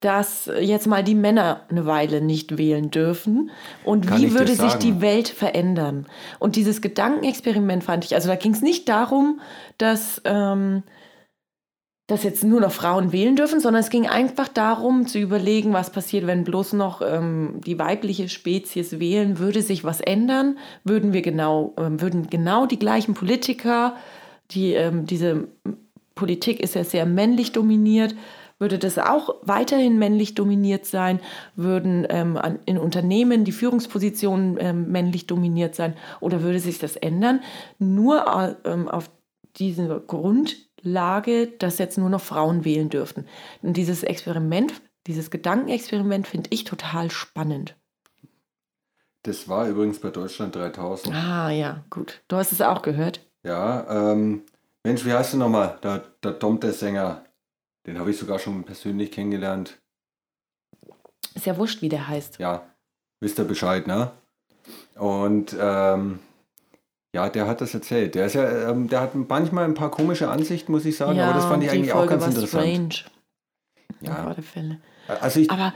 dass 0.00 0.50
jetzt 0.58 0.86
mal 0.86 1.04
die 1.04 1.14
Männer 1.14 1.66
eine 1.68 1.84
Weile 1.84 2.22
nicht 2.22 2.56
wählen 2.56 2.90
dürfen. 2.90 3.50
Und 3.84 4.06
Kann 4.06 4.20
wie 4.20 4.32
würde 4.32 4.54
sich 4.54 4.74
die 4.74 5.00
Welt 5.02 5.28
verändern? 5.28 6.06
Und 6.38 6.56
dieses 6.56 6.80
Gedankenexperiment 6.80 7.84
fand 7.84 8.04
ich, 8.06 8.14
also 8.14 8.28
da 8.28 8.36
ging 8.36 8.52
es 8.52 8.62
nicht 8.62 8.88
darum, 8.88 9.40
dass 9.76 10.22
ähm, 10.24 10.82
dass 12.10 12.24
jetzt 12.24 12.42
nur 12.42 12.60
noch 12.60 12.72
Frauen 12.72 13.12
wählen 13.12 13.36
dürfen, 13.36 13.60
sondern 13.60 13.80
es 13.80 13.90
ging 13.90 14.08
einfach 14.08 14.48
darum 14.48 15.06
zu 15.06 15.18
überlegen, 15.18 15.72
was 15.72 15.90
passiert, 15.90 16.26
wenn 16.26 16.42
bloß 16.42 16.72
noch 16.72 17.02
ähm, 17.02 17.60
die 17.64 17.78
weibliche 17.78 18.28
Spezies 18.28 18.98
wählen, 18.98 19.38
würde 19.38 19.62
sich 19.62 19.84
was 19.84 20.00
ändern, 20.00 20.58
würden 20.82 21.12
wir 21.12 21.22
genau, 21.22 21.74
ähm, 21.78 22.00
würden 22.00 22.28
genau 22.28 22.66
die 22.66 22.78
gleichen 22.78 23.14
Politiker, 23.14 23.94
die 24.50 24.72
ähm, 24.72 25.06
diese 25.06 25.48
Politik 26.16 26.58
ist 26.60 26.74
ja 26.74 26.82
sehr 26.82 27.06
männlich 27.06 27.52
dominiert, 27.52 28.16
würde 28.58 28.78
das 28.78 28.98
auch 28.98 29.36
weiterhin 29.42 29.98
männlich 29.98 30.34
dominiert 30.34 30.86
sein, 30.86 31.20
würden 31.54 32.06
ähm, 32.10 32.36
an, 32.36 32.58
in 32.66 32.76
Unternehmen 32.76 33.44
die 33.44 33.52
Führungspositionen 33.52 34.58
ähm, 34.60 34.90
männlich 34.90 35.26
dominiert 35.26 35.74
sein? 35.76 35.94
Oder 36.18 36.42
würde 36.42 36.58
sich 36.58 36.78
das 36.78 36.96
ändern? 36.96 37.40
Nur 37.78 38.26
äh, 38.64 38.70
auf 38.90 39.10
diesen 39.56 39.88
Grund 40.06 40.56
Lage, 40.82 41.46
dass 41.46 41.78
jetzt 41.78 41.98
nur 41.98 42.10
noch 42.10 42.20
Frauen 42.20 42.64
wählen 42.64 42.88
dürften. 42.88 43.26
Und 43.62 43.76
dieses 43.76 44.02
Experiment, 44.02 44.72
dieses 45.06 45.30
Gedankenexperiment 45.30 46.26
finde 46.26 46.50
ich 46.52 46.64
total 46.64 47.10
spannend. 47.10 47.76
Das 49.22 49.48
war 49.48 49.68
übrigens 49.68 50.00
bei 50.00 50.10
Deutschland 50.10 50.56
3000. 50.56 51.14
Ah 51.14 51.50
ja, 51.50 51.84
gut. 51.90 52.22
Du 52.28 52.36
hast 52.36 52.52
es 52.52 52.62
auch 52.62 52.82
gehört. 52.82 53.20
Ja, 53.42 54.12
ähm, 54.12 54.44
Mensch, 54.82 55.04
wie 55.04 55.12
heißt 55.12 55.34
du 55.34 55.36
nochmal? 55.36 55.78
Der, 55.82 56.04
der 56.22 56.38
Tom, 56.38 56.58
der 56.58 56.72
Sänger. 56.72 57.24
Den 57.86 57.98
habe 57.98 58.10
ich 58.10 58.18
sogar 58.18 58.38
schon 58.38 58.64
persönlich 58.64 59.10
kennengelernt. 59.10 59.78
Ist 61.34 61.46
ja 61.46 61.56
wurscht, 61.56 61.82
wie 61.82 61.88
der 61.88 62.08
heißt. 62.08 62.38
Ja, 62.38 62.66
wisst 63.20 63.38
ihr 63.38 63.44
Bescheid, 63.44 63.86
ne? 63.86 64.10
Und 64.94 65.56
ähm, 65.58 66.20
ja, 67.14 67.28
der 67.28 67.46
hat 67.46 67.60
das 67.60 67.74
erzählt. 67.74 68.14
Der 68.14 68.26
ist 68.26 68.34
ja, 68.34 68.70
ähm, 68.70 68.88
der 68.88 69.00
hat 69.00 69.14
manchmal 69.14 69.64
ein 69.64 69.74
paar 69.74 69.90
komische 69.90 70.30
Ansichten, 70.30 70.72
muss 70.72 70.84
ich 70.84 70.96
sagen, 70.96 71.18
ja, 71.18 71.24
aber 71.24 71.34
das 71.34 71.44
fand 71.44 71.64
ich 71.64 71.70
eigentlich 71.70 71.90
Folge 71.90 72.14
auch 72.14 72.20
ganz 72.20 72.34
interessant. 72.34 72.94
Strange. 72.94 73.10
Ja. 74.00 74.12
Auf 74.12 74.26
alle 74.28 74.42
Fälle. 74.42 74.80
Also 75.08 75.40
ich, 75.40 75.50
aber 75.50 75.74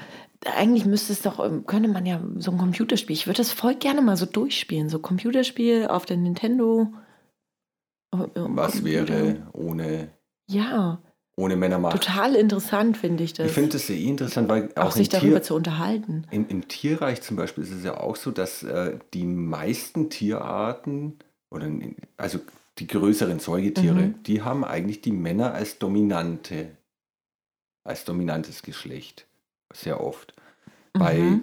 eigentlich 0.56 0.86
müsste 0.86 1.12
es 1.12 1.22
doch, 1.22 1.44
ähm, 1.44 1.66
könnte 1.66 1.88
man 1.88 2.06
ja 2.06 2.20
so 2.36 2.50
ein 2.50 2.58
Computerspiel, 2.58 3.14
ich 3.14 3.26
würde 3.26 3.38
das 3.38 3.52
voll 3.52 3.74
gerne 3.74 4.02
mal 4.02 4.16
so 4.16 4.26
durchspielen, 4.26 4.88
so 4.88 4.98
Computerspiel 4.98 5.88
auf 5.88 6.06
der 6.06 6.16
Nintendo. 6.16 6.92
Was 8.10 8.74
Computer. 8.74 9.08
wäre 9.08 9.46
ohne. 9.52 10.10
Ja. 10.48 11.02
Ohne 11.36 11.56
Männermacht. 11.56 12.00
Total 12.00 12.36
interessant 12.36 12.96
finde 12.96 13.24
ich 13.24 13.32
das. 13.32 13.48
Ich 13.48 13.52
finde 13.52 13.70
das 13.70 13.88
sehr 13.88 13.96
interessant, 13.96 14.48
weil 14.48 14.70
auch, 14.76 14.86
auch 14.86 14.92
sich 14.92 15.08
darüber 15.08 15.36
Tier, 15.36 15.42
zu 15.42 15.54
unterhalten. 15.56 16.26
In, 16.30 16.46
Im 16.48 16.68
Tierreich 16.68 17.22
zum 17.22 17.36
Beispiel 17.36 17.64
ist 17.64 17.72
es 17.72 17.82
ja 17.82 17.98
auch 17.98 18.14
so, 18.14 18.30
dass 18.30 18.62
äh, 18.62 18.98
die 19.14 19.24
meisten 19.24 20.10
Tierarten 20.10 21.18
oder 21.50 21.68
also 22.16 22.38
die 22.78 22.86
größeren 22.86 23.40
Säugetiere, 23.40 23.94
mhm. 23.94 24.22
die 24.24 24.42
haben 24.42 24.64
eigentlich 24.64 25.00
die 25.00 25.12
Männer 25.12 25.54
als 25.54 25.78
dominante, 25.78 26.76
als 27.84 28.04
dominantes 28.04 28.62
Geschlecht. 28.62 29.26
Sehr 29.72 30.00
oft. 30.00 30.34
Mhm. 30.94 30.98
Bei, 31.00 31.40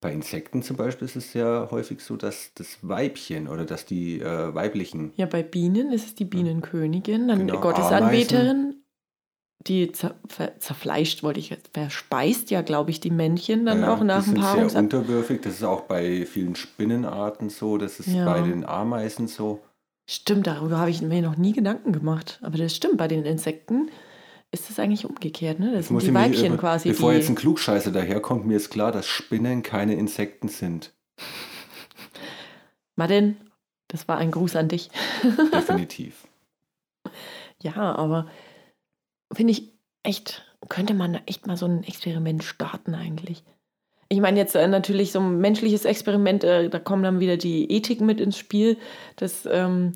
bei 0.00 0.12
Insekten 0.12 0.62
zum 0.62 0.76
Beispiel 0.76 1.06
ist 1.06 1.16
es 1.16 1.30
sehr 1.30 1.68
häufig 1.70 2.00
so, 2.00 2.16
dass 2.16 2.54
das 2.54 2.78
Weibchen 2.82 3.46
oder 3.46 3.64
dass 3.64 3.86
die 3.86 4.20
äh, 4.20 4.52
weiblichen. 4.52 5.12
Ja, 5.16 5.26
bei 5.26 5.44
Bienen 5.44 5.92
ist 5.92 6.06
es 6.06 6.14
die 6.16 6.24
Bienenkönigin, 6.24 7.28
dann 7.28 7.46
genau, 7.46 7.60
Gottesanbeterin 7.60 8.74
die 9.66 9.92
zer 9.92 10.14
zerfleischt, 10.58 11.22
wollte 11.22 11.40
ich 11.40 11.50
jetzt, 11.50 11.70
verspeist 11.72 12.50
ja, 12.50 12.62
glaube 12.62 12.90
ich, 12.90 13.00
die 13.00 13.10
Männchen 13.10 13.66
dann 13.66 13.80
ja, 13.80 13.92
auch 13.92 14.02
nach 14.02 14.24
dem 14.24 14.34
Paarungsakt. 14.34 14.56
Die 14.56 14.60
sind 14.60 14.70
sehr 14.70 15.00
unterwürfig, 15.00 15.40
das 15.42 15.54
ist 15.54 15.64
auch 15.64 15.82
bei 15.82 16.24
vielen 16.26 16.54
Spinnenarten 16.54 17.50
so, 17.50 17.76
das 17.76 17.98
ist 18.00 18.08
ja. 18.08 18.24
bei 18.24 18.40
den 18.40 18.64
Ameisen 18.64 19.26
so. 19.26 19.60
Stimmt, 20.08 20.46
darüber 20.46 20.78
habe 20.78 20.90
ich 20.90 21.02
mir 21.02 21.20
noch 21.20 21.36
nie 21.36 21.52
Gedanken 21.52 21.92
gemacht. 21.92 22.38
Aber 22.42 22.56
das 22.56 22.74
stimmt, 22.74 22.96
bei 22.96 23.08
den 23.08 23.24
Insekten 23.24 23.90
ist 24.50 24.70
das 24.70 24.78
eigentlich 24.78 25.04
umgekehrt, 25.04 25.60
ne? 25.60 25.72
Das 25.72 25.88
sind 25.88 25.94
muss 25.94 26.04
die 26.04 26.10
mich 26.10 26.22
Weibchen 26.22 26.54
über- 26.54 26.56
quasi. 26.56 26.88
Bevor 26.88 27.12
jetzt 27.12 27.28
ein 27.28 27.34
Klugscheißer 27.34 27.92
daherkommt, 27.92 28.46
mir 28.46 28.56
ist 28.56 28.70
klar, 28.70 28.92
dass 28.92 29.06
Spinnen 29.06 29.62
keine 29.62 29.94
Insekten 29.96 30.48
sind. 30.48 30.94
Martin, 32.96 33.36
das 33.88 34.08
war 34.08 34.16
ein 34.16 34.30
Gruß 34.30 34.56
an 34.56 34.68
dich. 34.68 34.90
Definitiv. 35.52 36.26
Ja, 37.60 37.94
aber 37.94 38.28
finde 39.32 39.52
ich 39.52 39.72
echt, 40.02 40.44
könnte 40.68 40.94
man 40.94 41.14
echt 41.26 41.46
mal 41.46 41.56
so 41.56 41.66
ein 41.66 41.84
Experiment 41.84 42.44
starten 42.44 42.94
eigentlich. 42.94 43.44
Ich 44.08 44.20
meine 44.20 44.38
jetzt 44.38 44.54
äh, 44.56 44.66
natürlich 44.66 45.12
so 45.12 45.20
ein 45.20 45.38
menschliches 45.38 45.84
Experiment, 45.84 46.42
äh, 46.44 46.70
da 46.70 46.78
kommen 46.78 47.02
dann 47.02 47.20
wieder 47.20 47.36
die 47.36 47.70
Ethik 47.70 48.00
mit 48.00 48.20
ins 48.20 48.38
Spiel, 48.38 48.78
das 49.16 49.46
ähm, 49.50 49.92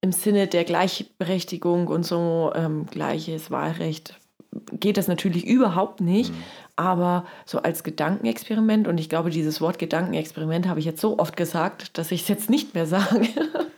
im 0.00 0.12
Sinne 0.12 0.46
der 0.46 0.64
Gleichberechtigung 0.64 1.88
und 1.88 2.04
so 2.04 2.52
ähm, 2.54 2.86
gleiches 2.86 3.50
Wahlrecht 3.50 4.18
geht 4.72 4.96
das 4.96 5.08
natürlich 5.08 5.46
überhaupt 5.46 6.00
nicht, 6.00 6.32
Mhm. 6.32 6.42
aber 6.76 7.26
so 7.44 7.58
als 7.58 7.84
Gedankenexperiment 7.84 8.88
und 8.88 8.98
ich 8.98 9.08
glaube, 9.08 9.30
dieses 9.30 9.60
Wort 9.60 9.78
Gedankenexperiment 9.78 10.66
habe 10.66 10.80
ich 10.80 10.86
jetzt 10.86 11.00
so 11.00 11.18
oft 11.18 11.36
gesagt, 11.36 11.98
dass 11.98 12.10
ich 12.10 12.22
es 12.22 12.28
jetzt 12.28 12.50
nicht 12.50 12.74
mehr 12.74 12.86
sage. 12.86 13.28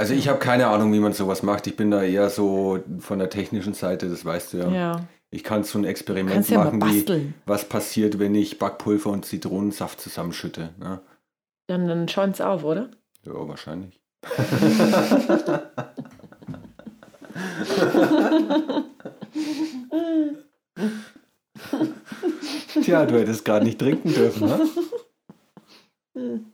Also 0.00 0.14
ich 0.14 0.28
habe 0.28 0.38
keine 0.38 0.68
Ahnung, 0.68 0.94
wie 0.94 0.98
man 0.98 1.12
sowas 1.12 1.42
macht. 1.42 1.66
Ich 1.66 1.76
bin 1.76 1.90
da 1.90 2.02
eher 2.02 2.30
so 2.30 2.78
von 3.00 3.18
der 3.18 3.28
technischen 3.28 3.74
Seite, 3.74 4.08
das 4.08 4.24
weißt 4.24 4.54
du 4.54 4.56
ja. 4.56 4.70
ja, 4.70 5.04
Ich 5.28 5.44
kann 5.44 5.62
so 5.62 5.78
ein 5.78 5.84
Experiment 5.84 6.48
ja 6.48 6.64
machen, 6.64 6.82
wie 6.82 7.34
was 7.44 7.66
passiert, 7.66 8.18
wenn 8.18 8.34
ich 8.34 8.58
Backpulver 8.58 9.10
und 9.10 9.26
Zitronensaft 9.26 10.00
zusammenschütte. 10.00 10.70
Ne? 10.78 11.02
Dann, 11.66 11.86
dann 11.86 12.08
schäumt's 12.08 12.40
auf, 12.40 12.64
oder? 12.64 12.88
Ja, 13.26 13.46
wahrscheinlich. 13.46 14.00
Tja, 22.82 23.04
du 23.04 23.18
hättest 23.18 23.44
gerade 23.44 23.66
nicht 23.66 23.78
trinken 23.78 24.14
dürfen, 24.14 24.48
ne? 26.14 26.14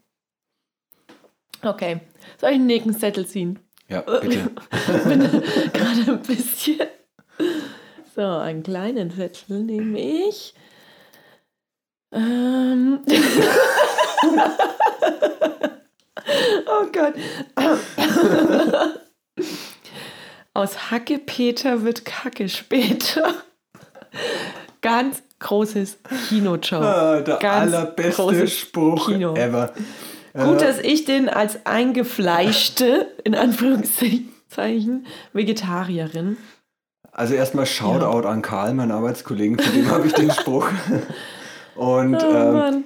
Okay. 1.62 2.01
Soll 2.40 2.51
ich 2.51 2.57
den 2.57 2.66
nächsten 2.66 2.95
Zettel 2.99 3.27
ziehen? 3.27 3.59
Ja, 3.88 4.01
bitte. 4.01 4.51
Ich 4.73 5.03
bin 5.05 5.21
gerade 5.73 6.12
ein 6.12 6.23
bisschen. 6.23 6.87
So, 8.14 8.23
einen 8.23 8.62
kleinen 8.62 9.11
Zettel 9.11 9.62
nehme 9.62 9.99
ich. 9.99 10.55
Ähm. 12.12 13.01
oh 16.66 16.87
Gott. 16.92 17.14
Aus 20.55 20.90
Hackepeter 20.90 21.83
wird 21.83 22.05
Kacke 22.05 22.49
später. 22.49 23.35
Ganz 24.81 25.23
großes 25.38 25.99
Kinojoke. 26.29 26.87
Ah, 26.87 27.21
der 27.21 27.37
Ganz 27.37 27.75
allerbeste 27.75 28.49
Spruch 28.49 29.09
Kino. 29.09 29.35
ever. 29.35 29.73
Gut, 30.37 30.61
Äh, 30.62 30.66
dass 30.66 30.79
ich 30.79 31.05
den 31.05 31.29
als 31.29 31.64
eingefleischte, 31.66 33.07
in 33.25 33.35
Anführungszeichen, 33.35 35.07
Vegetarierin. 35.33 36.37
Also 37.12 37.35
erstmal 37.35 37.66
Shoutout 37.66 38.29
an 38.29 38.42
Karl, 38.42 38.75
meinen 38.75 38.90
Arbeitskollegen, 38.92 39.59
von 39.59 39.72
dem 39.75 39.90
habe 39.90 40.07
ich 40.07 40.12
den 40.12 40.31
Spruch. 40.31 40.68
Und 41.75 42.22
Oh 42.22 42.31
ähm, 42.35 42.53
Mann. 42.53 42.85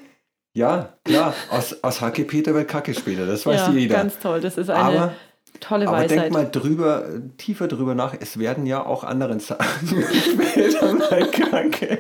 ja, 0.55 0.91
klar, 1.05 1.35
aus, 1.51 1.83
aus 1.83 2.01
Hacke 2.01 2.25
Peter 2.25 2.55
wird 2.55 2.69
Kacke 2.69 2.95
später, 2.95 3.27
das 3.27 3.47
weiß 3.47 3.61
ja, 3.69 3.73
jeder. 3.73 3.97
ganz 3.97 4.19
toll. 4.19 4.41
Das 4.41 4.57
ist 4.57 4.69
eine 4.71 4.99
aber 4.99 5.13
tolle 5.61 5.87
aber 5.89 5.99
Weisheit. 5.99 6.11
denk 6.19 6.33
mal 6.33 6.49
drüber, 6.51 7.05
tiefer 7.39 7.67
drüber 7.69 7.95
nach, 7.95 8.15
es 8.19 8.39
werden 8.39 8.67
ja 8.67 8.85
auch 8.85 9.05
anderen 9.05 9.41
Sachen 9.41 9.89
später 10.13 10.93
mal 10.95 11.27
Kacke. 11.31 11.99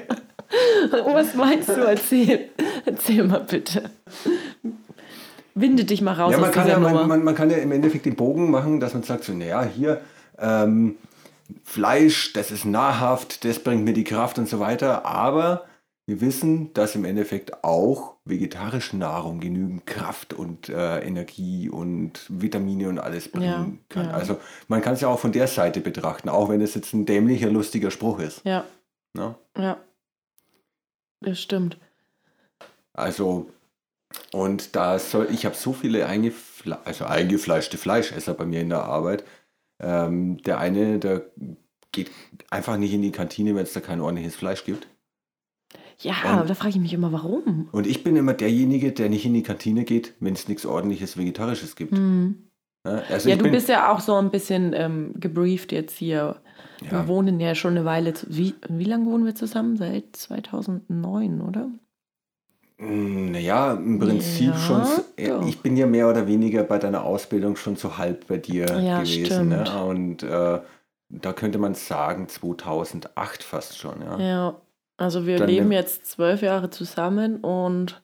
Was 1.14 1.34
meinst 1.34 1.68
du? 1.68 1.80
Erzähl. 1.82 2.48
Erzähl 2.84 3.22
mal 3.24 3.40
bitte. 3.40 3.90
Winde 5.60 5.84
dich 5.84 6.00
mal 6.02 6.12
raus 6.14 6.32
Ja, 6.32 6.38
man 6.38 6.48
aus 6.48 6.54
kann 6.54 6.68
ja, 6.68 6.78
man, 6.78 7.08
man, 7.08 7.24
man 7.24 7.34
kann 7.34 7.50
ja 7.50 7.56
im 7.58 7.72
Endeffekt 7.72 8.06
den 8.06 8.16
Bogen 8.16 8.50
machen, 8.50 8.80
dass 8.80 8.94
man 8.94 9.02
sagt 9.02 9.24
so, 9.24 9.32
naja, 9.32 9.62
hier, 9.64 10.00
ähm, 10.38 10.96
Fleisch, 11.64 12.32
das 12.32 12.50
ist 12.50 12.64
nahrhaft, 12.64 13.44
das 13.44 13.58
bringt 13.58 13.84
mir 13.84 13.92
die 13.92 14.04
Kraft 14.04 14.38
und 14.38 14.48
so 14.48 14.60
weiter, 14.60 15.04
aber 15.04 15.64
wir 16.06 16.20
wissen, 16.20 16.72
dass 16.74 16.94
im 16.96 17.04
Endeffekt 17.04 17.62
auch 17.62 18.16
vegetarische 18.24 18.96
Nahrung 18.96 19.40
genügend 19.40 19.86
Kraft 19.86 20.32
und 20.32 20.68
äh, 20.68 20.98
Energie 21.00 21.68
und 21.68 22.26
Vitamine 22.28 22.88
und 22.88 22.98
alles 22.98 23.28
bringen 23.30 23.80
Ja, 23.82 23.94
kann. 23.94 24.06
ja. 24.06 24.10
Also 24.12 24.38
man 24.68 24.80
kann 24.80 24.94
es 24.94 25.00
ja 25.00 25.08
auch 25.08 25.18
von 25.20 25.32
der 25.32 25.46
Seite 25.46 25.80
betrachten, 25.80 26.28
auch 26.28 26.48
wenn 26.48 26.60
es 26.60 26.74
jetzt 26.74 26.92
ein 26.94 27.06
dämlicher, 27.06 27.50
lustiger 27.50 27.90
Spruch 27.90 28.18
ist. 28.20 28.44
ja, 28.44 28.64
Ne? 29.16 29.34
ja. 29.58 29.76
Das 31.20 31.40
stimmt. 31.40 31.78
Also, 32.92 33.50
und 34.32 34.74
da 34.76 34.98
soll, 34.98 35.28
ich 35.32 35.44
habe 35.46 35.54
so 35.54 35.72
viele 35.72 36.06
eingefle 36.06 36.78
also 36.84 37.04
eingefleischte 37.04 37.78
Fleischesser 37.78 38.34
bei 38.34 38.44
mir 38.44 38.60
in 38.60 38.68
der 38.68 38.84
Arbeit. 38.84 39.24
Ähm, 39.82 40.38
der 40.42 40.58
eine, 40.58 40.98
der 40.98 41.30
geht 41.92 42.10
einfach 42.50 42.76
nicht 42.76 42.92
in 42.92 43.02
die 43.02 43.12
Kantine, 43.12 43.54
wenn 43.54 43.62
es 43.62 43.72
da 43.72 43.80
kein 43.80 44.00
ordentliches 44.00 44.36
Fleisch 44.36 44.64
gibt. 44.64 44.86
Ja, 45.98 46.40
Und- 46.40 46.48
da 46.50 46.54
frage 46.54 46.70
ich 46.70 46.76
mich 46.80 46.92
immer, 46.94 47.12
warum? 47.12 47.68
Und 47.72 47.86
ich 47.86 48.02
bin 48.04 48.16
immer 48.16 48.32
derjenige, 48.34 48.92
der 48.92 49.08
nicht 49.08 49.24
in 49.26 49.34
die 49.34 49.42
Kantine 49.42 49.84
geht, 49.84 50.14
wenn 50.20 50.32
es 50.34 50.48
nichts 50.48 50.64
ordentliches 50.66 51.16
Vegetarisches 51.16 51.76
gibt. 51.76 51.92
Hm. 51.96 52.46
Ja, 52.86 53.02
also 53.10 53.28
Ja, 53.28 53.36
du 53.36 53.42
bin, 53.44 53.52
bist 53.52 53.68
ja 53.68 53.92
auch 53.92 54.00
so 54.00 54.14
ein 54.14 54.30
bisschen 54.30 54.72
ähm, 54.74 55.12
gebrieft 55.18 55.72
jetzt 55.72 55.96
hier. 55.98 56.40
ja, 56.82 56.90
Wir 56.92 57.08
wohnen 57.08 57.38
ja 57.40 57.54
schon 57.54 57.76
eine 57.76 57.84
Weile. 57.84 58.14
Wie, 58.28 58.54
wie 58.68 58.84
lange 58.84 59.04
wohnen 59.06 59.26
wir 59.26 59.34
zusammen? 59.34 59.76
Seit 59.76 60.16
2009, 60.16 61.42
oder? 61.42 61.70
Naja, 62.80 63.74
im 63.74 63.98
Prinzip 63.98 64.48
Ja, 64.48 64.58
schon. 64.58 64.84
so- 64.84 65.02
doch. 65.18 65.46
Ich 65.46 65.60
bin 65.60 65.76
ja 65.76 65.86
mehr 65.86 66.08
oder 66.08 66.26
weniger 66.26 66.62
bei 66.64 66.78
deiner 66.78 67.04
Ausbildung 67.04 67.56
schon 67.56 67.76
so 67.76 67.98
halb 67.98 68.26
bei 68.26 68.38
dir 68.38 68.66
Ja, 68.80 69.00
gewesen. 69.02 69.48
Ne? 69.50 69.84
Und 69.84 70.22
äh, 70.22 70.60
da 71.10 71.32
könnte 71.32 71.58
man 71.58 71.74
sagen 71.74 72.28
2008 72.28 73.42
fast 73.42 73.76
schon. 73.78 74.00
Ja. 74.00 74.18
Ja, 74.18 74.60
also 74.96 75.26
wir 75.26 75.36
Dann 75.38 75.48
leben 75.48 75.72
jetzt 75.72 76.06
zwölf 76.06 76.40
Jahre 76.42 76.70
zusammen 76.70 77.36
und 77.40 78.00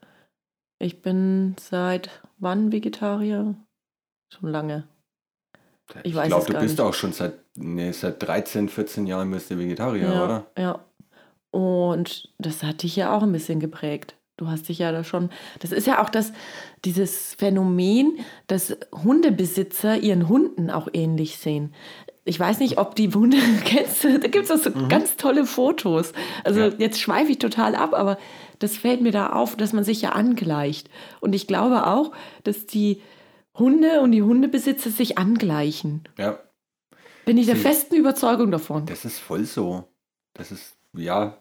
ich 0.78 1.00
bin 1.00 1.56
seit 1.58 2.10
wann 2.38 2.70
Vegetarier? 2.72 3.54
Schon 4.32 4.50
lange. 4.50 4.84
Ich 6.02 6.14
weiß 6.14 6.26
glaube, 6.26 6.52
du 6.52 6.58
bist 6.58 6.78
nicht. 6.78 6.80
auch 6.80 6.92
schon 6.94 7.12
seit, 7.12 7.34
nee, 7.54 7.92
seit 7.92 8.20
13, 8.22 8.68
14 8.68 9.06
Jahren 9.06 9.30
bist 9.30 9.50
du 9.50 9.58
Vegetarier, 9.58 10.12
ja, 10.12 10.24
oder? 10.24 10.46
ja. 10.58 10.80
Und 11.52 12.28
das 12.38 12.62
hat 12.64 12.82
dich 12.82 12.96
ja 12.96 13.16
auch 13.16 13.22
ein 13.22 13.32
bisschen 13.32 13.60
geprägt. 13.60 14.15
Du 14.36 14.48
hast 14.48 14.68
dich 14.68 14.78
ja 14.80 14.92
da 14.92 15.02
schon. 15.02 15.30
Das 15.60 15.72
ist 15.72 15.86
ja 15.86 16.02
auch 16.02 16.10
das, 16.10 16.32
dieses 16.84 17.34
Phänomen, 17.34 18.18
dass 18.48 18.76
Hundebesitzer 18.94 19.96
ihren 19.98 20.28
Hunden 20.28 20.70
auch 20.70 20.88
ähnlich 20.92 21.38
sehen. 21.38 21.74
Ich 22.24 22.38
weiß 22.38 22.58
nicht, 22.58 22.76
ob 22.78 22.94
die 22.96 23.08
Hunde 23.12 23.38
kennst. 23.64 24.04
Da 24.04 24.18
gibt 24.28 24.44
es 24.44 24.50
auch 24.50 24.58
so 24.62 24.70
ganz 24.88 25.16
tolle 25.16 25.46
Fotos. 25.46 26.12
Also 26.44 26.60
Ja. 26.60 26.72
jetzt 26.78 27.00
schweife 27.00 27.30
ich 27.32 27.38
total 27.38 27.74
ab, 27.74 27.94
aber 27.94 28.18
das 28.58 28.76
fällt 28.76 29.00
mir 29.00 29.12
da 29.12 29.30
auf, 29.30 29.56
dass 29.56 29.72
man 29.72 29.84
sich 29.84 30.02
ja 30.02 30.10
angleicht. 30.10 30.90
Und 31.20 31.34
ich 31.34 31.46
glaube 31.46 31.86
auch, 31.86 32.12
dass 32.44 32.66
die 32.66 33.00
Hunde 33.54 34.00
und 34.02 34.12
die 34.12 34.22
Hundebesitzer 34.22 34.90
sich 34.90 35.16
angleichen. 35.16 36.02
Ja, 36.18 36.38
Bin 37.24 37.38
ich 37.38 37.46
der 37.46 37.56
Sie- 37.56 37.62
festen 37.62 37.94
Überzeugung 37.96 38.50
davon. 38.50 38.84
das 38.86 39.04
ist 39.06 39.18
voll 39.18 39.44
so. 39.44 39.84
Das 40.34 40.52
ist, 40.52 40.76
ja. 40.94 41.38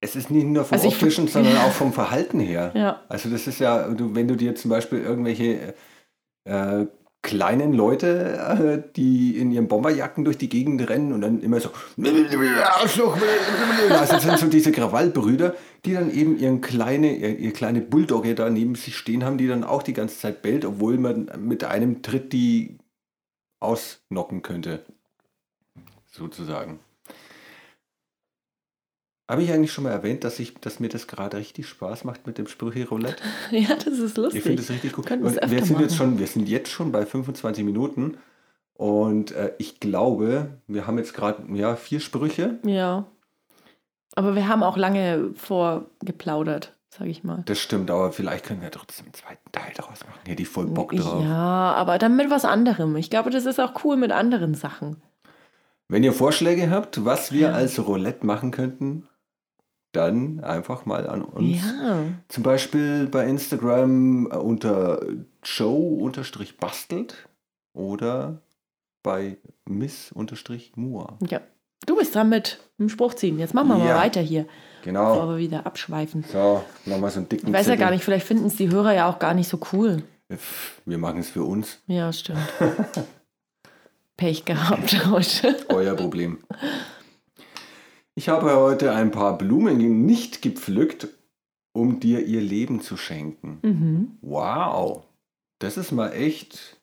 Es 0.00 0.14
ist 0.16 0.30
nicht 0.30 0.46
nur 0.46 0.64
vom 0.64 0.74
Also 0.76 0.88
ich- 0.88 0.94
optischen, 0.94 1.28
sondern 1.28 1.56
auch 1.58 1.72
vom 1.72 1.92
Verhalten 1.92 2.40
her. 2.40 2.72
Ja, 2.74 3.02
Also 3.08 3.28
das 3.30 3.46
ist 3.46 3.58
ja, 3.58 3.86
wenn 3.88 4.28
du 4.28 4.36
dir 4.36 4.54
zum 4.54 4.70
Beispiel 4.70 5.00
irgendwelche 5.00 5.74
äh, 6.44 6.86
kleinen 7.20 7.72
Leute, 7.72 8.84
äh, 8.86 8.92
die 8.94 9.36
in 9.38 9.50
ihren 9.50 9.66
Bomberjacken 9.66 10.24
durch 10.24 10.38
die 10.38 10.48
Gegend 10.48 10.88
rennen 10.88 11.12
und 11.12 11.20
dann 11.20 11.42
immer 11.42 11.58
so, 11.60 11.70
also 11.98 13.14
das 14.14 14.22
sind 14.22 14.38
so 14.38 14.46
diese 14.46 14.70
Krawallbrüder, 14.72 15.54
die 15.84 15.94
dann 15.94 16.12
eben 16.14 16.38
ihren 16.38 16.60
kleine, 16.60 17.14
ihr, 17.16 17.36
ihr 17.38 17.52
kleine 17.52 17.80
Bulldogge 17.80 18.34
da 18.36 18.48
neben 18.50 18.76
sich 18.76 18.96
stehen 18.96 19.24
haben, 19.24 19.36
die 19.36 19.48
dann 19.48 19.64
auch 19.64 19.82
die 19.82 19.94
ganze 19.94 20.16
Zeit 20.18 20.42
bellt, 20.42 20.64
obwohl 20.64 20.96
man 20.98 21.28
mit 21.38 21.64
einem 21.64 22.02
Tritt 22.02 22.32
die 22.32 22.78
ausnocken 23.60 24.42
könnte. 24.42 24.84
Sozusagen. 26.06 26.78
Habe 29.28 29.42
ich 29.42 29.52
eigentlich 29.52 29.72
schon 29.72 29.84
mal 29.84 29.90
erwähnt, 29.90 30.24
dass, 30.24 30.38
ich, 30.38 30.54
dass 30.54 30.80
mir 30.80 30.88
das 30.88 31.06
gerade 31.06 31.36
richtig 31.36 31.68
Spaß 31.68 32.04
macht 32.04 32.26
mit 32.26 32.38
dem 32.38 32.46
Sprüche-Roulette? 32.46 33.22
ja, 33.50 33.74
das 33.76 33.98
ist 33.98 34.16
lustig. 34.16 34.38
Ich 34.38 34.42
finde 34.42 34.62
es 34.62 34.70
richtig 34.70 34.92
gut. 34.94 35.10
Und 35.10 35.22
wir 35.50 35.64
sind 35.64 35.80
jetzt 35.80 35.96
schon, 35.96 36.18
wir 36.18 36.26
sind 36.26 36.48
jetzt 36.48 36.70
schon 36.70 36.92
bei 36.92 37.04
25 37.04 37.62
Minuten 37.62 38.16
und 38.72 39.32
äh, 39.32 39.52
ich 39.58 39.80
glaube, 39.80 40.58
wir 40.66 40.86
haben 40.86 40.96
jetzt 40.96 41.12
gerade 41.12 41.42
ja 41.54 41.76
vier 41.76 42.00
Sprüche. 42.00 42.58
Ja. 42.64 43.06
Aber 44.14 44.34
wir 44.34 44.48
haben 44.48 44.62
auch 44.62 44.76
lange 44.78 45.30
vorgeplaudert, 45.34 46.74
sage 46.88 47.10
ich 47.10 47.22
mal. 47.22 47.42
Das 47.44 47.58
stimmt, 47.58 47.90
aber 47.90 48.12
vielleicht 48.12 48.46
können 48.46 48.62
wir 48.62 48.70
trotzdem 48.70 49.06
einen 49.06 49.14
zweiten 49.14 49.52
Teil 49.52 49.72
daraus 49.76 50.00
machen. 50.06 50.20
Hätte 50.26 50.42
ich 50.42 50.48
voll 50.48 50.66
Bock 50.66 50.92
drauf. 50.92 51.22
Ja, 51.22 51.74
aber 51.74 51.98
dann 51.98 52.16
mit 52.16 52.30
was 52.30 52.44
anderem. 52.46 52.96
Ich 52.96 53.10
glaube, 53.10 53.28
das 53.30 53.44
ist 53.44 53.60
auch 53.60 53.84
cool 53.84 53.96
mit 53.96 54.10
anderen 54.10 54.54
Sachen. 54.54 55.02
Wenn 55.88 56.02
ihr 56.02 56.12
Vorschläge 56.12 56.70
habt, 56.70 57.04
was 57.04 57.30
wir 57.30 57.48
Ja. 57.48 57.52
als 57.52 57.78
Roulette 57.86 58.24
machen 58.26 58.50
könnten, 58.50 59.06
dann 59.98 60.40
einfach 60.40 60.86
mal 60.86 61.06
an 61.08 61.22
uns. 61.22 61.56
Ja. 61.62 62.00
Zum 62.28 62.42
Beispiel 62.42 63.06
bei 63.06 63.26
Instagram 63.26 64.26
äh, 64.30 64.36
unter 64.36 65.00
Joe-bastelt 65.42 67.28
oder 67.74 68.40
bei 69.02 69.36
Miss-Mua. 69.68 71.18
ja. 71.28 71.40
Du 71.86 71.96
bist 71.96 72.12
dran 72.14 72.28
mit 72.28 72.58
dem 72.78 72.88
Spruch 72.88 73.14
ziehen. 73.14 73.38
Jetzt 73.38 73.54
machen 73.54 73.68
wir 73.68 73.78
Ja. 73.78 73.84
mal 73.84 73.96
weiter 74.00 74.20
hier, 74.20 74.42
bevor 74.42 74.84
Genau. 74.84 75.28
wir 75.30 75.36
wieder 75.38 75.64
abschweifen. 75.64 76.24
So, 76.24 76.62
nochmal 76.86 77.10
so 77.12 77.20
einen 77.20 77.28
dicken 77.28 77.46
Ich 77.46 77.52
weiß 77.54 77.66
ja 77.66 77.72
Zettel. 77.74 77.84
gar 77.84 77.90
nicht, 77.92 78.02
vielleicht 78.04 78.26
finden 78.26 78.46
es 78.46 78.56
die 78.56 78.68
Hörer 78.68 78.92
ja 78.94 79.08
auch 79.08 79.20
gar 79.20 79.32
nicht 79.32 79.48
so 79.48 79.60
cool. 79.72 80.02
Wir 80.84 80.98
machen 80.98 81.20
es 81.20 81.30
für 81.30 81.44
uns. 81.44 81.78
Ja, 81.86 82.12
stimmt. 82.12 82.40
Pech 84.16 84.44
gehabt 84.44 85.06
heute. 85.08 85.56
Euer 85.68 85.94
Problem. 85.94 86.38
Ich 88.18 88.28
habe 88.28 88.56
heute 88.56 88.90
ein 88.92 89.12
paar 89.12 89.38
Blumen 89.38 90.04
nicht 90.04 90.42
gepflückt, 90.42 91.06
um 91.72 92.00
dir 92.00 92.26
ihr 92.26 92.40
Leben 92.40 92.80
zu 92.80 92.96
schenken. 92.96 93.58
Mhm. 93.62 94.18
Wow. 94.22 95.04
Das 95.60 95.76
ist 95.76 95.92
mal 95.92 96.08
echt. 96.12 96.76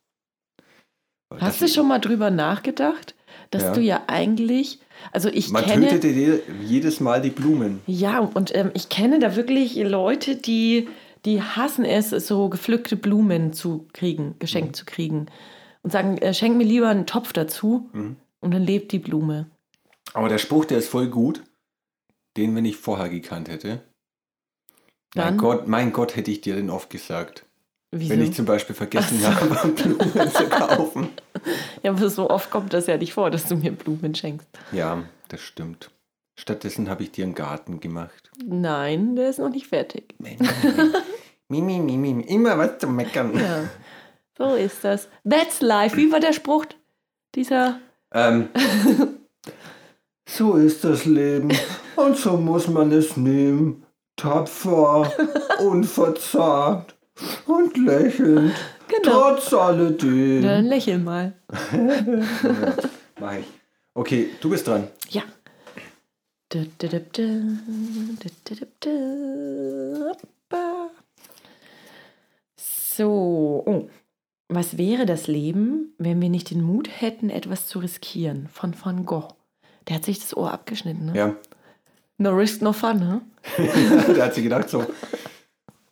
Hast 1.37 1.61
du 1.61 1.67
schon 1.67 1.89
mal 1.89 1.99
drüber 1.99 2.31
nachgedacht, 2.31 3.15
dass 3.51 3.63
Ja. 3.63 3.73
du 3.73 3.81
ja 3.81 4.03
eigentlich, 4.07 4.79
also 5.11 5.27
ich 5.27 5.49
Man 5.49 5.65
kenne, 5.65 5.89
tötete 5.89 6.07
je- 6.07 6.39
jedes 6.63 7.01
Mal 7.01 7.21
die 7.21 7.31
Blumen. 7.31 7.81
ja, 7.85 8.19
und 8.19 8.55
ähm, 8.55 8.71
ich 8.73 8.87
kenne 8.87 9.19
da 9.19 9.35
wirklich 9.35 9.75
Leute, 9.75 10.37
die, 10.37 10.87
die 11.25 11.41
hassen 11.41 11.83
es, 11.83 12.11
so 12.11 12.47
gepflückte 12.47 12.95
Blumen 12.95 13.51
zu 13.51 13.87
kriegen, 13.91 14.35
geschenkt 14.39 14.69
Mhm. 14.69 14.73
zu 14.75 14.85
kriegen. 14.85 15.25
Und 15.83 15.91
sagen, 15.91 16.17
äh, 16.19 16.33
schenk 16.33 16.55
mir 16.55 16.63
lieber 16.63 16.87
einen 16.87 17.05
Topf 17.07 17.33
dazu 17.33 17.89
Mhm. 17.91 18.15
und 18.39 18.53
dann 18.53 18.63
lebt 18.63 18.93
die 18.93 18.99
Blume. 18.99 19.47
Aber 20.15 20.29
der 20.29 20.37
Spruch, 20.37 20.63
der 20.65 20.77
ist 20.77 20.87
voll 20.87 21.07
gut. 21.07 21.43
Den, 22.37 22.55
wenn 22.55 22.65
ich 22.65 22.77
vorher 22.77 23.09
gekannt 23.09 23.49
hätte. 23.49 23.81
Mein 25.13 25.25
Dann? 25.25 25.37
Gott, 25.37 25.67
mein 25.67 25.91
Gott, 25.91 26.15
hätte 26.15 26.31
ich 26.31 26.41
dir 26.41 26.55
den 26.55 26.69
oft 26.69 26.89
gesagt. 26.89 27.45
Wieso? 27.91 28.11
Wenn 28.11 28.21
ich 28.21 28.33
zum 28.33 28.45
Beispiel 28.45 28.75
vergessen 28.75 29.19
Ach 29.25 29.41
habe, 29.41 29.67
Blumen 29.71 30.31
zu 30.31 30.49
kaufen. 30.49 31.09
ja, 31.83 31.91
aber 31.91 32.09
so 32.09 32.29
oft 32.29 32.49
kommt 32.49 32.73
das 32.73 32.87
ja 32.87 32.97
nicht 32.97 33.13
vor, 33.13 33.29
dass 33.29 33.47
du 33.47 33.57
mir 33.57 33.71
Blumen 33.73 34.15
schenkst. 34.15 34.47
Ja, 34.71 35.03
das 35.27 35.41
stimmt. 35.41 35.91
Stattdessen 36.37 36.89
habe 36.89 37.03
ich 37.03 37.11
dir 37.11 37.25
einen 37.25 37.35
Garten 37.35 37.79
gemacht. 37.81 38.31
Nein, 38.45 39.15
der 39.15 39.29
ist 39.29 39.39
noch 39.39 39.49
nicht 39.49 39.67
fertig. 39.67 40.15
Mimi, 40.17 41.79
Mimi, 41.79 41.97
Mimi, 41.97 42.23
immer 42.23 42.57
was 42.57 42.79
zu 42.79 42.87
meckern. 42.87 43.37
Ja, 43.37 43.69
so 44.37 44.55
ist 44.55 44.83
das. 44.83 45.09
That's 45.29 45.61
life. 45.61 45.95
Wie 45.95 46.11
war 46.11 46.19
der 46.19 46.33
Spruch? 46.33 46.65
Dieser. 47.35 47.79
Ähm, 48.13 48.49
so 50.27 50.55
ist 50.55 50.83
das 50.83 51.05
Leben 51.05 51.49
und 51.95 52.17
so 52.17 52.37
muss 52.37 52.67
man 52.67 52.91
es 52.91 53.15
nehmen. 53.17 53.83
Tapfer, 54.17 55.11
unverzagt 55.59 56.95
und 57.47 57.75
lächelnd, 57.77 58.53
Genau. 58.87 59.31
trotz 59.33 59.53
alledem. 59.53 60.41
Dann 60.43 60.65
lächel 60.65 60.99
mal. 60.99 61.33
Mach 63.19 63.33
ich. 63.33 63.45
Okay, 63.93 64.29
du 64.41 64.49
bist 64.49 64.67
dran. 64.67 64.87
Ja. 65.09 65.23
So. 72.57 73.63
Oh. 73.65 73.89
Was 74.47 74.77
wäre 74.77 75.05
das 75.05 75.27
Leben, 75.27 75.93
wenn 75.97 76.21
wir 76.21 76.29
nicht 76.29 76.51
den 76.51 76.61
Mut 76.61 76.87
hätten, 77.01 77.29
etwas 77.29 77.67
zu 77.67 77.79
riskieren? 77.79 78.47
Von 78.51 78.75
Van 78.81 79.05
Gogh. 79.05 79.29
Der 79.87 79.97
hat 79.97 80.05
sich 80.05 80.19
das 80.19 80.35
Ohr 80.35 80.51
abgeschnitten, 80.51 81.05
ne? 81.05 81.15
Ja. 81.15 81.35
No 82.17 82.31
risk, 82.31 82.61
no 82.61 82.73
fun, 82.73 82.99
ne? 82.99 83.21
da 84.15 84.25
hat 84.25 84.33
sie 84.33 84.43
gedacht 84.43 84.69
so, 84.69 84.85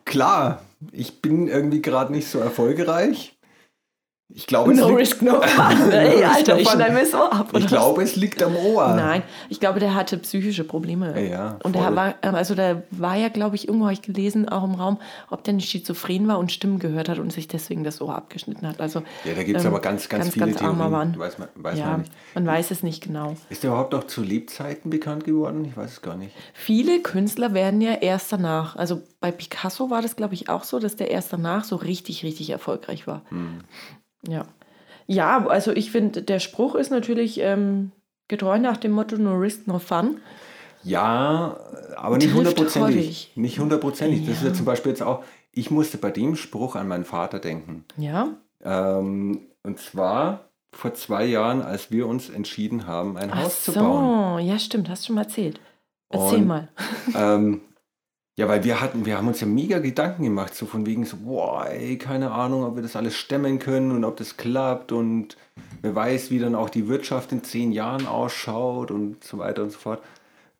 klar, 0.06 0.64
ich 0.92 1.22
bin 1.22 1.48
irgendwie 1.48 1.82
gerade 1.82 2.12
nicht 2.12 2.28
so 2.28 2.40
erfolgreich. 2.40 3.38
Ich 4.36 4.48
glaube, 4.48 4.72
es 4.72 4.80
No 4.80 4.88
liegt, 4.88 5.00
risk, 5.00 5.22
no 5.22 5.42
fun. 5.42 5.92
Ey, 5.92 6.24
Alter, 6.24 6.58
ich 6.58 6.68
schneide 6.68 6.94
mir 6.94 7.04
Ohr 7.14 7.32
ab. 7.32 7.48
ich 7.50 7.56
oder 7.56 7.66
glaube, 7.66 8.04
es 8.04 8.16
liegt 8.16 8.42
am 8.42 8.56
Ohr. 8.56 8.96
Nein, 8.96 9.22
ich 9.50 9.60
glaube, 9.60 9.80
der 9.80 9.94
hatte 9.94 10.18
psychische 10.18 10.64
Probleme. 10.64 11.22
Ja, 11.30 11.58
und 11.64 11.74
voll. 11.76 11.84
der 11.84 11.96
war, 11.96 12.16
ähm, 12.24 12.34
also 12.34 12.56
da 12.56 12.82
war 12.92 13.16
ja, 13.16 13.30
glaube 13.30 13.56
ich, 13.56 13.68
irgendwo 13.68 13.86
habe 13.86 13.94
ich 13.94 14.02
gelesen, 14.02 14.50
auch 14.50 14.64
im 14.64 14.74
Raum, 14.74 15.00
ob 15.30 15.44
der 15.44 15.54
nicht 15.54 15.70
schizophren 15.70 16.28
war 16.28 16.40
und 16.40 16.52
Stimmen 16.52 16.80
gehört 16.80 17.10
hat 17.10 17.20
und 17.20 17.32
sich 17.32 17.48
deswegen 17.48 17.84
das 17.84 18.02
Ohr 18.02 18.16
abgeschnitten 18.16 18.68
hat. 18.68 18.82
Also 18.82 19.04
Ja, 19.24 19.34
da 19.36 19.44
gibt 19.44 19.60
es 19.60 19.66
ähm, 19.66 19.72
aber 19.72 19.82
ganz, 19.82 20.10
ganz, 20.10 20.24
ganz, 20.26 20.34
viele 20.34 20.46
ganz 20.48 20.62
armer 20.62 20.90
Theorien. 20.90 20.92
Mann. 20.92 21.20
Weiß 21.20 21.38
man, 21.38 21.50
weiß 21.56 21.78
ja, 21.78 21.86
man 21.86 22.00
nicht. 22.02 22.12
man 22.34 22.46
weiß 22.48 22.72
es 22.72 22.82
nicht 22.84 23.04
genau. 23.04 23.36
Ist 23.50 23.64
der 23.64 23.70
überhaupt 23.70 23.94
noch 23.94 24.06
zu 24.06 24.24
Lebzeiten 24.24 24.90
bekannt 24.90 25.26
geworden? 25.26 25.64
Ich 25.66 25.78
weiß 25.78 25.92
es 25.92 26.02
gar 26.02 26.16
nicht. 26.16 26.34
Viele 26.54 27.02
Künstler 27.02 27.54
werden 27.54 27.82
ja 27.82 27.94
erst 27.94 28.32
danach, 28.32 28.76
also 28.76 29.02
bei 29.20 29.32
Picasso 29.32 29.90
war 29.90 30.02
das, 30.02 30.16
glaube 30.16 30.34
ich, 30.34 30.50
auch 30.50 30.64
so, 30.64 30.80
dass 30.80 30.96
der 30.96 31.12
erst 31.12 31.32
danach 31.32 31.64
so 31.64 31.76
richtig, 31.76 32.24
richtig 32.24 32.50
erfolgreich 32.50 33.06
war. 33.08 33.22
Hm. 33.30 33.60
Ja. 34.28 34.46
Ja, 35.08 35.46
also 35.48 35.72
ich 35.72 35.92
finde, 35.92 36.22
der 36.24 36.40
Spruch 36.40 36.76
ist 36.76 36.90
natürlich 36.90 37.40
ähm, 37.40 37.92
getreu 38.28 38.58
nach 38.60 38.78
dem 38.78 38.92
Motto 38.94 39.18
No 39.18 39.34
risk, 39.36 39.68
no 39.68 39.80
fun. 39.80 40.18
Ja, 40.84 41.58
aber 41.96 42.18
nicht 42.18 42.34
hundertprozentig. 42.34 43.32
Nicht 43.36 43.60
hundertprozentig. 43.60 44.26
Das 44.26 44.38
ist 44.38 44.44
Ja. 44.44 44.50
ja 44.50 44.54
zum 44.54 44.66
Beispiel 44.66 44.92
jetzt 44.92 45.02
auch, 45.04 45.24
ich 45.52 45.72
musste 45.72 45.98
bei 45.98 46.12
dem 46.12 46.36
Spruch 46.36 46.76
an 46.76 46.88
meinen 46.88 47.06
Vater 47.06 47.40
denken. 47.40 47.86
Ja, 47.98 48.30
Ähm, 48.66 49.42
und 49.64 49.80
zwar 49.80 50.46
vor 50.72 50.94
zwei 50.94 51.26
Jahren, 51.26 51.62
als 51.62 51.92
wir 51.92 52.08
uns 52.08 52.30
entschieden 52.30 52.88
haben, 52.88 53.18
ein 53.18 53.30
Ach 53.32 53.44
Haus 53.44 53.66
so, 53.66 53.72
zu 53.74 53.80
bauen. 53.80 54.46
ja 54.46 54.58
stimmt, 54.58 54.90
hast 54.90 55.04
du 55.04 55.08
schon 55.08 55.16
mal 55.16 55.24
erzählt. 55.24 55.60
Erzähl 56.10 56.40
Und- 56.40 56.48
mal. 56.48 56.70
Ähm, 57.16 57.62
ja, 58.38 58.48
weil 58.48 58.64
wir 58.64 58.82
hatten, 58.82 59.06
wir 59.06 59.18
haben 59.18 59.28
uns 59.28 59.42
ja 59.42 59.48
mega 59.48 59.78
Gedanken 59.80 60.24
gemacht, 60.24 60.56
so 60.56 60.66
von 60.66 60.86
wegen 60.88 61.06
so, 61.06 61.18
boah, 61.18 61.68
ey, 61.68 61.98
keine 62.00 62.32
Ahnung, 62.32 62.64
ob 62.64 62.76
wir 62.76 62.82
das 62.82 62.96
alles 62.96 63.16
stemmen 63.16 63.60
können 63.60 63.92
und 63.92 64.04
ob 64.04 64.18
das 64.18 64.38
klappt 64.38 64.92
und 64.92 65.38
wer 65.82 65.94
weiß, 65.94 66.32
wie 66.32 66.40
dann 66.40 66.56
auch 66.56 66.70
die 66.70 66.88
Wirtschaft 66.88 67.32
in 67.32 67.44
zehn 67.44 67.72
Jahren 67.72 68.08
ausschaut 68.08 68.90
und 68.90 69.24
so 69.24 69.38
weiter 69.38 69.64
und 69.64 69.72
so 69.72 69.78
fort. 69.78 70.04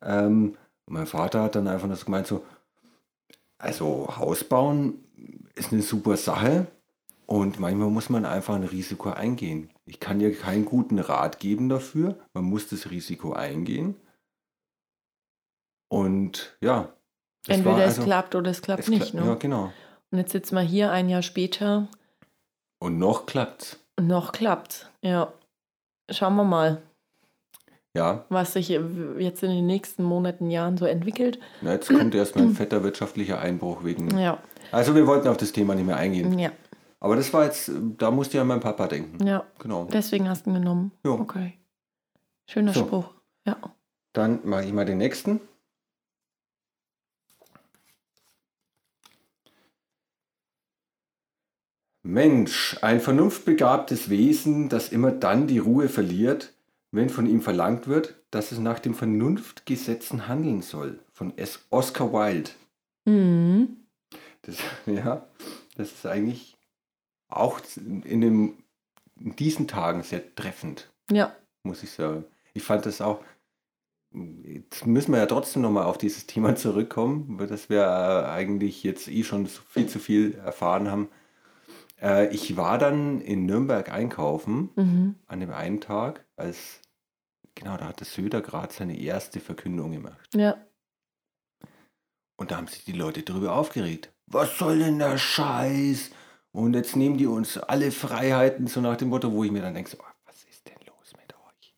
Ähm, 0.02 0.56
mein 0.86 1.06
Vater 1.06 1.42
hat 1.42 1.56
dann 1.56 1.66
einfach 1.66 1.92
so 1.96 2.04
gemeint 2.04 2.26
so, 2.28 2.44
also 3.58 4.08
Haus 4.18 4.44
bauen 4.44 5.04
ist 5.56 5.72
eine 5.72 5.82
super 5.82 6.16
Sache 6.16 6.66
und 7.26 7.58
manchmal 7.58 7.90
muss 7.90 8.10
man 8.10 8.24
einfach 8.24 8.54
ein 8.54 8.64
Risiko 8.64 9.10
eingehen. 9.10 9.70
Ich 9.86 9.98
kann 9.98 10.18
dir 10.20 10.32
keinen 10.36 10.64
guten 10.64 10.98
Rat 11.00 11.40
geben 11.40 11.68
dafür, 11.68 12.18
man 12.34 12.44
muss 12.44 12.68
das 12.68 12.90
Risiko 12.90 13.32
eingehen. 13.32 13.96
Und 15.88 16.56
ja, 16.60 16.92
das 17.46 17.56
Entweder 17.58 17.76
war 17.76 17.82
es 17.84 17.88
also- 17.98 18.02
klappt 18.04 18.34
oder 18.34 18.50
es 18.50 18.62
klappt 18.62 18.82
es 18.84 18.88
nicht. 18.88 19.14
kla- 19.14 19.20
Ne? 19.20 19.26
Ja, 19.26 19.34
genau. 19.34 19.72
Und 20.10 20.18
jetzt 20.18 20.32
sitzen 20.32 20.54
wir 20.54 20.62
hier 20.62 20.90
ein 20.92 21.08
Jahr 21.08 21.22
später 21.22 21.88
Und 22.78 22.98
noch 22.98 23.26
klappt's. 23.26 23.78
und 23.98 24.06
noch 24.06 24.32
klappt. 24.32 24.90
Ja. 25.02 25.32
Schauen 26.10 26.36
wir 26.36 26.44
mal, 26.44 26.82
Ja, 27.96 28.24
was 28.28 28.54
sich 28.54 28.68
jetzt 28.68 29.42
in 29.44 29.50
den 29.50 29.66
nächsten 29.66 30.02
Monaten, 30.02 30.50
Jahren 30.50 30.76
so 30.76 30.84
entwickelt. 30.84 31.38
na, 31.62 31.72
jetzt 31.72 31.88
kommt 31.88 32.14
erstmal 32.14 32.44
ein 32.46 32.54
fetter 32.54 32.82
wirtschaftlicher 32.82 33.38
Einbruch 33.38 33.84
wegen. 33.84 34.18
Ja, 34.18 34.38
Also 34.72 34.94
wir 34.96 35.06
wollten 35.06 35.28
auf 35.28 35.36
das 35.36 35.52
Thema 35.52 35.74
nicht 35.76 35.86
mehr 35.86 35.96
eingehen. 35.96 36.36
ja, 36.38 36.50
Aber 37.00 37.14
das 37.16 37.32
war 37.32 37.44
jetzt, 37.44 37.70
da 37.98 38.10
musste 38.10 38.36
ich 38.36 38.40
an 38.40 38.48
meinen 38.48 38.60
Papa 38.60 38.88
denken. 38.88 39.24
ja. 39.26 39.44
Genau. 39.60 39.84
Deswegen 39.92 40.28
hast 40.28 40.44
du 40.46 40.50
ihn 40.50 40.54
genommen. 40.54 40.90
Ja. 41.04 41.12
Okay. 41.12 41.54
Schöner 42.50 42.72
So. 42.74 42.80
Spruch. 42.80 43.10
Ja. 43.46 43.56
Dann 44.12 44.40
mache 44.44 44.64
ich 44.64 44.72
mal 44.72 44.84
den 44.84 44.98
nächsten. 44.98 45.40
Mensch, 52.04 52.76
ein 52.82 53.00
vernunftbegabtes 53.00 54.10
Wesen, 54.10 54.68
das 54.68 54.90
immer 54.90 55.10
dann 55.10 55.46
die 55.46 55.58
Ruhe 55.58 55.88
verliert, 55.88 56.52
wenn 56.92 57.08
von 57.08 57.26
ihm 57.26 57.40
verlangt 57.40 57.88
wird, 57.88 58.14
dass 58.30 58.52
es 58.52 58.58
nach 58.58 58.78
den 58.78 58.94
Vernunftgesetzen 58.94 60.28
handeln 60.28 60.60
soll. 60.62 61.00
Von 61.12 61.36
S. 61.38 61.60
Oscar 61.70 62.12
Wilde. 62.12 62.50
Mhm. 63.06 63.78
Das, 64.42 64.56
ja, 64.86 65.26
das 65.76 65.92
ist 65.92 66.06
eigentlich 66.06 66.56
auch 67.28 67.60
in, 67.76 68.20
dem, 68.20 68.58
in 69.18 69.34
diesen 69.36 69.66
Tagen 69.66 70.02
sehr 70.02 70.34
treffend 70.34 70.90
Ja. 71.10 71.34
muss 71.62 71.82
ich 71.82 71.90
sagen. 71.90 72.24
Ich 72.52 72.62
fand 72.62 72.84
das 72.84 73.00
auch, 73.00 73.24
jetzt 74.12 74.86
müssen 74.86 75.12
wir 75.12 75.18
ja 75.18 75.26
trotzdem 75.26 75.62
nochmal 75.62 75.84
auf 75.84 75.96
dieses 75.96 76.26
Thema 76.26 76.54
zurückkommen, 76.56 77.38
weil 77.38 77.46
das 77.46 77.70
wir 77.70 77.80
äh, 77.80 78.30
eigentlich 78.30 78.82
jetzt 78.82 79.08
eh 79.08 79.24
schon 79.24 79.46
viel 79.46 79.88
zu 79.88 79.98
viel 79.98 80.34
erfahren 80.34 80.90
haben. 80.90 81.08
Äh, 82.00 82.28
ich 82.34 82.56
war 82.56 82.78
dann 82.78 83.20
in 83.20 83.46
Nürnberg 83.46 83.90
einkaufen 83.90 84.70
Mhm. 84.76 85.14
an 85.26 85.40
dem 85.40 85.52
einen 85.52 85.80
Tag, 85.80 86.24
als, 86.36 86.80
genau, 87.54 87.76
da 87.76 87.86
hatte 87.88 88.04
Söder 88.04 88.40
gerade 88.40 88.72
seine 88.72 88.98
erste 88.98 89.40
Verkündung 89.40 89.92
gemacht. 89.92 90.28
Ja. 90.34 90.56
Und 92.36 92.50
da 92.50 92.56
haben 92.56 92.66
sich 92.66 92.84
die 92.84 92.92
Leute 92.92 93.22
darüber 93.22 93.54
aufgeregt. 93.54 94.12
Was 94.26 94.58
soll 94.58 94.78
denn 94.80 94.98
der 94.98 95.18
Scheiß? 95.18 96.10
Und 96.52 96.74
jetzt 96.74 96.96
nehmen 96.96 97.16
die 97.18 97.26
uns 97.26 97.58
alle 97.58 97.90
Freiheiten, 97.90 98.66
so 98.66 98.80
nach 98.80 98.96
dem 98.96 99.08
Motto, 99.08 99.32
wo 99.32 99.44
ich 99.44 99.50
mir 99.50 99.62
dann 99.62 99.74
denke, 99.74 99.90
so, 99.90 99.98
ah, 100.00 100.14
was 100.24 100.44
ist 100.44 100.66
denn 100.68 100.78
los 100.86 101.12
mit 101.16 101.32
euch? 101.34 101.74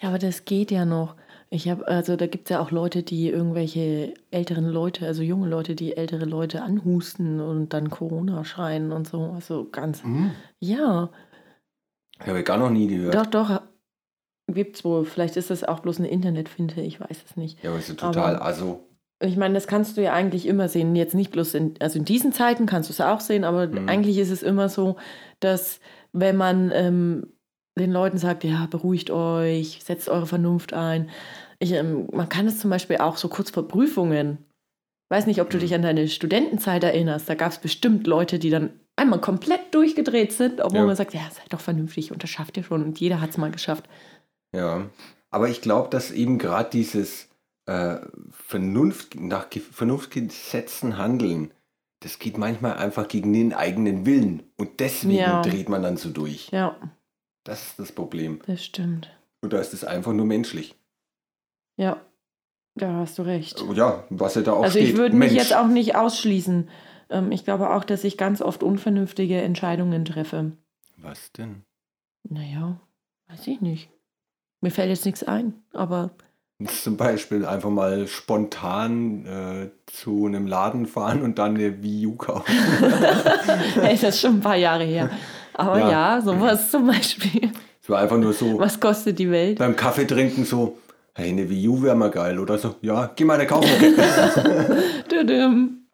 Ja, 0.00 0.08
aber 0.08 0.18
das 0.18 0.44
geht 0.44 0.70
ja 0.70 0.84
noch. 0.84 1.16
Ich 1.54 1.68
habe, 1.68 1.86
also 1.86 2.16
da 2.16 2.26
gibt 2.26 2.46
es 2.46 2.50
ja 2.50 2.60
auch 2.60 2.72
Leute, 2.72 3.04
die 3.04 3.28
irgendwelche 3.28 4.12
älteren 4.32 4.68
Leute, 4.68 5.06
also 5.06 5.22
junge 5.22 5.46
Leute, 5.48 5.76
die 5.76 5.96
ältere 5.96 6.24
Leute 6.24 6.62
anhusten 6.62 7.40
und 7.40 7.72
dann 7.72 7.90
Corona 7.90 8.44
schreien 8.44 8.90
und 8.90 9.06
so. 9.06 9.30
Also 9.32 9.68
ganz. 9.70 10.02
Mhm. 10.02 10.32
Ja, 10.58 11.10
Habe 12.18 12.40
ich 12.40 12.44
gar 12.44 12.58
noch 12.58 12.70
nie 12.70 12.88
gehört. 12.88 13.14
doch, 13.14 13.26
doch. 13.26 13.62
Gibt's 14.48 14.84
wohl. 14.84 15.04
Vielleicht 15.04 15.36
ist 15.36 15.50
das 15.50 15.62
auch 15.62 15.78
bloß 15.80 15.98
eine 16.00 16.08
Internetfinte, 16.08 16.80
ich 16.80 17.00
weiß 17.00 17.22
es 17.24 17.36
nicht. 17.36 17.62
Ja, 17.62 17.70
aber 17.70 17.78
ist 17.78 17.88
ja 17.88 17.94
total, 17.94 18.34
Aber- 18.36 18.44
also, 18.44 18.80
Ich 19.20 19.36
meine, 19.36 19.54
das 19.54 19.68
kannst 19.68 19.96
du 19.96 20.02
ja 20.02 20.12
eigentlich 20.12 20.44
immer 20.46 20.68
sehen. 20.68 20.96
Jetzt 20.96 21.14
nicht 21.14 21.30
bloß 21.30 21.54
in, 21.54 21.74
also 21.80 22.00
in 22.00 22.04
diesen 22.04 22.32
Zeiten 22.32 22.66
kannst 22.66 22.90
du 22.90 22.92
es 22.92 23.00
auch 23.00 23.20
sehen, 23.20 23.44
aber 23.44 23.68
Mhm. 23.68 23.88
eigentlich 23.88 24.18
ist 24.18 24.30
es 24.30 24.42
immer 24.42 24.68
so, 24.68 24.96
dass 25.38 25.78
wenn 26.12 26.36
man 26.36 26.72
ähm, 26.74 27.28
den 27.78 27.92
Leuten 27.92 28.18
sagt, 28.18 28.42
ja, 28.44 28.66
beruhigt 28.70 29.10
euch, 29.10 29.80
setzt 29.84 30.08
eure 30.08 30.26
Vernunft 30.26 30.74
ein. 30.74 31.10
Ich, 31.64 31.72
ähm, 31.72 32.06
man 32.12 32.28
kann 32.28 32.46
es 32.46 32.58
zum 32.58 32.68
Beispiel 32.68 32.98
auch 32.98 33.16
so 33.16 33.28
kurz 33.28 33.48
vor 33.50 33.66
Prüfungen. 33.66 34.36
Weiß 35.10 35.24
nicht, 35.26 35.40
ob 35.40 35.48
du 35.48 35.56
Mhm. 35.56 35.60
dich 35.62 35.74
an 35.74 35.80
deine 35.82 36.08
Studentenzeit 36.08 36.84
erinnerst. 36.84 37.26
Da 37.26 37.34
gab 37.34 37.52
es 37.52 37.58
bestimmt 37.58 38.06
Leute, 38.06 38.38
die 38.38 38.50
dann 38.50 38.78
einmal 38.96 39.18
komplett 39.20 39.74
durchgedreht 39.74 40.32
sind, 40.34 40.60
obwohl 40.60 40.80
Ja. 40.80 40.84
man 40.86 40.94
sagt, 40.96 41.14
ja, 41.14 41.22
seid 41.30 41.50
doch 41.54 41.60
vernünftig 41.60 42.12
und 42.12 42.22
das 42.22 42.28
schafft 42.28 42.58
ihr 42.58 42.64
schon. 42.64 42.84
Und 42.84 43.00
jeder 43.00 43.20
hat 43.22 43.30
es 43.30 43.38
mal 43.38 43.50
geschafft. 43.50 43.88
ja. 44.54 44.84
Aber 45.30 45.48
ich 45.48 45.62
glaube, 45.62 45.88
dass 45.90 46.12
eben 46.12 46.38
gerade 46.38 46.70
dieses 46.70 47.28
äh, 47.66 47.96
Vernunft, 48.30 49.14
nach 49.18 49.48
Ge- 49.50 49.62
Vernunftgesetzen 49.62 50.98
handeln, 50.98 51.50
das 52.00 52.18
geht 52.18 52.36
manchmal 52.36 52.74
einfach 52.76 53.08
gegen 53.08 53.32
den 53.32 53.54
eigenen 53.54 54.04
Willen. 54.06 54.42
Und 54.58 54.80
deswegen 54.80 55.14
Ja. 55.18 55.40
dreht 55.42 55.68
man 55.70 55.82
dann 55.82 55.96
so 55.96 56.10
durch. 56.10 56.50
Ja, 56.52 56.76
Das 57.42 57.62
ist 57.68 57.78
das 57.78 57.90
Problem. 57.92 58.40
das 58.46 58.62
stimmt. 58.64 59.08
Und 59.40 59.52
da 59.54 59.58
ist 59.60 59.72
es 59.74 59.82
einfach 59.82 60.12
nur 60.12 60.26
menschlich. 60.26 60.76
Ja, 61.76 61.96
da 62.76 62.92
hast 62.94 63.18
du 63.18 63.22
recht. 63.22 63.62
Ja, 63.74 64.04
was 64.10 64.34
ja 64.34 64.42
da 64.42 64.52
auch 64.52 64.62
Also 64.62 64.78
steht. 64.78 64.90
ich 64.90 64.96
würde 64.96 65.16
mich 65.16 65.32
jetzt 65.32 65.54
auch 65.54 65.66
nicht 65.68 65.96
ausschließen. 65.96 66.68
Ähm, 67.10 67.32
ich 67.32 67.44
glaube 67.44 67.70
auch, 67.70 67.84
dass 67.84 68.04
ich 68.04 68.16
ganz 68.16 68.40
oft 68.42 68.62
unvernünftige 68.62 69.40
Entscheidungen 69.42 70.04
treffe. 70.04 70.52
Was 70.98 71.32
denn? 71.32 71.62
Naja, 72.28 72.80
weiß 73.28 73.46
ich 73.48 73.60
nicht. 73.60 73.90
Mir 74.60 74.70
fällt 74.70 74.88
jetzt 74.88 75.04
nichts 75.04 75.22
ein, 75.22 75.54
aber 75.72 76.10
Zum 76.66 76.96
Beispiel 76.96 77.44
einfach 77.44 77.68
mal 77.70 78.06
spontan 78.06 79.26
äh, 79.26 79.70
zu 79.86 80.26
einem 80.26 80.46
Laden 80.46 80.86
fahren 80.86 81.22
und 81.22 81.38
dann 81.38 81.56
eine 81.56 81.82
Wii 81.82 82.06
U 82.06 82.14
kaufen. 82.16 82.50
hey, 83.74 83.92
das 84.00 84.14
ist 84.14 84.20
schon 84.20 84.36
ein 84.36 84.40
paar 84.40 84.56
Jahre 84.56 84.84
her. 84.84 85.10
Aber 85.52 85.78
Ja. 85.80 85.90
ja, 86.16 86.20
sowas 86.22 86.70
zum 86.70 86.86
Beispiel. 86.86 87.52
Es 87.82 87.88
war 87.90 88.00
einfach 88.00 88.16
nur 88.16 88.32
so 88.32 88.58
Was 88.58 88.80
kostet 88.80 89.18
die 89.18 89.30
Welt? 89.30 89.58
beim 89.58 89.76
Kaffee 89.76 90.06
trinken 90.06 90.44
so, 90.46 90.78
hey, 91.14 91.30
eine 91.30 91.48
Wii 91.48 91.68
U 91.68 91.82
wäre 91.82 91.94
mal 91.96 92.10
geil 92.10 92.38
oder 92.38 92.58
so. 92.58 92.74
Ja, 92.82 93.10
geh 93.14 93.24
mal 93.24 93.34
eine 93.34 93.46
kaufen. 93.46 93.68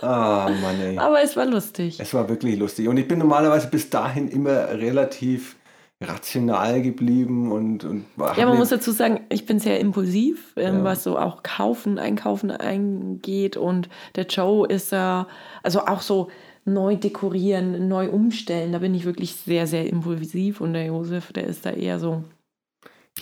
Ah, 0.00 0.48
Mann, 0.62 0.80
ey. 0.80 0.98
Aber 0.98 1.22
es 1.22 1.36
war 1.36 1.46
lustig. 1.46 1.98
Es 2.00 2.14
war 2.14 2.28
wirklich 2.28 2.58
lustig. 2.58 2.88
Und 2.88 2.96
ich 2.96 3.06
bin 3.08 3.18
normalerweise 3.18 3.68
bis 3.68 3.90
dahin 3.90 4.28
immer 4.28 4.68
relativ 4.70 5.56
rational 6.00 6.82
geblieben 6.82 7.52
und, 7.52 7.84
und 7.84 8.04
Ja, 8.18 8.34
man 8.46 8.50
mir- 8.50 8.54
muss 8.56 8.70
dazu 8.70 8.90
sagen, 8.90 9.20
ich 9.28 9.46
bin 9.46 9.60
sehr 9.60 9.78
impulsiv, 9.80 10.52
ähm, 10.56 10.78
Ja. 10.78 10.84
was 10.84 11.04
so 11.04 11.16
auch 11.18 11.42
Kaufen, 11.44 11.98
Einkaufen 11.98 12.50
eingeht. 12.50 13.56
Und 13.56 13.88
der 14.16 14.26
Joe 14.26 14.66
ist 14.68 14.90
ja, 14.92 15.26
also 15.62 15.80
auch 15.86 16.00
so 16.00 16.28
neu 16.64 16.96
dekorieren, 16.96 17.88
neu 17.88 18.08
umstellen. 18.08 18.72
Da 18.72 18.78
bin 18.78 18.94
ich 18.94 19.04
wirklich 19.04 19.34
sehr, 19.36 19.66
sehr 19.66 19.88
impulsiv. 19.88 20.60
Und 20.60 20.72
der 20.74 20.86
Josef, 20.86 21.32
der 21.32 21.46
ist 21.46 21.64
da 21.66 21.70
eher 21.70 21.98
so. 22.00 22.24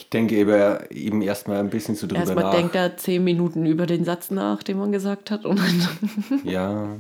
Ich 0.01 0.09
denke 0.09 0.35
eben, 0.37 0.79
eben 0.91 1.23
erstmal 1.23 1.59
ein 1.59 1.69
bisschen 1.71 1.95
so 1.95 2.07
drüber 2.07 2.21
Erstmal 2.21 2.45
nach. 2.45 2.55
denkt 2.55 2.75
er 2.75 2.97
zehn 2.97 3.23
Minuten 3.23 3.67
über 3.67 3.85
den 3.87 4.05
Satz 4.05 4.31
nach, 4.31 4.63
den 4.63 4.79
man 4.79 4.93
gesagt 4.93 5.31
hat. 5.31 5.45
Und 5.45 5.61
Ja, 6.45 6.97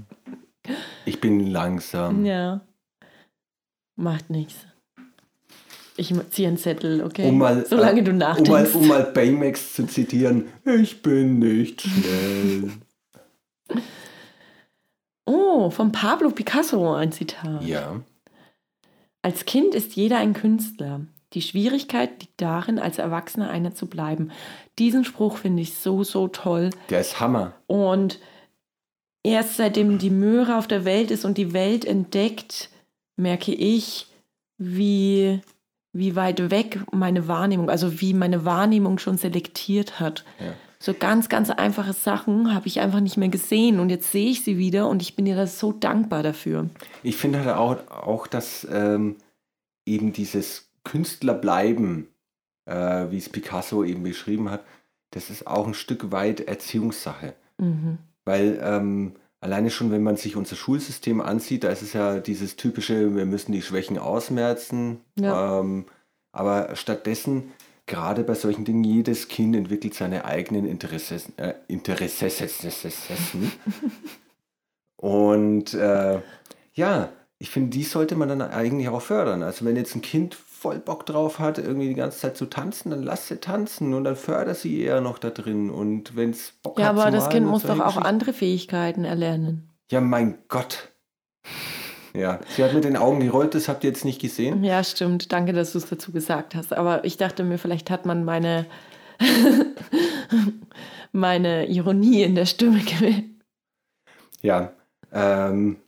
ich 1.06 1.20
bin 1.20 1.46
langsam. 1.46 2.24
ja, 2.26 2.60
macht 3.96 4.28
nichts. 4.30 4.54
Ich 5.96 6.14
ziehe 6.30 6.48
einen 6.48 6.56
Zettel, 6.56 7.02
okay? 7.02 7.28
Um 7.28 7.38
mal, 7.38 7.66
Solange 7.66 8.00
äh, 8.00 8.04
du 8.04 8.10
Um 8.12 8.18
mal, 8.18 8.34
nachdenkst. 8.34 8.74
um 8.74 8.86
mal 8.88 9.04
Baymax 9.04 9.74
zu 9.74 9.86
zitieren, 9.86 10.44
ich 10.64 11.02
bin 11.02 11.38
nicht 11.38 11.82
schnell. 11.82 12.70
Oh, 15.26 15.70
von 15.70 15.92
Pablo 15.92 16.30
Picasso 16.30 16.94
ein 16.94 17.12
Zitat. 17.12 17.62
ja, 17.62 18.00
Als 19.22 19.44
Kind 19.44 19.74
ist 19.74 19.94
jeder 19.94 20.18
ein 20.18 20.32
Künstler. 20.32 21.02
Die 21.32 21.42
Schwierigkeit 21.42 22.20
liegt 22.20 22.40
darin, 22.40 22.78
als 22.78 22.98
Erwachsener 22.98 23.50
einer 23.50 23.74
zu 23.74 23.86
bleiben. 23.86 24.32
Diesen 24.78 25.04
Spruch 25.04 25.36
finde 25.36 25.62
ich 25.62 25.74
so, 25.74 26.02
so 26.02 26.28
toll. 26.28 26.70
der 26.88 27.00
ist 27.00 27.20
Hammer. 27.20 27.54
Und 27.66 28.18
erst 29.22 29.56
seitdem 29.56 29.98
die 29.98 30.10
Möhre 30.10 30.56
auf 30.56 30.66
der 30.66 30.84
Welt 30.84 31.10
ist 31.10 31.24
und 31.24 31.38
die 31.38 31.52
Welt 31.52 31.84
entdeckt, 31.84 32.70
merke 33.16 33.52
ich, 33.52 34.08
wie, 34.58 35.40
wie 35.92 36.16
weit 36.16 36.50
weg 36.50 36.80
meine 36.92 37.28
Wahrnehmung, 37.28 37.70
also 37.70 38.00
wie 38.00 38.12
meine 38.12 38.44
Wahrnehmung 38.44 38.98
schon 38.98 39.16
selektiert 39.16 40.00
hat. 40.00 40.24
Ja. 40.40 40.52
So 40.82 40.94
ganz, 40.94 41.28
ganz 41.28 41.50
einfache 41.50 41.92
Sachen 41.92 42.54
habe 42.54 42.66
ich 42.66 42.80
einfach 42.80 43.00
nicht 43.00 43.18
mehr 43.18 43.28
gesehen 43.28 43.80
und 43.80 43.90
jetzt 43.90 44.10
sehe 44.10 44.30
ich 44.30 44.42
sie 44.42 44.56
wieder 44.56 44.88
und 44.88 45.02
ich 45.02 45.14
bin 45.14 45.26
ihr 45.26 45.36
das 45.36 45.58
so 45.58 45.72
dankbar 45.72 46.22
dafür. 46.22 46.70
Ich 47.02 47.16
finde 47.16 47.44
halt 47.44 47.54
auch, 47.54 47.76
auch 47.90 48.26
dass 48.26 48.66
ähm, 48.70 49.16
eben 49.84 50.14
dieses 50.14 50.69
Künstlerbleiben, 50.84 52.08
äh, 52.66 53.10
wie 53.10 53.18
es 53.18 53.28
Picasso 53.28 53.84
eben 53.84 54.02
beschrieben 54.02 54.50
hat, 54.50 54.64
das 55.10 55.30
ist 55.30 55.46
auch 55.46 55.66
ein 55.66 55.74
Stück 55.74 56.12
weit 56.12 56.40
Erziehungssache. 56.40 57.34
Mhm. 57.58 57.98
Weil 58.24 58.60
ähm, 58.62 59.14
alleine 59.40 59.70
schon, 59.70 59.90
wenn 59.90 60.02
man 60.02 60.16
sich 60.16 60.36
unser 60.36 60.56
Schulsystem 60.56 61.20
ansieht, 61.20 61.64
da 61.64 61.70
ist 61.70 61.82
es 61.82 61.92
ja 61.92 62.20
dieses 62.20 62.56
typische, 62.56 63.14
wir 63.16 63.26
müssen 63.26 63.52
die 63.52 63.62
Schwächen 63.62 63.98
ausmerzen. 63.98 65.00
Ja. 65.18 65.60
Ähm, 65.60 65.86
aber 66.32 66.76
stattdessen, 66.76 67.50
gerade 67.86 68.22
bei 68.22 68.34
solchen 68.34 68.64
Dingen, 68.64 68.84
jedes 68.84 69.28
Kind 69.28 69.56
entwickelt 69.56 69.94
seine 69.94 70.24
eigenen 70.24 70.66
Interessen. 70.66 71.36
Äh, 71.38 71.54
Interessen. 71.66 73.52
Und 74.96 75.74
äh, 75.74 76.20
ja, 76.74 77.12
ich 77.38 77.50
finde, 77.50 77.70
die 77.70 77.84
sollte 77.84 78.16
man 78.16 78.28
dann 78.28 78.42
eigentlich 78.42 78.88
auch 78.88 79.02
fördern. 79.02 79.42
Also 79.42 79.64
wenn 79.64 79.74
jetzt 79.74 79.96
ein 79.96 80.02
Kind 80.02 80.36
voll 80.60 80.78
Bock 80.78 81.06
drauf 81.06 81.38
hat, 81.38 81.56
irgendwie 81.56 81.88
die 81.88 81.94
ganze 81.94 82.18
Zeit 82.18 82.36
zu 82.36 82.44
tanzen, 82.44 82.90
dann 82.90 83.02
lass 83.02 83.28
sie 83.28 83.38
tanzen 83.38 83.94
und 83.94 84.04
dann 84.04 84.14
förder 84.14 84.54
sie 84.54 84.82
eher 84.82 85.00
noch 85.00 85.16
da 85.18 85.30
drin. 85.30 85.70
Und 85.70 86.16
wenn 86.16 86.30
es 86.30 86.52
Bock 86.62 86.78
Ja, 86.78 86.88
hat 86.88 86.98
aber 86.98 87.06
zu 87.06 87.12
das 87.12 87.28
Kind 87.30 87.46
muss 87.46 87.62
doch 87.62 87.80
auch 87.80 87.96
andere 87.96 88.34
Fähigkeiten 88.34 89.06
erlernen. 89.06 89.70
Ja, 89.90 90.02
mein 90.02 90.36
Gott. 90.48 90.90
Ja, 92.12 92.40
sie 92.54 92.62
hat 92.62 92.74
mit 92.74 92.84
den 92.84 92.98
Augen 92.98 93.20
gerollt, 93.20 93.54
das 93.54 93.68
habt 93.68 93.84
ihr 93.84 93.90
jetzt 93.90 94.04
nicht 94.04 94.20
gesehen. 94.20 94.62
Ja, 94.62 94.84
stimmt. 94.84 95.32
Danke, 95.32 95.54
dass 95.54 95.72
du 95.72 95.78
es 95.78 95.88
dazu 95.88 96.12
gesagt 96.12 96.54
hast. 96.54 96.74
Aber 96.74 97.06
ich 97.06 97.16
dachte 97.16 97.42
mir, 97.42 97.56
vielleicht 97.56 97.88
hat 97.88 98.04
man 98.04 98.24
meine, 98.24 98.66
meine 101.12 101.68
Ironie 101.68 102.22
in 102.22 102.34
der 102.34 102.46
Stimme 102.46 102.80
gewählt. 102.80 103.24
Ja, 104.42 104.72
ähm, 105.10 105.78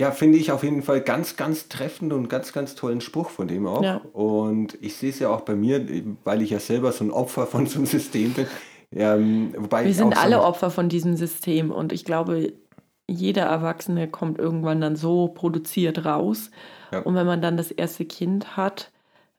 ja, 0.00 0.10
finde 0.10 0.38
ich 0.38 0.50
auf 0.50 0.64
jeden 0.64 0.82
Fall 0.82 1.00
ganz, 1.00 1.36
ganz 1.36 1.68
treffend 1.68 2.12
und 2.12 2.28
ganz, 2.28 2.52
ganz 2.52 2.74
tollen 2.74 3.00
Spruch 3.00 3.30
von 3.30 3.46
dem 3.46 3.66
auch. 3.66 3.82
Ja. 3.82 4.00
Und 4.12 4.76
ich 4.80 4.96
sehe 4.96 5.10
es 5.10 5.20
ja 5.20 5.28
auch 5.30 5.42
bei 5.42 5.54
mir, 5.54 5.86
weil 6.24 6.42
ich 6.42 6.50
ja 6.50 6.58
selber 6.58 6.90
so 6.92 7.04
ein 7.04 7.10
Opfer 7.10 7.46
von 7.46 7.66
so 7.66 7.78
einem 7.78 7.86
System 7.86 8.32
bin. 8.32 8.46
Ähm, 8.90 9.54
wobei 9.56 9.84
Wir 9.84 9.94
sind 9.94 10.16
alle 10.16 10.36
so, 10.36 10.42
Opfer 10.42 10.70
von 10.70 10.88
diesem 10.88 11.16
System 11.16 11.70
und 11.70 11.92
ich 11.92 12.04
glaube, 12.04 12.52
jeder 13.08 13.42
Erwachsene 13.42 14.08
kommt 14.08 14.38
irgendwann 14.38 14.80
dann 14.80 14.96
so 14.96 15.28
produziert 15.28 16.04
raus. 16.04 16.50
Ja. 16.92 17.00
Und 17.00 17.14
wenn 17.14 17.26
man 17.26 17.42
dann 17.42 17.56
das 17.56 17.70
erste 17.70 18.04
Kind 18.04 18.56
hat, 18.56 18.90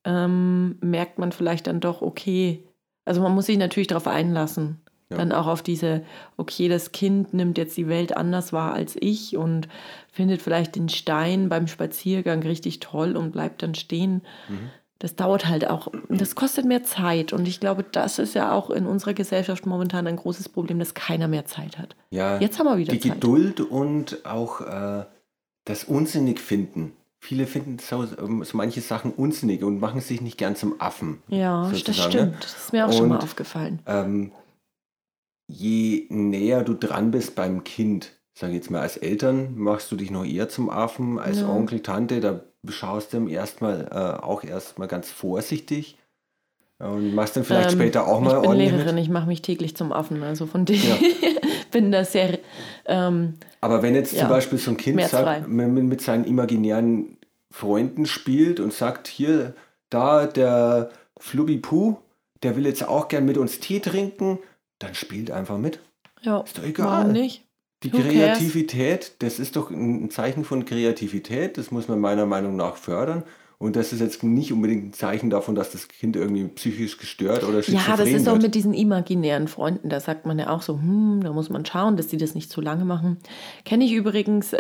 ähm, 0.04 0.78
merkt 0.82 1.20
man 1.20 1.32
vielleicht 1.32 1.68
dann 1.68 1.80
doch, 1.80 2.02
okay, 2.02 2.64
also 3.06 3.22
man 3.22 3.34
muss 3.34 3.48
sich 3.48 3.58
natürlich 3.58 3.88
darauf 3.88 4.08
einlassen. 4.08 4.82
Ja. 5.10 5.18
Dann 5.18 5.32
auch 5.32 5.46
auf 5.46 5.62
diese, 5.62 6.02
okay, 6.36 6.68
das 6.68 6.92
Kind 6.92 7.34
nimmt 7.34 7.60
jetzt 7.60 7.78
die 7.78 7.88
Welt 7.88 8.18
anders 8.18 8.54
wahr 8.54 8.74
als 8.74 8.96
ich 9.00 9.38
und 9.38 9.68
findet 10.12 10.42
vielleicht 10.42 10.76
den 10.76 10.90
Stein 10.90 11.48
beim 11.48 11.68
Spaziergang 11.68 12.42
richtig 12.42 12.80
toll 12.80 13.16
und 13.16 13.32
bleibt 13.32 13.62
dann 13.62 13.76
stehen. 13.76 14.24
Mhm. 14.50 14.70
Das 14.98 15.16
dauert 15.16 15.48
halt 15.48 15.70
auch, 15.70 15.90
das 16.10 16.34
kostet 16.34 16.66
mehr 16.66 16.84
Zeit. 16.84 17.34
Und 17.34 17.48
ich 17.48 17.60
glaube, 17.60 17.84
das 17.84 18.18
ist 18.18 18.34
ja 18.34 18.52
auch 18.52 18.72
in 18.72 18.88
unserer 18.88 19.14
Gesellschaft 19.14 19.68
momentan 19.68 20.08
ein 20.08 20.16
großes 20.16 20.50
Problem, 20.50 20.80
dass 20.80 20.96
keiner 20.96 21.28
mehr 21.28 21.46
Zeit 21.46 21.78
hat. 21.78 21.96
ja, 22.10 22.40
Jetzt 22.40 22.58
haben 22.58 22.66
wir 22.66 22.78
wieder 22.78 22.94
die 22.94 23.00
Zeit. 23.02 23.14
Geduld 23.22 23.60
und 23.60 24.26
auch 24.26 24.62
äh, 24.62 25.06
das 25.66 25.84
Unsinnig 25.84 26.40
finden. 26.40 26.94
Viele 27.20 27.46
finden 27.46 27.78
so, 27.78 28.06
ähm, 28.20 28.44
so 28.44 28.58
manche 28.58 28.82
Sachen 28.82 29.12
unsinnig 29.12 29.64
und 29.64 29.80
machen 29.80 30.02
sich 30.02 30.22
nicht 30.22 30.38
gern 30.40 30.56
zum 30.56 30.80
Affen. 30.82 31.22
Ja, 31.28 31.64
das 31.70 31.80
sozusagen, 31.80 32.12
stimmt. 32.12 32.32
ne? 32.32 32.38
Das 32.42 32.56
ist 32.56 32.74
mir 32.74 32.88
auch 32.88 32.94
schon 32.94 33.10
mal 33.10 33.16
Und- 33.18 33.24
aufgefallen. 33.24 33.80
ähm, 33.86 34.32
je 35.48 36.06
näher 36.10 36.64
du 36.64 36.74
dran 36.74 37.12
bist 37.12 37.36
beim 37.36 37.64
Kind, 37.64 38.12
sag 38.34 38.50
ich 38.50 38.56
jetzt 38.56 38.72
mal 38.72 38.82
als 38.82 38.98
Eltern, 38.98 39.56
machst 39.56 39.92
du 39.92 39.96
dich 39.96 40.12
noch 40.12 40.26
eher 40.26 40.50
zum 40.50 40.70
Affen, 40.70 41.20
als 41.20 41.40
Ja. 41.40 41.50
Onkel, 41.50 41.82
Tante, 41.82 42.20
da 42.20 42.42
schaust 42.68 43.14
du 43.14 43.28
erstmal 43.28 43.88
äh, 43.92 44.24
auch 44.24 44.44
erstmal 44.44 44.88
ganz 44.88 45.10
vorsichtig. 45.12 45.98
Und 46.78 47.16
machst 47.16 47.38
dann 47.38 47.46
vielleicht 47.46 47.72
ähm, 47.72 47.78
später 47.78 48.06
auch 48.06 48.20
mal 48.20 48.42
Ich 48.44 48.50
bin 48.50 48.58
Lehrerin, 48.58 48.96
mit? 48.96 49.04
ich 49.06 49.10
mache 49.10 49.28
mich 49.28 49.42
täglich 49.42 49.78
zum 49.78 49.94
Affen, 49.94 50.22
also 50.24 50.46
von 50.46 50.66
dem 50.66 50.76
ja. 50.76 50.98
bin 51.72 51.92
da 51.92 52.04
sehr. 52.04 52.40
Ähm, 52.86 53.36
Aber 53.62 53.82
wenn 53.82 53.96
jetzt 53.96 54.12
ja, 54.14 54.22
zum 54.22 54.30
Beispiel 54.30 54.60
so 54.60 54.72
ein 54.72 54.78
Kind 54.78 55.02
sagt, 55.02 55.48
mit, 55.48 56.02
seinen 56.02 56.26
imaginären 56.26 57.18
Freunden 57.50 58.06
spielt 58.06 58.60
und 58.60 58.74
sagt, 58.74 59.08
hier, 59.08 59.56
da 59.90 60.26
der 60.26 60.90
Flubby 61.18 61.58
Poo, 61.58 61.98
der 62.44 62.58
will 62.58 62.66
jetzt 62.66 62.86
auch 62.86 63.08
gern 63.08 63.26
mit 63.26 63.38
uns 63.38 63.62
Tee 63.62 63.80
trinken, 63.80 64.40
dann 64.80 64.96
spielt 64.96 65.32
einfach 65.32 65.58
mit. 65.58 65.80
Ja, 66.22 66.42
ist 66.42 66.58
doch 66.58 66.64
egal. 66.64 67.12
Nicht? 67.12 67.46
Die 67.84 67.94
Who 67.94 68.00
Kreativität, 68.00 69.02
cares? 69.02 69.18
das 69.20 69.40
ist 69.40 69.56
doch 69.56 69.70
ein 69.70 70.10
Zeichen 70.10 70.44
von 70.44 70.66
Kreativität, 70.66 71.58
das 71.58 71.72
muss 71.72 71.88
man 71.88 72.00
meiner 72.00 72.26
Meinung 72.26 72.56
nach 72.56 72.78
fördern. 72.78 73.24
Und 73.58 73.78
das 73.78 73.94
ist 73.94 74.02
jetzt 74.02 74.22
nicht 74.22 74.52
unbedingt 74.52 74.86
ein 74.86 74.94
Zeichen 74.94 75.30
davon, 75.30 75.56
dass 75.56 75.72
das 75.72 75.88
Kind 75.88 76.18
irgendwie 76.18 76.44
psychisch 76.50 76.98
gestört 76.98 77.44
oder 77.44 77.64
schizophren 77.64 77.90
Ja, 77.90 77.98
das 77.98 78.10
ist 78.10 78.28
auch 78.28 78.38
mit 78.38 78.54
diesen 78.54 78.74
imaginären 78.74 79.48
Freunden. 79.48 79.88
Da 79.88 80.02
sagt 80.02 80.26
man 80.26 80.38
ja 80.38 80.50
auch 80.50 80.62
so, 80.62 80.74
hm, 80.74 81.22
da 81.24 81.32
muss 81.32 81.50
man 81.50 81.66
schauen, 81.66 81.96
dass 81.96 82.08
die 82.08 82.18
das 82.18 82.36
nicht 82.36 82.52
zu 82.52 82.60
lange 82.60 82.84
machen. 82.84 83.18
Kenne 83.64 83.86
ich 83.86 83.94
übrigens. 83.94 84.52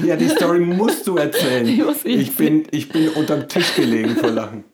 ja, 0.00 0.16
die 0.16 0.28
Story 0.28 0.58
musst 0.58 1.06
du 1.06 1.16
erzählen. 1.18 1.66
ich, 1.68 2.04
ich, 2.04 2.36
bin, 2.36 2.66
ich 2.72 2.88
bin 2.88 3.10
unterm 3.10 3.48
Tisch 3.48 3.76
gelegen 3.76 4.16
vor 4.16 4.30
Lachen. 4.30 4.64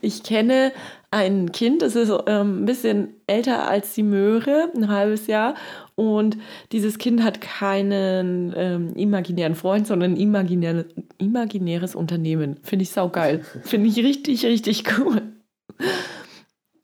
Ich 0.00 0.24
kenne 0.24 0.72
ein 1.14 1.52
Kind, 1.52 1.80
das 1.82 1.94
ist 1.94 2.12
ähm, 2.26 2.62
ein 2.62 2.64
bisschen 2.66 3.14
älter 3.28 3.68
als 3.68 3.94
die 3.94 4.02
Möhre, 4.02 4.70
ein 4.74 4.88
halbes 4.88 5.28
Jahr. 5.28 5.54
Und 5.94 6.36
dieses 6.72 6.98
Kind 6.98 7.22
hat 7.22 7.40
keinen 7.40 8.52
ähm, 8.56 8.94
imaginären 8.96 9.54
Freund, 9.54 9.86
sondern 9.86 10.14
ein 10.14 10.16
imaginäre, 10.16 10.86
imaginäres 11.18 11.94
Unternehmen. 11.94 12.58
Finde 12.62 12.82
ich 12.82 12.90
saugeil. 12.90 13.44
Finde 13.62 13.88
ich 13.88 13.96
richtig, 13.98 14.44
richtig 14.44 14.84
cool. 14.98 15.22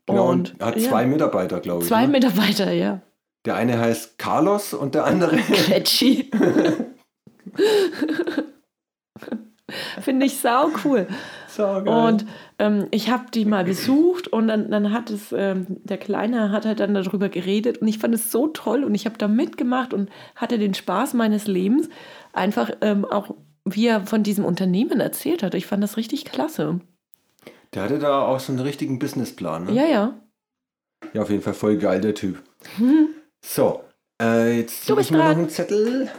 Genau, 0.07 0.31
und, 0.31 0.55
und 0.55 0.65
hat 0.65 0.81
zwei 0.81 1.03
ja. 1.03 1.09
Mitarbeiter, 1.09 1.59
glaube 1.59 1.83
ich. 1.83 1.89
Zwei 1.89 2.07
ne? 2.07 2.13
Mitarbeiter, 2.13 2.73
ja. 2.73 3.03
Der 3.45 3.57
eine 3.57 3.81
heißt 3.81 4.17
Carlos 4.19 4.75
und 4.75 4.95
der 4.95 5.07
andere. 5.07 5.37
Quetschi. 5.39 6.31
Finde 10.01 10.27
ich 10.27 10.39
sau 10.39 10.69
cool. 10.85 11.07
So 11.49 11.67
und 11.67 12.27
ähm, 12.61 12.89
ich 12.91 13.11
habe 13.11 13.25
die 13.33 13.47
mal 13.47 13.65
besucht 13.65 14.29
und 14.29 14.49
dann, 14.49 14.71
dann 14.71 14.93
hat 14.93 15.09
es, 15.09 15.33
ähm, 15.33 15.67
der 15.69 15.97
Kleine 15.97 16.53
hat 16.53 16.67
halt 16.67 16.79
dann 16.79 16.93
darüber 16.93 17.31
geredet 17.31 17.79
und 17.79 17.89
ich 17.89 17.99
fand 17.99 18.15
es 18.15 18.31
so 18.31 18.49
toll 18.49 18.85
und 18.85 18.95
ich 18.95 19.07
habe 19.07 19.17
da 19.17 19.29
mitgemacht 19.29 19.95
und 19.95 20.11
hatte 20.37 20.59
den 20.59 20.75
Spaß 20.75 21.15
meines 21.15 21.47
Lebens. 21.47 21.89
Einfach 22.35 22.71
ähm, 22.83 23.07
auch, 23.07 23.35
wie 23.65 23.87
er 23.87 24.07
von 24.07 24.23
diesem 24.23 24.45
Unternehmen 24.45 25.01
erzählt 25.01 25.43
hat. 25.43 25.55
Ich 25.55 25.67
fand 25.67 25.83
das 25.83 25.97
richtig 25.97 26.27
klasse. 26.27 26.81
Der 27.73 27.85
hatte 27.85 27.99
da 27.99 28.27
auch 28.27 28.41
so 28.41 28.53
einen 28.53 28.61
richtigen 28.61 28.99
Businessplan, 28.99 29.65
ne? 29.65 29.73
Ja, 29.73 29.87
ja. 29.87 30.21
Ja, 31.15 31.23
auf 31.23 31.31
jeden 31.31 31.43
Fall 31.43 31.55
voll 31.55 31.79
geil, 31.79 32.03
der 32.03 32.15
Typ. 32.15 32.43
Hm. 32.77 33.09
So, 33.41 33.85
äh, 34.21 34.59
jetzt 34.59 34.85
ziehe 34.85 35.01
ich 35.01 35.11
mir 35.11 35.17
noch 35.17 35.25
einen 35.25 35.49
Zettel. 35.49 36.11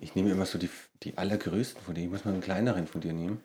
Ich 0.00 0.14
nehme 0.14 0.30
immer 0.30 0.44
so 0.44 0.58
die, 0.58 0.68
die 1.02 1.16
allergrößten 1.16 1.82
von 1.82 1.94
dir. 1.94 2.04
Ich 2.04 2.10
muss 2.10 2.26
mal 2.26 2.32
einen 2.32 2.42
kleineren 2.42 2.86
von 2.86 3.00
dir 3.00 3.14
nehmen. 3.14 3.40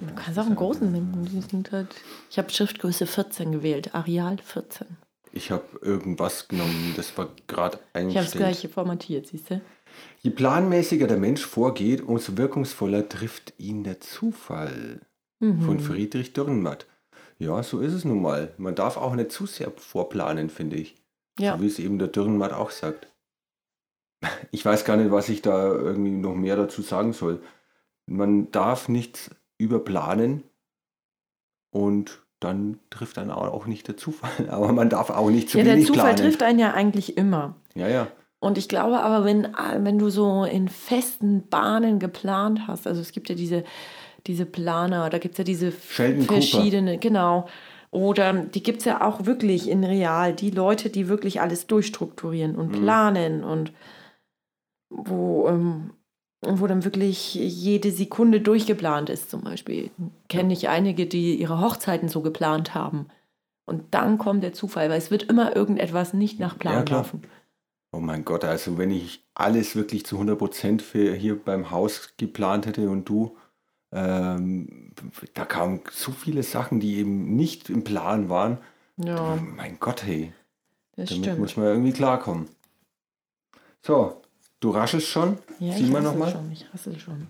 Du 0.00 0.14
kannst 0.14 0.38
auch 0.38 0.46
einen 0.46 0.56
großen 0.56 0.90
nehmen. 0.90 1.28
Halt 1.72 1.88
ich 2.30 2.38
habe 2.38 2.50
Schriftgröße 2.50 3.06
14 3.06 3.52
gewählt, 3.52 3.94
Areal 3.94 4.38
14. 4.38 4.86
Ich 5.32 5.50
habe 5.50 5.64
irgendwas 5.82 6.48
genommen, 6.48 6.94
das 6.96 7.16
war 7.18 7.28
gerade 7.46 7.78
eingestellt. 7.92 8.10
Ich 8.10 8.16
habe 8.16 8.24
das 8.24 8.32
gleiche 8.32 8.68
formatiert, 8.68 9.26
siehst 9.26 9.50
du? 9.50 9.60
Je 10.22 10.30
planmäßiger 10.30 11.06
der 11.06 11.18
Mensch 11.18 11.44
vorgeht, 11.44 12.02
umso 12.02 12.36
wirkungsvoller 12.36 13.08
trifft 13.08 13.54
ihn 13.58 13.84
der 13.84 14.00
Zufall. 14.00 15.00
Mhm. 15.40 15.60
Von 15.60 15.80
Friedrich 15.80 16.32
Dürrenmatt. 16.32 16.86
Ja, 17.38 17.62
so 17.62 17.80
ist 17.80 17.92
es 17.92 18.04
nun 18.04 18.22
mal. 18.22 18.54
Man 18.56 18.74
darf 18.74 18.96
auch 18.96 19.14
nicht 19.14 19.30
zu 19.30 19.46
sehr 19.46 19.70
vorplanen, 19.70 20.48
finde 20.48 20.76
ich. 20.76 20.96
Ja. 21.38 21.56
So 21.56 21.62
wie 21.62 21.66
es 21.66 21.78
eben 21.78 21.98
der 21.98 22.08
Dürrenmatt 22.08 22.52
auch 22.52 22.70
sagt. 22.70 23.08
Ich 24.50 24.64
weiß 24.64 24.84
gar 24.84 24.96
nicht, 24.96 25.10
was 25.10 25.28
ich 25.28 25.42
da 25.42 25.66
irgendwie 25.66 26.10
noch 26.10 26.34
mehr 26.34 26.56
dazu 26.56 26.80
sagen 26.80 27.12
soll. 27.12 27.42
Man 28.06 28.50
darf 28.50 28.88
nichts 28.88 29.30
überplanen 29.58 30.42
und 31.70 32.22
dann 32.40 32.78
trifft 32.90 33.16
dann 33.16 33.30
auch 33.30 33.66
nicht 33.66 33.88
der 33.88 33.96
Zufall. 33.96 34.30
Aber 34.50 34.72
man 34.72 34.88
darf 34.88 35.10
auch 35.10 35.30
nicht 35.30 35.50
zu 35.50 35.58
ja, 35.58 35.64
wenig 35.64 35.86
planen. 35.86 35.86
Ja, 35.86 35.86
der 35.86 35.94
Zufall 35.94 36.14
planen. 36.14 36.30
trifft 36.30 36.42
einen 36.42 36.58
ja 36.58 36.72
eigentlich 36.74 37.16
immer. 37.16 37.56
Ja, 37.74 37.88
ja. 37.88 38.08
Und 38.38 38.58
ich 38.58 38.68
glaube 38.68 39.00
aber, 39.00 39.24
wenn, 39.24 39.48
wenn 39.78 39.98
du 39.98 40.10
so 40.10 40.44
in 40.44 40.68
festen 40.68 41.48
Bahnen 41.48 41.98
geplant 41.98 42.68
hast, 42.68 42.86
also 42.86 43.00
es 43.00 43.12
gibt 43.12 43.28
ja 43.30 43.34
diese, 43.34 43.64
diese 44.26 44.44
Planer, 44.44 45.08
da 45.08 45.18
gibt 45.18 45.34
es 45.34 45.38
ja 45.38 45.44
diese 45.44 45.72
Sheldon 45.72 46.24
verschiedene, 46.26 46.92
Cooper. 46.92 47.00
genau. 47.00 47.48
Oder 47.90 48.34
die 48.34 48.62
gibt 48.62 48.80
es 48.80 48.84
ja 48.84 49.00
auch 49.00 49.24
wirklich 49.24 49.68
in 49.68 49.82
real, 49.82 50.34
die 50.34 50.50
Leute, 50.50 50.90
die 50.90 51.08
wirklich 51.08 51.40
alles 51.40 51.66
durchstrukturieren 51.66 52.56
und 52.56 52.72
mhm. 52.72 52.82
planen 52.82 53.42
und 53.42 53.72
wo 54.90 55.48
ähm, 55.48 55.92
wo 56.46 56.66
dann 56.66 56.84
wirklich 56.84 57.34
jede 57.34 57.90
Sekunde 57.90 58.40
durchgeplant 58.40 59.10
ist, 59.10 59.30
zum 59.30 59.42
Beispiel. 59.42 59.90
Kenne 60.28 60.52
ich 60.52 60.68
einige, 60.68 61.06
die 61.06 61.34
ihre 61.36 61.60
Hochzeiten 61.60 62.08
so 62.08 62.20
geplant 62.20 62.74
haben. 62.74 63.06
Und 63.64 63.82
dann 63.92 64.18
kommt 64.18 64.42
der 64.42 64.52
Zufall, 64.52 64.88
weil 64.88 64.98
es 64.98 65.10
wird 65.10 65.24
immer 65.24 65.56
irgendetwas 65.56 66.14
nicht 66.14 66.38
nach 66.38 66.58
Plan 66.58 66.84
ja, 66.88 66.96
laufen. 66.96 67.22
Oh 67.92 67.98
mein 67.98 68.24
Gott, 68.24 68.44
also 68.44 68.78
wenn 68.78 68.90
ich 68.90 69.24
alles 69.34 69.74
wirklich 69.74 70.06
zu 70.06 70.20
100% 70.20 70.80
für 70.80 71.14
hier 71.14 71.42
beim 71.42 71.70
Haus 71.70 72.14
geplant 72.16 72.66
hätte 72.66 72.88
und 72.90 73.08
du, 73.08 73.36
ähm, 73.92 74.92
da 75.34 75.44
kamen 75.44 75.80
so 75.90 76.12
viele 76.12 76.42
Sachen, 76.42 76.78
die 76.78 76.96
eben 76.96 77.34
nicht 77.34 77.70
im 77.70 77.84
Plan 77.84 78.28
waren. 78.28 78.58
Ja. 78.98 79.38
Mein 79.56 79.78
Gott, 79.80 80.04
hey. 80.04 80.32
Das 80.96 81.10
Damit 81.10 81.24
stimmt. 81.24 81.38
muss 81.40 81.56
man 81.56 81.66
irgendwie 81.66 81.92
klarkommen. 81.92 82.48
So, 83.82 84.22
Du 84.60 84.70
raschelst 84.70 85.08
schon? 85.08 85.38
Ja, 85.60 85.72
Sieh 85.72 85.84
ich 85.84 85.90
mal 85.90 86.02
noch 86.02 86.16
mal. 86.16 86.30
schon. 86.30 86.50
Ich 86.52 86.66
rassel 86.72 86.98
schon. 86.98 87.26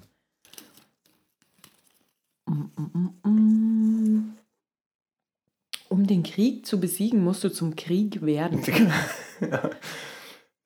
Um 5.88 6.06
den 6.06 6.22
Krieg 6.22 6.64
zu 6.66 6.78
besiegen, 6.78 7.24
musst 7.24 7.42
du 7.42 7.48
zum 7.48 7.74
Krieg 7.74 8.22
werden. 8.22 8.62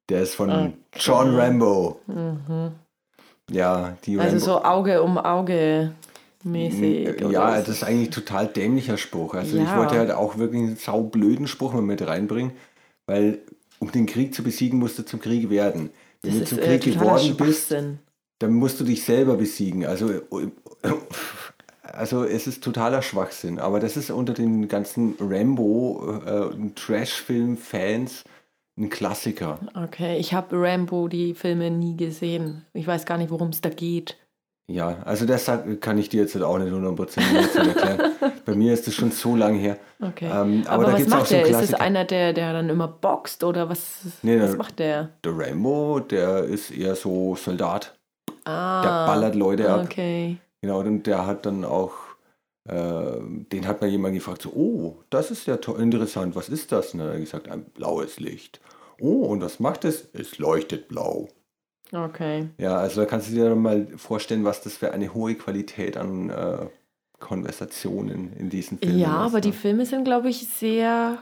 Der 0.09 0.23
ist 0.23 0.35
von 0.35 0.51
okay. 0.51 0.73
John 0.97 1.35
Rambo. 1.35 2.01
Mhm. 2.07 2.73
Ja, 3.51 3.97
die 4.05 4.19
Also 4.19 4.37
Rambo. 4.37 4.45
so 4.45 4.65
Auge 4.65 5.03
um 5.03 5.19
Auge 5.19 5.95
mäßig. 6.45 7.21
Ja, 7.31 7.59
das 7.59 7.69
ist 7.69 7.85
eigentlich 7.85 8.09
ein 8.09 8.13
total 8.13 8.47
dämlicher 8.49 8.97
Spruch. 8.97 9.35
Also 9.35 9.57
ja. 9.57 9.65
ich 9.65 9.77
wollte 9.77 9.97
halt 9.99 10.11
auch 10.11 10.37
wirklich 10.37 10.63
einen 10.63 10.77
saublöden 10.77 11.47
Spruch 11.47 11.73
mal 11.73 11.83
mit 11.83 12.07
reinbringen, 12.07 12.53
weil 13.07 13.41
um 13.79 13.91
den 13.93 14.07
Krieg 14.07 14.35
zu 14.35 14.43
besiegen, 14.43 14.79
musst 14.79 14.99
du 14.99 15.05
zum 15.05 15.21
Krieg 15.21 15.49
werden. 15.49 15.91
Wenn 16.23 16.41
das 16.41 16.51
du 16.51 16.57
äh, 16.57 16.79
Krieg 16.79 16.95
geworden 16.95 17.37
bist, 17.37 17.75
dann 18.39 18.55
musst 18.55 18.81
du 18.81 18.85
dich 18.85 19.05
selber 19.05 19.37
besiegen. 19.37 19.87
Also, 19.87 20.11
also 21.83 22.25
es 22.25 22.47
ist 22.47 22.63
totaler 22.63 23.03
Schwachsinn. 23.03 23.59
Aber 23.59 23.81
das 23.81 23.97
ist 23.97 24.11
unter 24.11 24.35
den 24.35 24.69
ganzen 24.69 25.15
Rambo 25.19 26.21
äh, 26.25 26.71
Trash-Film-Fans 26.75 28.25
ein 28.79 28.89
Klassiker. 28.89 29.61
Okay, 29.75 30.19
ich 30.19 30.33
habe 30.33 30.57
Rambo 30.59 31.09
die 31.09 31.35
Filme 31.35 31.71
nie 31.71 31.97
gesehen. 31.97 32.65
Ich 32.73 32.87
weiß 32.87 33.05
gar 33.05 33.19
nicht, 33.19 33.31
worum 33.31 33.49
es 33.49 33.61
da 33.61 33.69
geht. 33.69 34.17
Ja, 34.71 34.99
also 35.05 35.27
das 35.27 35.51
kann 35.81 35.99
ich 35.99 36.09
dir 36.09 36.23
jetzt 36.23 36.41
auch 36.41 36.59
nicht 36.59 36.73
100% 36.73 37.67
erklären. 37.67 38.13
Bei 38.45 38.55
mir 38.55 38.73
ist 38.73 38.87
das 38.87 38.95
schon 38.95 39.11
so 39.11 39.35
lange 39.35 39.59
her. 39.59 39.77
Okay. 40.01 40.27
Ähm, 40.27 40.63
aber, 40.67 40.85
aber 40.85 40.85
da 40.85 40.93
was 40.93 41.09
macht 41.09 41.23
auch 41.23 41.27
so 41.27 41.35
der? 41.35 41.47
Ist 41.47 41.63
es 41.63 41.75
einer, 41.75 42.05
der, 42.05 42.33
der 42.33 42.53
dann 42.53 42.69
immer 42.69 42.87
boxt 42.87 43.43
oder 43.43 43.69
was, 43.69 43.99
nee, 44.23 44.41
was 44.41 44.51
der, 44.51 44.59
macht 44.59 44.79
der? 44.79 45.11
Der 45.25 45.33
Rambo, 45.37 45.99
der 45.99 46.45
ist 46.45 46.71
eher 46.71 46.95
so 46.95 47.35
Soldat. 47.35 47.99
Ah, 48.45 48.83
der 48.83 49.13
ballert 49.13 49.35
Leute 49.35 49.69
ab. 49.71 49.83
Okay. 49.85 50.37
Genau, 50.63 50.79
und 50.79 51.05
der 51.05 51.27
hat 51.27 51.47
dann 51.47 51.65
auch, 51.65 51.95
äh, 52.69 53.19
den 53.53 53.67
hat 53.67 53.81
mal 53.81 53.91
jemand 53.91 54.15
gefragt, 54.15 54.43
so, 54.43 54.51
oh, 54.51 54.99
das 55.11 55.33
ist 55.33 55.49
ja 55.49 55.57
interessant, 55.79 56.37
was 56.37 56.49
ist 56.49 56.71
das? 56.71 56.95
Und 56.95 57.01
dann 57.01 57.09
hat 57.09 57.15
er 57.15 57.21
gesagt, 57.21 57.49
ein 57.49 57.65
blaues 57.65 58.21
Licht. 58.21 58.61
Oh, 59.01 59.25
und 59.25 59.41
was 59.41 59.59
macht 59.59 59.85
es? 59.85 60.09
Es 60.13 60.39
leuchtet 60.39 60.87
blau. 60.87 61.29
Okay. 61.93 62.49
Ja, 62.59 62.77
also 62.77 63.01
da 63.01 63.07
kannst 63.07 63.31
du 63.31 63.35
dir 63.35 63.55
mal 63.55 63.87
vorstellen, 63.97 64.45
was 64.45 64.63
das 64.63 64.77
für 64.77 64.93
eine 64.93 65.13
hohe 65.13 65.35
Qualität 65.35 65.97
an 65.97 66.31
äh, 66.31 66.67
Konversationen 67.19 68.33
in 68.37 68.49
diesen 68.49 68.79
Filmen 68.79 68.99
Ja, 68.99 69.27
ist, 69.27 69.33
aber 69.33 69.39
ne? 69.39 69.43
die 69.43 69.53
Filme 69.53 69.85
sind, 69.87 70.05
glaube 70.05 70.29
ich, 70.29 70.47
sehr 70.49 71.19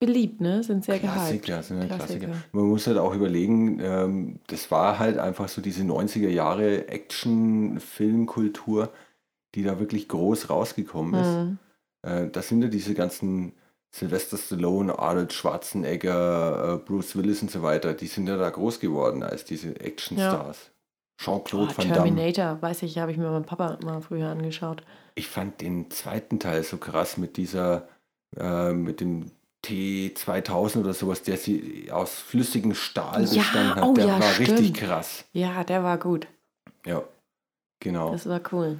beliebt, 0.00 0.40
ne? 0.40 0.62
Sind 0.62 0.84
sehr 0.84 1.00
Klassiker, 1.00 1.54
gehypt. 1.54 1.64
sind 1.64 1.80
ja 1.80 1.86
Klassiker. 1.86 2.26
Klassiker. 2.26 2.44
Man 2.52 2.66
muss 2.66 2.86
halt 2.86 2.98
auch 2.98 3.14
überlegen, 3.14 3.80
ähm, 3.80 4.38
das 4.46 4.70
war 4.70 4.98
halt 5.00 5.18
einfach 5.18 5.48
so 5.48 5.60
diese 5.60 5.82
90er 5.82 6.28
Jahre 6.28 6.86
Action-Filmkultur, 6.88 8.92
die 9.54 9.62
da 9.62 9.78
wirklich 9.80 10.08
groß 10.08 10.50
rausgekommen 10.50 11.20
ist. 11.20 11.36
Mhm. 11.36 11.58
Äh, 12.02 12.28
das 12.30 12.48
sind 12.48 12.62
ja 12.62 12.68
diese 12.68 12.94
ganzen 12.94 13.52
Sylvester 13.90 14.36
Stallone, 14.36 14.98
Arnold 14.98 15.32
Schwarzenegger, 15.32 16.74
äh, 16.74 16.76
Bruce 16.78 17.16
Willis 17.16 17.42
und 17.42 17.50
so 17.50 17.62
weiter, 17.62 17.94
die 17.94 18.06
sind 18.06 18.28
ja 18.28 18.36
da 18.36 18.50
groß 18.50 18.80
geworden 18.80 19.22
als 19.22 19.44
diese 19.44 19.80
Actionstars. 19.80 20.58
Ja. 20.66 21.24
Jean-Claude 21.24 21.72
oh, 21.72 21.78
Van 21.78 21.88
Damme. 21.88 21.94
Terminator, 21.94 22.62
weiß 22.62 22.82
ich, 22.82 22.98
habe 22.98 23.10
ich 23.10 23.18
mir 23.18 23.28
meinem 23.30 23.44
Papa 23.44 23.78
mal 23.82 24.00
früher 24.00 24.28
angeschaut. 24.28 24.82
Ich 25.14 25.26
fand 25.26 25.60
den 25.60 25.90
zweiten 25.90 26.38
Teil 26.38 26.62
so 26.62 26.76
krass 26.76 27.16
mit 27.16 27.36
dieser 27.36 27.88
äh, 28.36 28.72
mit 28.72 29.00
dem 29.00 29.30
T2000 29.64 30.80
oder 30.80 30.94
sowas, 30.94 31.22
der 31.22 31.36
sie 31.36 31.88
aus 31.90 32.14
flüssigem 32.14 32.74
Stahl 32.74 33.24
Ja, 33.24 33.38
bestanden 33.38 33.74
hat, 33.74 33.84
oh 33.84 33.94
der 33.94 34.06
ja, 34.06 34.20
war 34.20 34.38
richtig 34.38 34.68
stimmt. 34.68 34.76
krass. 34.76 35.24
Ja, 35.32 35.64
der 35.64 35.82
war 35.82 35.98
gut. 35.98 36.28
Ja, 36.86 37.02
genau. 37.80 38.12
Das 38.12 38.28
war 38.28 38.40
cool. 38.52 38.78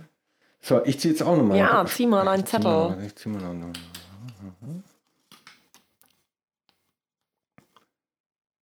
So, 0.60 0.84
ich 0.84 1.00
ziehe 1.00 1.14
jetzt 1.14 1.22
auch 1.22 1.36
nochmal. 1.36 1.58
Ja, 1.58 1.84
zieh 1.86 2.06
mal 2.06 2.26
einen 2.28 2.46
Zettel. 2.46 2.98
Ich 3.04 3.16
zieh 3.16 3.28
mal 3.28 3.40
noch. 3.42 3.54
noch- 3.54 3.72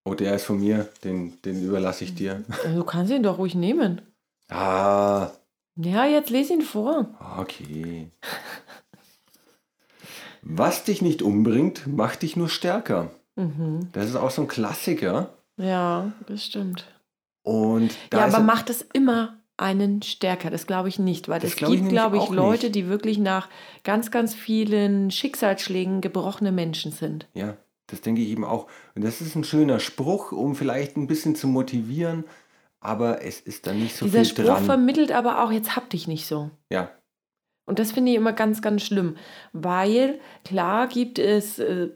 Oh, 0.08 0.14
der 0.14 0.36
ist 0.36 0.46
von 0.46 0.60
mir, 0.60 0.88
den, 1.04 1.42
den 1.42 1.64
überlasse 1.66 2.04
ich 2.04 2.14
dir. 2.16 2.44
Du 2.76 2.84
kannst 2.84 3.12
ihn 3.12 3.24
doch 3.24 3.38
ruhig 3.40 3.56
nehmen. 3.56 4.02
Ah, 4.50 5.32
Ja, 5.76 6.06
jetzt 6.06 6.30
lese 6.30 6.54
ihn 6.54 6.62
vor. 6.62 7.08
okay. 7.40 8.12
Was 10.42 10.84
dich 10.84 11.02
nicht 11.02 11.22
umbringt, 11.24 11.88
macht 11.88 12.22
dich 12.22 12.36
nur 12.36 12.50
stärker. 12.50 13.10
Mhm. 13.36 13.90
Das 13.94 14.06
ist 14.06 14.16
auch 14.16 14.30
so 14.30 14.44
ein 14.44 14.48
Klassiker. 14.48 15.34
Ja, 15.58 16.12
das 16.28 16.46
stimmt. 16.46 16.86
Und 17.42 17.96
ja, 18.14 18.26
aber 18.26 18.34
er- 18.38 18.44
macht 18.44 18.70
es 18.70 18.82
immer 18.94 19.40
einen 19.58 20.02
stärker? 20.04 20.52
Das 20.52 20.68
glaube 20.68 20.90
ich 20.90 21.00
nicht, 21.00 21.28
weil 21.30 21.44
es 21.44 21.56
gibt, 21.56 21.90
glaube 21.90 22.18
ich, 22.18 22.30
Leute, 22.30 22.66
nicht. 22.68 22.76
die 22.76 22.88
wirklich 22.88 23.18
nach 23.18 23.50
ganz, 23.84 24.12
ganz 24.12 24.36
vielen 24.36 25.10
Schicksalsschlägen 25.10 26.02
gebrochene 26.02 26.52
Menschen 26.52 26.92
sind. 26.92 27.28
Ja, 27.34 27.58
das 27.96 28.02
denke 28.02 28.22
ich 28.22 28.30
eben 28.30 28.44
auch. 28.44 28.68
Und 28.96 29.04
das 29.04 29.22
ist 29.22 29.36
ein 29.36 29.44
schöner 29.44 29.80
Spruch, 29.80 30.32
um 30.32 30.56
vielleicht 30.56 30.98
ein 30.98 31.08
bisschen 31.08 31.36
zu 31.36 31.48
motivieren, 31.48 32.26
aber 32.80 33.24
es 33.24 33.40
ist 33.40 33.66
dann 33.66 33.80
nicht 33.80 33.96
so 33.96 34.06
Dieser 34.06 34.20
viel 34.20 34.26
Spruch 34.26 34.46
dran. 34.46 34.66
vermittelt 34.66 35.12
aber 35.12 35.44
auch, 35.44 35.52
jetzt 35.52 35.76
hab 35.76 35.90
dich 35.90 36.08
nicht 36.08 36.28
so. 36.28 36.52
Ja, 36.72 36.92
Und 37.68 37.80
das 37.80 37.92
finde 37.94 38.12
ich 38.12 38.18
immer 38.18 38.34
ganz, 38.34 38.62
ganz 38.62 38.84
schlimm, 38.84 39.16
weil 39.54 40.20
klar 40.44 40.88
gibt 40.88 41.18
es 41.18 41.58
äh, 41.58 41.90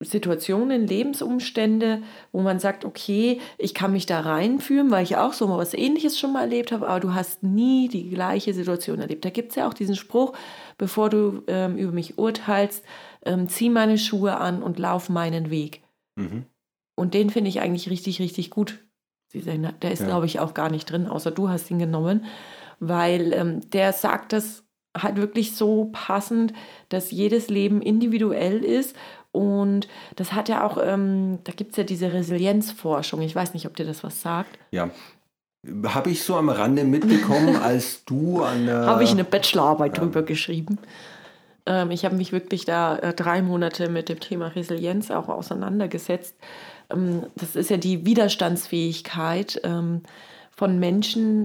Situationen, 0.00 0.86
Lebensumstände, 0.86 2.02
wo 2.30 2.42
man 2.42 2.58
sagt, 2.58 2.84
okay, 2.84 3.40
ich 3.56 3.72
kann 3.72 3.92
mich 3.92 4.04
da 4.04 4.20
reinfühlen, 4.20 4.90
weil 4.90 5.02
ich 5.02 5.16
auch 5.16 5.32
so 5.32 5.46
mal 5.48 5.56
was 5.56 5.72
Ähnliches 5.72 6.18
schon 6.18 6.34
mal 6.34 6.42
erlebt 6.42 6.70
habe, 6.70 6.86
aber 6.86 7.00
du 7.00 7.14
hast 7.14 7.42
nie 7.42 7.88
die 7.88 8.10
gleiche 8.10 8.52
Situation 8.52 9.00
erlebt. 9.00 9.24
Da 9.24 9.30
gibt 9.30 9.50
es 9.50 9.56
ja 9.56 9.66
auch 9.66 9.72
diesen 9.72 9.96
Spruch, 9.96 10.34
bevor 10.76 11.08
du 11.08 11.42
ähm, 11.46 11.78
über 11.78 11.92
mich 11.92 12.18
urteilst, 12.18 12.84
ähm, 13.26 13.48
zieh 13.48 13.68
meine 13.68 13.98
Schuhe 13.98 14.36
an 14.38 14.62
und 14.62 14.78
lauf 14.78 15.08
meinen 15.08 15.50
Weg. 15.50 15.82
mhm. 16.16 16.44
Und 16.98 17.12
den 17.12 17.28
finde 17.28 17.50
ich 17.50 17.60
eigentlich 17.60 17.90
richtig, 17.90 18.20
richtig 18.20 18.48
gut. 18.48 18.78
Der 19.34 19.92
ist, 19.92 20.00
Ja. 20.00 20.06
glaube 20.06 20.24
ich, 20.24 20.40
auch 20.40 20.54
gar 20.54 20.70
nicht 20.70 20.90
drin, 20.90 21.06
außer 21.06 21.30
du 21.30 21.50
hast 21.50 21.70
ihn 21.70 21.78
genommen, 21.78 22.24
weil 22.80 23.34
ähm, 23.34 23.68
der 23.68 23.92
sagt 23.92 24.32
das 24.32 24.64
halt 24.96 25.16
wirklich 25.16 25.54
so 25.54 25.90
passend, 25.92 26.54
dass 26.88 27.10
jedes 27.10 27.50
Leben 27.50 27.82
individuell 27.82 28.64
ist. 28.64 28.96
Und 29.30 29.88
das 30.14 30.32
hat 30.32 30.48
ja 30.48 30.64
auch, 30.64 30.78
ähm, 30.82 31.40
da 31.44 31.52
gibt 31.52 31.72
es 31.72 31.76
ja 31.76 31.84
diese 31.84 32.14
Resilienzforschung. 32.14 33.20
Ich 33.20 33.36
weiß 33.36 33.52
nicht, 33.52 33.66
ob 33.66 33.76
dir 33.76 33.84
das 33.84 34.02
was 34.02 34.22
sagt. 34.22 34.58
ja. 34.70 34.88
Habe 35.84 36.10
ich 36.10 36.22
so 36.22 36.36
am 36.36 36.48
Rande 36.48 36.84
mitbekommen, 36.84 37.56
als 37.62 38.04
du 38.04 38.42
an 38.42 38.66
der... 38.66 38.86
Habe 38.86 39.02
ich 39.02 39.10
eine 39.10 39.24
Bachelorarbeit 39.24 39.96
ja. 39.96 40.02
drüber 40.04 40.22
geschrieben. 40.22 40.78
Ähm, 41.66 41.90
ich 41.90 42.04
habe 42.04 42.16
mich 42.16 42.32
wirklich 42.32 42.64
da 42.64 42.96
äh, 42.98 43.14
drei 43.14 43.42
Monate 43.42 43.88
mit 43.88 44.08
dem 44.08 44.20
Thema 44.20 44.48
Resilienz 44.48 45.10
auch 45.10 45.28
auseinandergesetzt. 45.28 46.36
Ähm, 46.90 47.26
das 47.36 47.56
ist 47.56 47.70
ja 47.70 47.76
die 47.76 48.06
Widerstandsfähigkeit 48.06 49.60
ähm, 49.64 50.02
von 50.50 50.78
Menschen, 50.78 51.44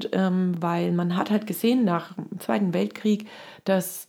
weil 0.61 0.93
man 0.93 1.17
hat 1.17 1.31
halt 1.31 1.45
gesehen 1.45 1.83
nach 1.83 2.13
dem 2.13 2.39
Zweiten 2.39 2.73
Weltkrieg, 2.73 3.27
dass 3.65 4.07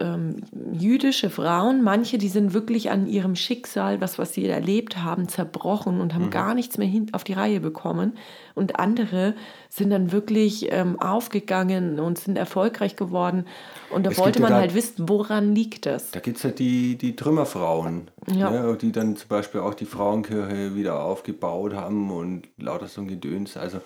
ähm, 0.00 0.36
jüdische 0.72 1.30
Frauen, 1.30 1.82
manche, 1.82 2.18
die 2.18 2.28
sind 2.28 2.52
wirklich 2.52 2.90
an 2.90 3.06
ihrem 3.06 3.34
Schicksal, 3.34 4.00
was, 4.00 4.18
was 4.18 4.34
sie 4.34 4.46
erlebt 4.46 4.98
haben, 5.02 5.28
zerbrochen 5.28 6.00
und 6.00 6.12
haben 6.14 6.26
Mhm. 6.26 6.30
gar 6.30 6.54
nichts 6.54 6.76
mehr 6.76 6.86
hin, 6.86 7.08
auf 7.12 7.24
die 7.24 7.32
Reihe 7.32 7.60
bekommen. 7.60 8.12
Und 8.54 8.78
andere 8.78 9.34
sind 9.70 9.90
dann 9.90 10.12
wirklich 10.12 10.70
ähm, 10.70 11.00
aufgegangen 11.00 11.98
und 11.98 12.18
sind 12.18 12.36
erfolgreich 12.36 12.96
geworden. 12.96 13.46
Und 13.90 14.04
da 14.04 14.10
Es 14.10 14.18
wollte 14.18 14.38
ja 14.40 14.42
man 14.44 14.52
da- 14.52 14.58
halt 14.60 14.74
wissen, 14.74 15.08
woran 15.08 15.54
liegt 15.54 15.86
das? 15.86 16.10
Da 16.10 16.20
gibt 16.20 16.36
es 16.36 16.42
ja 16.42 16.50
die, 16.50 16.96
die 16.96 17.16
Trümmerfrauen, 17.16 18.10
Ja. 18.34 18.50
ne, 18.50 18.76
die 18.80 18.92
dann 18.92 19.16
zum 19.16 19.28
Beispiel 19.28 19.60
auch 19.62 19.74
die 19.74 19.86
Frauenkirche 19.86 20.74
wieder 20.74 21.02
aufgebaut 21.02 21.74
haben 21.74 22.10
und 22.10 22.48
lauter 22.58 22.86
so 22.86 23.00
ein 23.00 23.08
Gedöns. 23.08 23.56
Also 23.56 23.78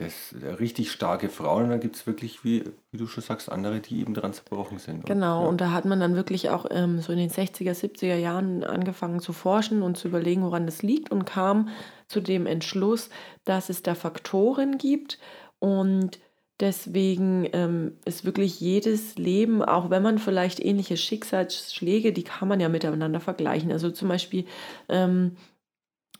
das 0.00 0.32
äh, 0.32 0.54
richtig 0.54 0.90
starke 0.90 1.28
Frauen. 1.28 1.64
Und 1.64 1.70
dann 1.70 1.80
gibt 1.80 1.96
es 1.96 2.06
wirklich, 2.06 2.44
wie, 2.44 2.64
wie 2.90 2.98
du 2.98 3.06
schon 3.06 3.22
sagst, 3.22 3.50
andere, 3.50 3.80
die 3.80 4.00
eben 4.00 4.14
dran 4.14 4.32
zerbrochen 4.32 4.78
sind. 4.78 5.06
Genau, 5.06 5.42
ja. 5.42 5.48
und 5.48 5.60
da 5.60 5.72
hat 5.72 5.84
man 5.84 6.00
dann 6.00 6.16
wirklich 6.16 6.50
auch 6.50 6.66
ähm, 6.70 7.00
so 7.00 7.12
in 7.12 7.18
den 7.18 7.30
60er, 7.30 7.72
70er 7.72 8.16
Jahren 8.16 8.64
angefangen 8.64 9.20
zu 9.20 9.32
forschen 9.32 9.82
und 9.82 9.96
zu 9.96 10.08
überlegen, 10.08 10.42
woran 10.42 10.66
das 10.66 10.82
liegt 10.82 11.10
und 11.10 11.24
kam 11.24 11.68
zu 12.08 12.20
dem 12.20 12.46
Entschluss, 12.46 13.10
dass 13.44 13.68
es 13.68 13.82
da 13.82 13.94
Faktoren 13.94 14.78
gibt 14.78 15.18
und 15.58 16.18
deswegen 16.60 17.48
ähm, 17.52 17.98
ist 18.04 18.24
wirklich 18.24 18.60
jedes 18.60 19.16
Leben, 19.16 19.62
auch 19.62 19.90
wenn 19.90 20.02
man 20.02 20.18
vielleicht 20.18 20.60
ähnliche 20.60 20.96
Schicksalsschläge, 20.96 22.12
die 22.12 22.24
kann 22.24 22.48
man 22.48 22.60
ja 22.60 22.68
miteinander 22.68 23.20
vergleichen. 23.20 23.72
Also 23.72 23.90
zum 23.90 24.08
Beispiel, 24.08 24.44
ähm, 24.88 25.36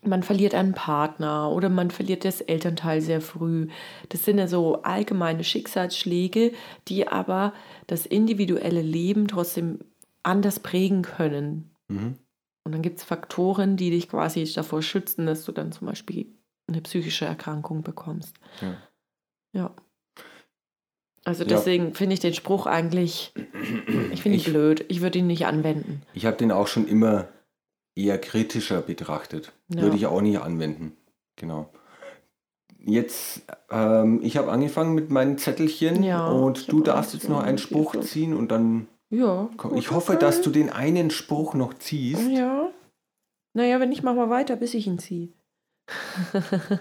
man 0.03 0.23
verliert 0.23 0.55
einen 0.55 0.73
Partner 0.73 1.51
oder 1.51 1.69
man 1.69 1.91
verliert 1.91 2.25
das 2.25 2.41
Elternteil 2.41 3.01
sehr 3.01 3.21
früh. 3.21 3.69
Das 4.09 4.25
sind 4.25 4.39
ja 4.39 4.47
so 4.49 4.83
allgemeine 4.83 5.45
Schicksalsschläge, 5.45 6.53
die 6.89 7.07
aber 7.09 7.53
das 7.87 8.07
individuelle 8.07 8.83
Leben 8.83 9.29
trotzdem 9.29 9.81
anders 10.23 10.61
prägen 10.61 11.03
können. 11.03 11.71
Mhm. 11.89 12.17
Und 12.65 12.73
dann 12.73 12.83
gibt 12.83 12.99
es 12.99 13.05
Faktoren, 13.05 13.77
die 13.77 13.91
dich 13.91 14.09
quasi 14.09 14.45
davor 14.53 14.83
schützen, 14.83 15.27
dass 15.27 15.45
du 15.45 15.53
dann 15.53 15.73
zum 15.73 15.87
Beispiel 15.87 16.27
eine 16.69 16.81
psychische 16.83 17.25
Erkrankung 17.25 17.83
bekommst. 17.83 18.37
Ja. 18.61 18.77
Ja. 19.53 19.75
Also 21.25 21.43
Ja. 21.45 21.49
deswegen 21.51 21.95
finde 21.95 22.15
ich 22.15 22.21
den 22.21 22.35
Spruch 22.35 22.67
eigentlich, 22.67 23.33
ich 24.13 24.23
finde 24.23 24.39
ihn 24.39 24.45
blöd. 24.45 24.85
Ich 24.89 25.01
würde 25.01 25.19
ihn 25.19 25.27
nicht 25.27 25.47
anwenden. 25.47 26.03
Ich 26.15 26.25
habe 26.27 26.37
den 26.37 26.53
auch 26.53 26.67
schon 26.67 26.87
immer 26.87 27.29
eher 28.05 28.19
kritischer 28.19 28.81
betrachtet. 28.83 29.53
Ja. 29.69 29.83
Würde 29.83 29.97
ich 29.97 30.07
auch 30.07 30.21
nicht 30.21 30.39
anwenden. 30.41 30.97
Genau. 31.37 31.71
Jetzt, 32.79 33.43
ähm, 33.71 34.21
ich 34.23 34.37
habe 34.37 34.51
angefangen 34.51 34.95
mit 34.95 35.11
meinen 35.11 35.37
Zettelchen 35.39 36.03
Ja, 36.03 36.29
ich 36.31 36.35
und 36.35 36.73
du 36.73 36.81
darfst 36.81 37.13
jetzt 37.15 37.29
noch 37.29 37.43
einen 37.43 37.59
Spruch 37.59 37.95
ziehen 38.01 38.35
und 38.35 38.51
dann 38.51 38.89
Ja. 39.11 39.51
komm. 39.57 39.77
Ich 39.77 39.91
hoffe, 39.91 40.17
dass 40.17 40.41
du 40.41 40.51
den 40.51 40.71
einen 40.71 41.11
Spruch 41.11 41.55
noch 41.55 41.75
ziehst. 41.75 42.29
Ja. 42.31 42.71
Naja, 43.53 43.81
wenn 43.81 43.89
nicht, 43.91 44.03
mach 44.03 44.15
mal 44.15 44.31
weiter, 44.31 44.57
bis 44.57 44.75
ich 44.75 44.87
ihn 44.87 44.99
ziehe. 44.99 45.29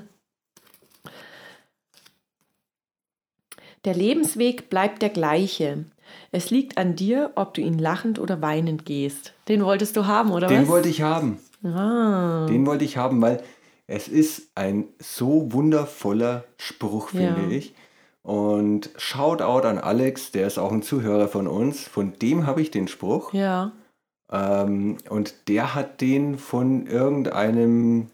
Der 3.86 3.94
Lebensweg 3.94 4.70
bleibt 4.70 5.02
der 5.02 5.10
gleiche. 5.10 5.86
Es 6.32 6.50
liegt 6.52 6.78
an 6.78 6.96
dir, 6.96 7.32
ob 7.36 7.54
du 7.54 7.62
ihn 7.62 7.78
lachend 7.80 8.20
oder 8.20 8.42
weinend 8.42 8.86
gehst. 8.86 9.34
Den 9.48 9.64
wolltest 9.64 9.96
du 9.98 10.06
haben, 10.06 10.32
oder 10.32 10.48
Den 10.48 10.64
was? 10.64 10.68
wollte 10.70 10.90
ich 10.90 11.02
haben. 11.02 11.40
Ah. 11.64 12.46
Den 12.48 12.66
wollte 12.66 12.86
ich 12.86 12.98
haben, 12.98 13.22
weil 13.22 13.42
es 13.88 14.08
ist 14.08 14.52
ein 14.56 14.86
so 15.00 15.52
wundervoller 15.52 16.44
Spruch, 16.58 17.10
finde 17.10 17.42
Ja. 17.44 17.50
ich. 17.50 17.74
Und 18.22 18.92
Shoutout 18.98 19.68
an 19.68 19.78
Alex, 19.80 20.32
der 20.32 20.46
ist 20.48 20.58
auch 20.60 20.72
ein 20.72 20.84
Zuhörer 20.84 21.28
von 21.28 21.48
uns. 21.48 21.88
Von 21.88 22.14
dem 22.22 22.46
habe 22.46 22.62
ich 22.62 22.70
den 22.70 22.88
Spruch. 22.88 23.34
Ja. 23.34 23.72
Ähm, 24.32 24.98
und 25.10 25.48
der 25.48 25.74
hat 25.74 26.02
den 26.02 26.38
von 26.38 26.86
irgendeinem 26.86 28.08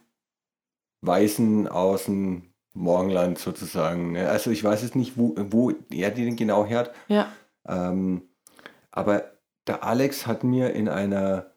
Weißen 1.01 1.67
aus 1.67 2.05
dem 2.05 2.43
Morgenland 2.73 3.37
sozusagen. 3.39 4.13
ne? 4.13 4.29
Also 4.29 4.51
ich 4.51 4.63
weiß 4.63 4.83
jetzt 4.83 4.95
nicht, 4.95 5.17
wo, 5.17 5.35
wo 5.49 5.71
er 5.91 6.11
den 6.11 6.35
genau 6.35 6.65
hört. 6.65 6.91
Ja. 7.07 7.27
Ähm, 7.67 8.23
aber 8.91 9.31
der 9.67 9.83
Alex 9.83 10.27
hat 10.27 10.43
mir 10.43 10.73
in 10.73 10.87
einer 10.89 11.51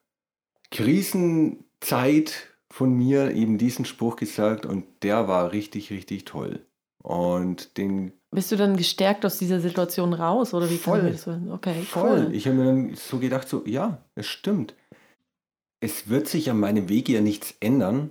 Krisenzeit 0.70 2.48
von 2.70 2.92
mir 2.92 3.32
eben 3.34 3.58
diesen 3.58 3.84
Spruch 3.84 4.16
gesagt 4.16 4.66
und 4.66 4.84
der 5.02 5.28
war 5.28 5.52
richtig, 5.52 5.90
richtig 5.90 6.24
toll. 6.24 6.60
Und 7.02 7.76
den 7.78 8.12
Bist 8.30 8.52
du 8.52 8.56
dann 8.56 8.76
gestärkt 8.76 9.24
aus 9.24 9.38
dieser 9.38 9.60
Situation 9.60 10.12
raus, 10.12 10.52
oder 10.52 10.68
wie 10.68 10.76
kann 10.76 11.00
Voll. 11.00 11.06
ich 11.06 11.12
das 11.12 11.22
so- 11.22 11.52
Okay, 11.52 11.80
voll. 11.82 12.26
cool. 12.26 12.34
Ich 12.34 12.46
habe 12.46 12.56
mir 12.56 12.64
dann 12.66 12.94
so 12.94 13.18
gedacht, 13.18 13.48
so, 13.48 13.62
ja, 13.66 14.02
es 14.14 14.26
stimmt. 14.26 14.74
Es 15.80 16.08
wird 16.08 16.28
sich 16.28 16.50
an 16.50 16.58
meinem 16.60 16.88
Weg 16.88 17.08
ja 17.08 17.20
nichts 17.20 17.54
ändern. 17.60 18.10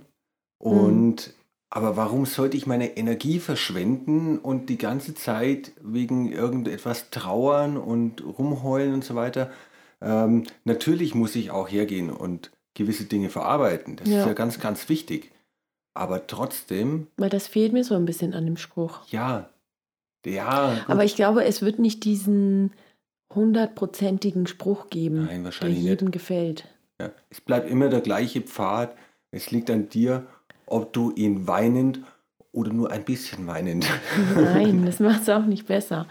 Und 0.58 1.34
aber 1.70 1.96
warum 1.96 2.24
sollte 2.26 2.56
ich 2.56 2.66
meine 2.66 2.96
Energie 2.96 3.38
verschwenden 3.40 4.38
und 4.38 4.68
die 4.70 4.78
ganze 4.78 5.14
Zeit 5.14 5.72
wegen 5.82 6.32
irgendetwas 6.32 7.10
trauern 7.10 7.76
und 7.76 8.22
rumheulen 8.24 8.94
und 8.94 9.04
so 9.04 9.14
weiter? 9.14 9.50
Ähm, 10.00 10.44
natürlich 10.64 11.14
muss 11.14 11.34
ich 11.36 11.50
auch 11.50 11.68
hergehen 11.68 12.10
und 12.10 12.50
gewisse 12.74 13.04
Dinge 13.04 13.28
verarbeiten. 13.28 13.96
Das 13.96 14.08
Ja. 14.08 14.20
ist 14.20 14.26
ja 14.26 14.32
ganz, 14.32 14.60
ganz 14.60 14.88
wichtig. 14.88 15.32
Aber 15.94 16.26
trotzdem, 16.28 17.08
Weil 17.16 17.30
das 17.30 17.48
fehlt 17.48 17.72
mir 17.72 17.82
so 17.84 17.94
ein 17.96 18.04
bisschen 18.04 18.32
an 18.34 18.44
dem 18.46 18.56
Spruch. 18.56 19.00
ja, 19.08 19.48
ja, 20.26 20.74
gut. 20.74 20.90
Aber 20.90 21.04
ich 21.04 21.16
glaube, 21.16 21.44
es 21.44 21.62
wird 21.62 21.78
nicht 21.78 22.04
diesen 22.04 22.72
hundertprozentigen 23.34 24.46
Spruch 24.46 24.90
geben, 24.90 25.24
Nein, 25.26 25.36
der 25.36 25.44
wahrscheinlich 25.44 25.78
nicht. 25.78 25.88
jedem 25.88 26.10
gefällt. 26.10 26.68
Ja. 27.00 27.10
Es 27.30 27.40
bleibt 27.40 27.70
immer 27.70 27.88
der 27.88 28.00
gleiche 28.00 28.40
Pfad. 28.40 28.96
Es 29.30 29.50
liegt 29.50 29.70
an 29.70 29.88
dir, 29.88 30.26
ob 30.70 30.92
du 30.92 31.12
ihn 31.12 31.46
weinend 31.46 32.00
oder 32.52 32.72
nur 32.72 32.90
ein 32.90 33.04
bisschen 33.04 33.46
weinend. 33.46 33.86
Nein, 34.34 34.82
das 34.86 35.00
macht 35.00 35.22
es 35.22 35.28
auch 35.28 35.44
nicht 35.44 35.66
besser. 35.66 36.06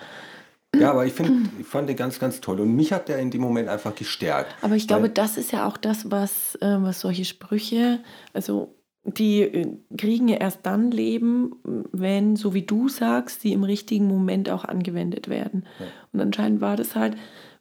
Ja, 0.76 0.92
aber 0.92 1.06
ich, 1.06 1.14
find, 1.14 1.50
ich 1.60 1.66
fand 1.66 1.90
den 1.90 1.96
ganz, 1.96 2.20
ganz 2.20 2.42
toll. 2.42 2.60
Und 2.60 2.76
mich 2.76 2.94
hat 2.94 3.08
der 3.08 3.20
in 3.20 3.32
dem 3.32 3.42
Moment 3.42 3.70
einfach 3.70 3.96
gestärkt. 3.96 4.54
Aber 4.62 4.76
ich 4.76 4.88
glaube, 4.88 5.10
das 5.10 5.38
ist 5.38 5.52
ja 5.52 5.68
auch 5.68 5.78
das, 5.78 6.12
was, 6.12 6.56
äh, 6.56 6.78
was 6.82 7.00
solche 7.00 7.26
Sprüche, 7.26 8.00
also 8.34 8.76
die 9.04 9.42
äh, 9.42 9.78
kriegen 9.98 10.28
ja 10.28 10.38
erst 10.38 10.66
dann 10.66 10.92
Leben, 10.92 11.56
wenn, 11.92 12.36
so 12.36 12.54
wie 12.54 12.64
du 12.64 12.90
sagst, 12.90 13.42
sie 13.42 13.54
im 13.54 13.64
richtigen 13.64 14.08
Moment 14.08 14.50
auch 14.50 14.66
angewendet 14.66 15.30
werden. 15.30 15.66
Ja. 15.80 15.86
Und 16.12 16.22
anscheinend 16.22 16.62
war 16.62 16.76
das 16.76 16.96
halt 16.96 17.16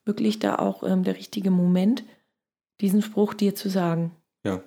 wirklich 0.05 0.38
da 0.38 0.57
auch 0.57 0.82
ähm, 0.82 1.05
der 1.05 1.16
richtige 1.16 1.51
Moment, 1.51 2.05
diesen 2.80 3.03
Spruch 3.03 3.34
dir 3.34 3.55
zu 3.55 3.68
sagen. 3.68 4.12
Ja. 4.44 4.62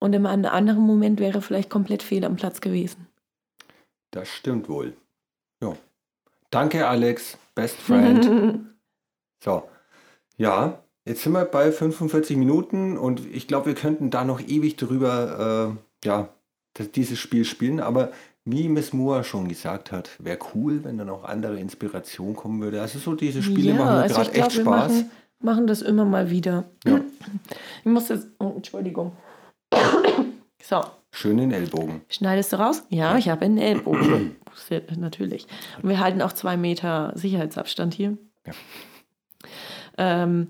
Und 0.00 0.14
in 0.14 0.26
einem 0.26 0.46
anderen 0.46 0.82
Moment 0.82 1.20
wäre 1.20 1.42
vielleicht 1.42 1.70
komplett 1.70 2.02
fehl 2.02 2.24
am 2.24 2.36
Platz 2.36 2.60
gewesen. 2.60 3.06
Das 4.10 4.28
stimmt 4.28 4.68
wohl. 4.68 4.94
Ja. 5.62 5.76
Danke, 6.50 6.88
Alex. 6.88 7.38
Best 7.54 7.76
Friend. 7.76 8.60
so. 9.44 9.62
Ja, 10.36 10.82
jetzt 11.04 11.22
sind 11.22 11.32
wir 11.32 11.44
bei 11.44 11.70
45 11.70 12.36
Minuten 12.36 12.96
und 12.96 13.24
ich 13.32 13.46
glaube, 13.46 13.66
wir 13.66 13.74
könnten 13.74 14.10
da 14.10 14.24
noch 14.24 14.40
ewig 14.40 14.76
drüber, 14.76 15.76
äh, 15.76 16.06
ja, 16.08 16.30
das, 16.74 16.90
dieses 16.92 17.18
Spiel 17.18 17.44
spielen. 17.44 17.78
Aber 17.78 18.10
wie 18.46 18.70
Miss 18.70 18.94
Moore 18.94 19.22
schon 19.22 19.48
gesagt 19.48 19.92
hat, 19.92 20.10
wäre 20.18 20.38
cool, 20.54 20.82
wenn 20.82 20.96
dann 20.96 21.10
auch 21.10 21.24
andere 21.24 21.60
Inspiration 21.60 22.34
kommen 22.34 22.62
würde. 22.62 22.80
Also 22.80 22.98
so 22.98 23.14
diese 23.14 23.42
Spiele 23.42 23.72
ja, 23.72 23.76
machen 23.76 23.96
also 23.96 24.14
gerade 24.14 24.32
echt 24.32 24.52
Spaß. 24.52 24.64
Machen, 24.64 25.10
machen, 25.40 25.66
das 25.66 25.82
immer 25.82 26.06
mal 26.06 26.30
wieder. 26.30 26.64
Ja. 26.86 27.02
Ich 27.80 27.90
muss 27.90 28.08
jetzt, 28.08 28.28
oh, 28.38 28.54
Entschuldigung. 28.56 29.12
So. 30.62 30.82
Schönen 31.12 31.50
Ellbogen. 31.50 32.02
Schneidest 32.08 32.52
du 32.52 32.60
raus? 32.60 32.84
Ja, 32.88 33.18
ich 33.18 33.28
habe 33.28 33.44
einen 33.44 33.58
Ellbogen. 33.58 34.36
Natürlich. 34.96 35.46
Und 35.82 35.88
wir 35.88 35.98
halten 35.98 36.22
auch 36.22 36.32
zwei 36.32 36.56
Meter 36.56 37.12
Sicherheitsabstand 37.16 37.94
hier. 37.94 38.16
Ja. 38.46 38.52
Ähm, 39.98 40.48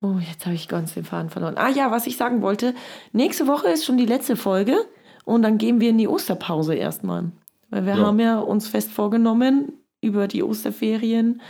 oh, 0.00 0.14
jetzt 0.18 0.46
habe 0.46 0.54
ich 0.54 0.68
ganz 0.68 0.94
den 0.94 1.04
Faden 1.04 1.30
verloren. 1.30 1.56
Ah 1.56 1.68
ja, 1.68 1.90
was 1.90 2.06
ich 2.06 2.16
sagen 2.16 2.40
wollte. 2.42 2.74
Nächste 3.12 3.48
Woche 3.48 3.68
ist 3.68 3.84
schon 3.84 3.96
die 3.96 4.06
letzte 4.06 4.36
Folge 4.36 4.76
und 5.24 5.42
dann 5.42 5.58
gehen 5.58 5.80
wir 5.80 5.90
in 5.90 5.98
die 5.98 6.08
Osterpause 6.08 6.74
erstmal. 6.74 7.32
Weil 7.68 7.84
wir 7.84 7.96
ja. 7.96 8.06
haben 8.06 8.20
ja 8.20 8.38
uns 8.38 8.68
fest 8.68 8.92
vorgenommen, 8.92 9.72
über 10.00 10.28
die 10.28 10.44
Osterferien 10.44 11.42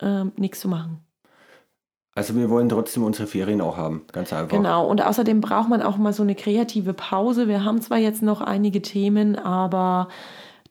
ähm, 0.00 0.32
nichts 0.36 0.60
zu 0.60 0.68
machen. 0.68 1.04
Also 2.18 2.34
wir 2.34 2.50
wollen 2.50 2.68
trotzdem 2.68 3.04
unsere 3.04 3.28
Ferien 3.28 3.60
auch 3.60 3.76
haben, 3.76 4.02
ganz 4.10 4.32
einfach. 4.32 4.48
Genau, 4.48 4.84
und 4.88 5.00
außerdem 5.00 5.40
braucht 5.40 5.68
man 5.68 5.82
auch 5.82 5.98
mal 5.98 6.12
so 6.12 6.24
eine 6.24 6.34
kreative 6.34 6.92
Pause. 6.92 7.46
Wir 7.46 7.64
haben 7.64 7.80
zwar 7.80 7.98
jetzt 7.98 8.22
noch 8.22 8.40
einige 8.40 8.82
Themen, 8.82 9.36
aber 9.36 10.08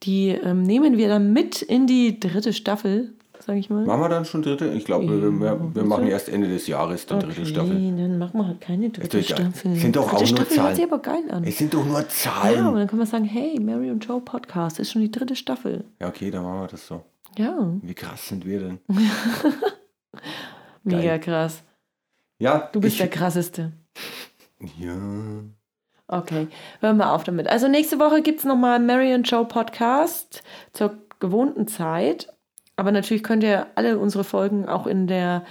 die 0.04 0.28
ähm, 0.32 0.64
nehmen 0.64 0.98
wir 0.98 1.08
dann 1.08 1.32
mit 1.32 1.62
in 1.62 1.88
die 1.88 2.20
dritte 2.20 2.52
Staffel, 2.52 3.14
sage 3.40 3.60
ich 3.60 3.70
mal. 3.70 3.86
Machen 3.86 4.02
wir 4.02 4.10
dann 4.10 4.26
schon 4.26 4.42
dritte? 4.42 4.68
Ich 4.74 4.84
glaube, 4.84 5.06
ja, 5.06 5.22
wir, 5.40 5.74
wir, 5.74 5.84
machen 5.86 6.08
erst 6.08 6.28
Ende 6.28 6.50
des 6.50 6.68
Jahres 6.68 7.06
die 7.06 7.14
okay, 7.14 7.28
dritte 7.28 7.46
Staffel. 7.46 7.96
dann 7.96 8.18
machen 8.18 8.38
wir 8.42 8.48
halt 8.48 8.60
keine 8.60 8.90
dritte 8.90 9.24
Staffel. 9.24 9.72
Es 9.72 9.80
sind 9.80 9.96
doch 9.96 10.10
dritte 10.10 10.16
auch 10.16 10.20
nur 10.20 10.28
Staffel 10.28 10.48
Zahlen. 10.48 10.68
Hört 10.68 10.76
sich 10.76 10.86
aber 10.86 11.00
geil 11.00 11.32
an. 11.32 11.44
Es 11.46 11.58
sind 11.58 11.74
doch 11.74 11.86
nur 11.86 12.10
Zahlen. 12.10 12.58
Ja, 12.58 12.68
und 12.68 12.76
dann 12.76 12.88
kann 12.90 12.98
man 12.98 13.08
sagen, 13.08 13.24
hey, 13.24 13.58
Mary 13.62 13.90
und 13.90 14.06
Joe 14.06 14.20
Podcast 14.20 14.82
ist 14.82 14.92
schon 14.92 15.02
die 15.02 15.12
dritte 15.12 15.38
Staffel. 15.38 15.86
Ja, 16.02 16.10
okay, 16.10 16.30
dann 16.30 16.44
machen 16.44 16.60
wir 16.60 16.68
das 16.68 16.86
so. 16.86 17.04
Ja. 17.38 17.72
Wie 17.82 17.94
krass 17.94 18.28
sind 18.28 18.46
wir 18.46 18.60
denn? 18.60 18.80
Mega 20.96 21.18
krass. 21.18 21.64
Ja. 22.40 22.70
Du 22.72 22.80
bist 22.80 22.94
ich, 22.94 23.00
der 23.00 23.10
krasseste. 23.10 23.72
Ja. 24.78 24.96
Okay, 26.08 26.48
hören 26.80 26.98
wir 26.98 27.12
auf 27.12 27.24
damit. 27.24 27.48
Also 27.48 27.68
nächste 27.68 28.00
Woche 28.00 28.22
gibt 28.22 28.40
es 28.40 28.46
nochmal 28.46 28.80
Marion 28.80 29.24
Joe 29.24 29.46
Podcast 29.46 30.42
zur 30.74 30.98
gewohnten 31.20 31.68
Zeit. 31.68 32.34
Aber 32.78 32.92
natürlich 32.92 33.24
könnt 33.24 33.44
ihr 33.44 33.68
alle 33.76 33.98
unsere 33.98 34.24
Folgen 34.24 34.70
auch 34.70 34.88
in 34.88 35.08
der 35.08 35.44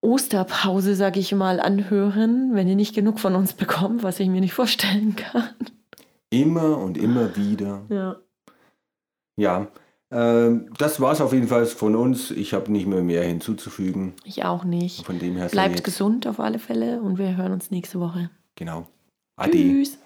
Osterpause, 0.00 0.94
sage 0.94 1.20
ich 1.20 1.32
mal, 1.32 1.60
anhören, 1.60 2.54
wenn 2.54 2.68
ihr 2.68 2.76
nicht 2.76 2.94
genug 2.94 3.18
von 3.18 3.34
uns 3.34 3.54
bekommt, 3.54 4.02
was 4.02 4.20
ich 4.20 4.28
mir 4.28 4.40
nicht 4.40 4.52
vorstellen 4.52 5.16
kann. 5.16 5.54
Immer 6.30 6.78
und 6.78 6.98
immer 6.98 7.36
wieder. 7.36 7.82
Ja. 7.88 8.16
Ja, 9.36 9.68
ähm, 10.10 10.70
das 10.78 11.00
war 11.00 11.12
es 11.12 11.20
auf 11.20 11.32
jeden 11.32 11.48
Fall 11.48 11.66
von 11.66 11.96
uns. 11.96 12.30
Ich 12.30 12.54
habe 12.54 12.70
nicht 12.70 12.86
mehr 12.86 13.02
mehr 13.02 13.24
hinzuzufügen. 13.24 14.14
Ich 14.24 14.44
auch 14.44 14.64
nicht. 14.64 15.04
Von 15.04 15.18
dem 15.18 15.36
her 15.36 15.48
Bleibt 15.48 15.84
gesund 15.84 16.26
auf 16.26 16.40
alle 16.40 16.58
Fälle 16.58 17.00
und 17.00 17.18
wir 17.18 17.36
hören 17.36 17.52
uns 17.52 17.70
nächste 17.70 18.00
Woche. 18.00 18.30
Genau. 18.54 18.86
Ade. 19.36 19.52
Tschüss. 19.52 19.98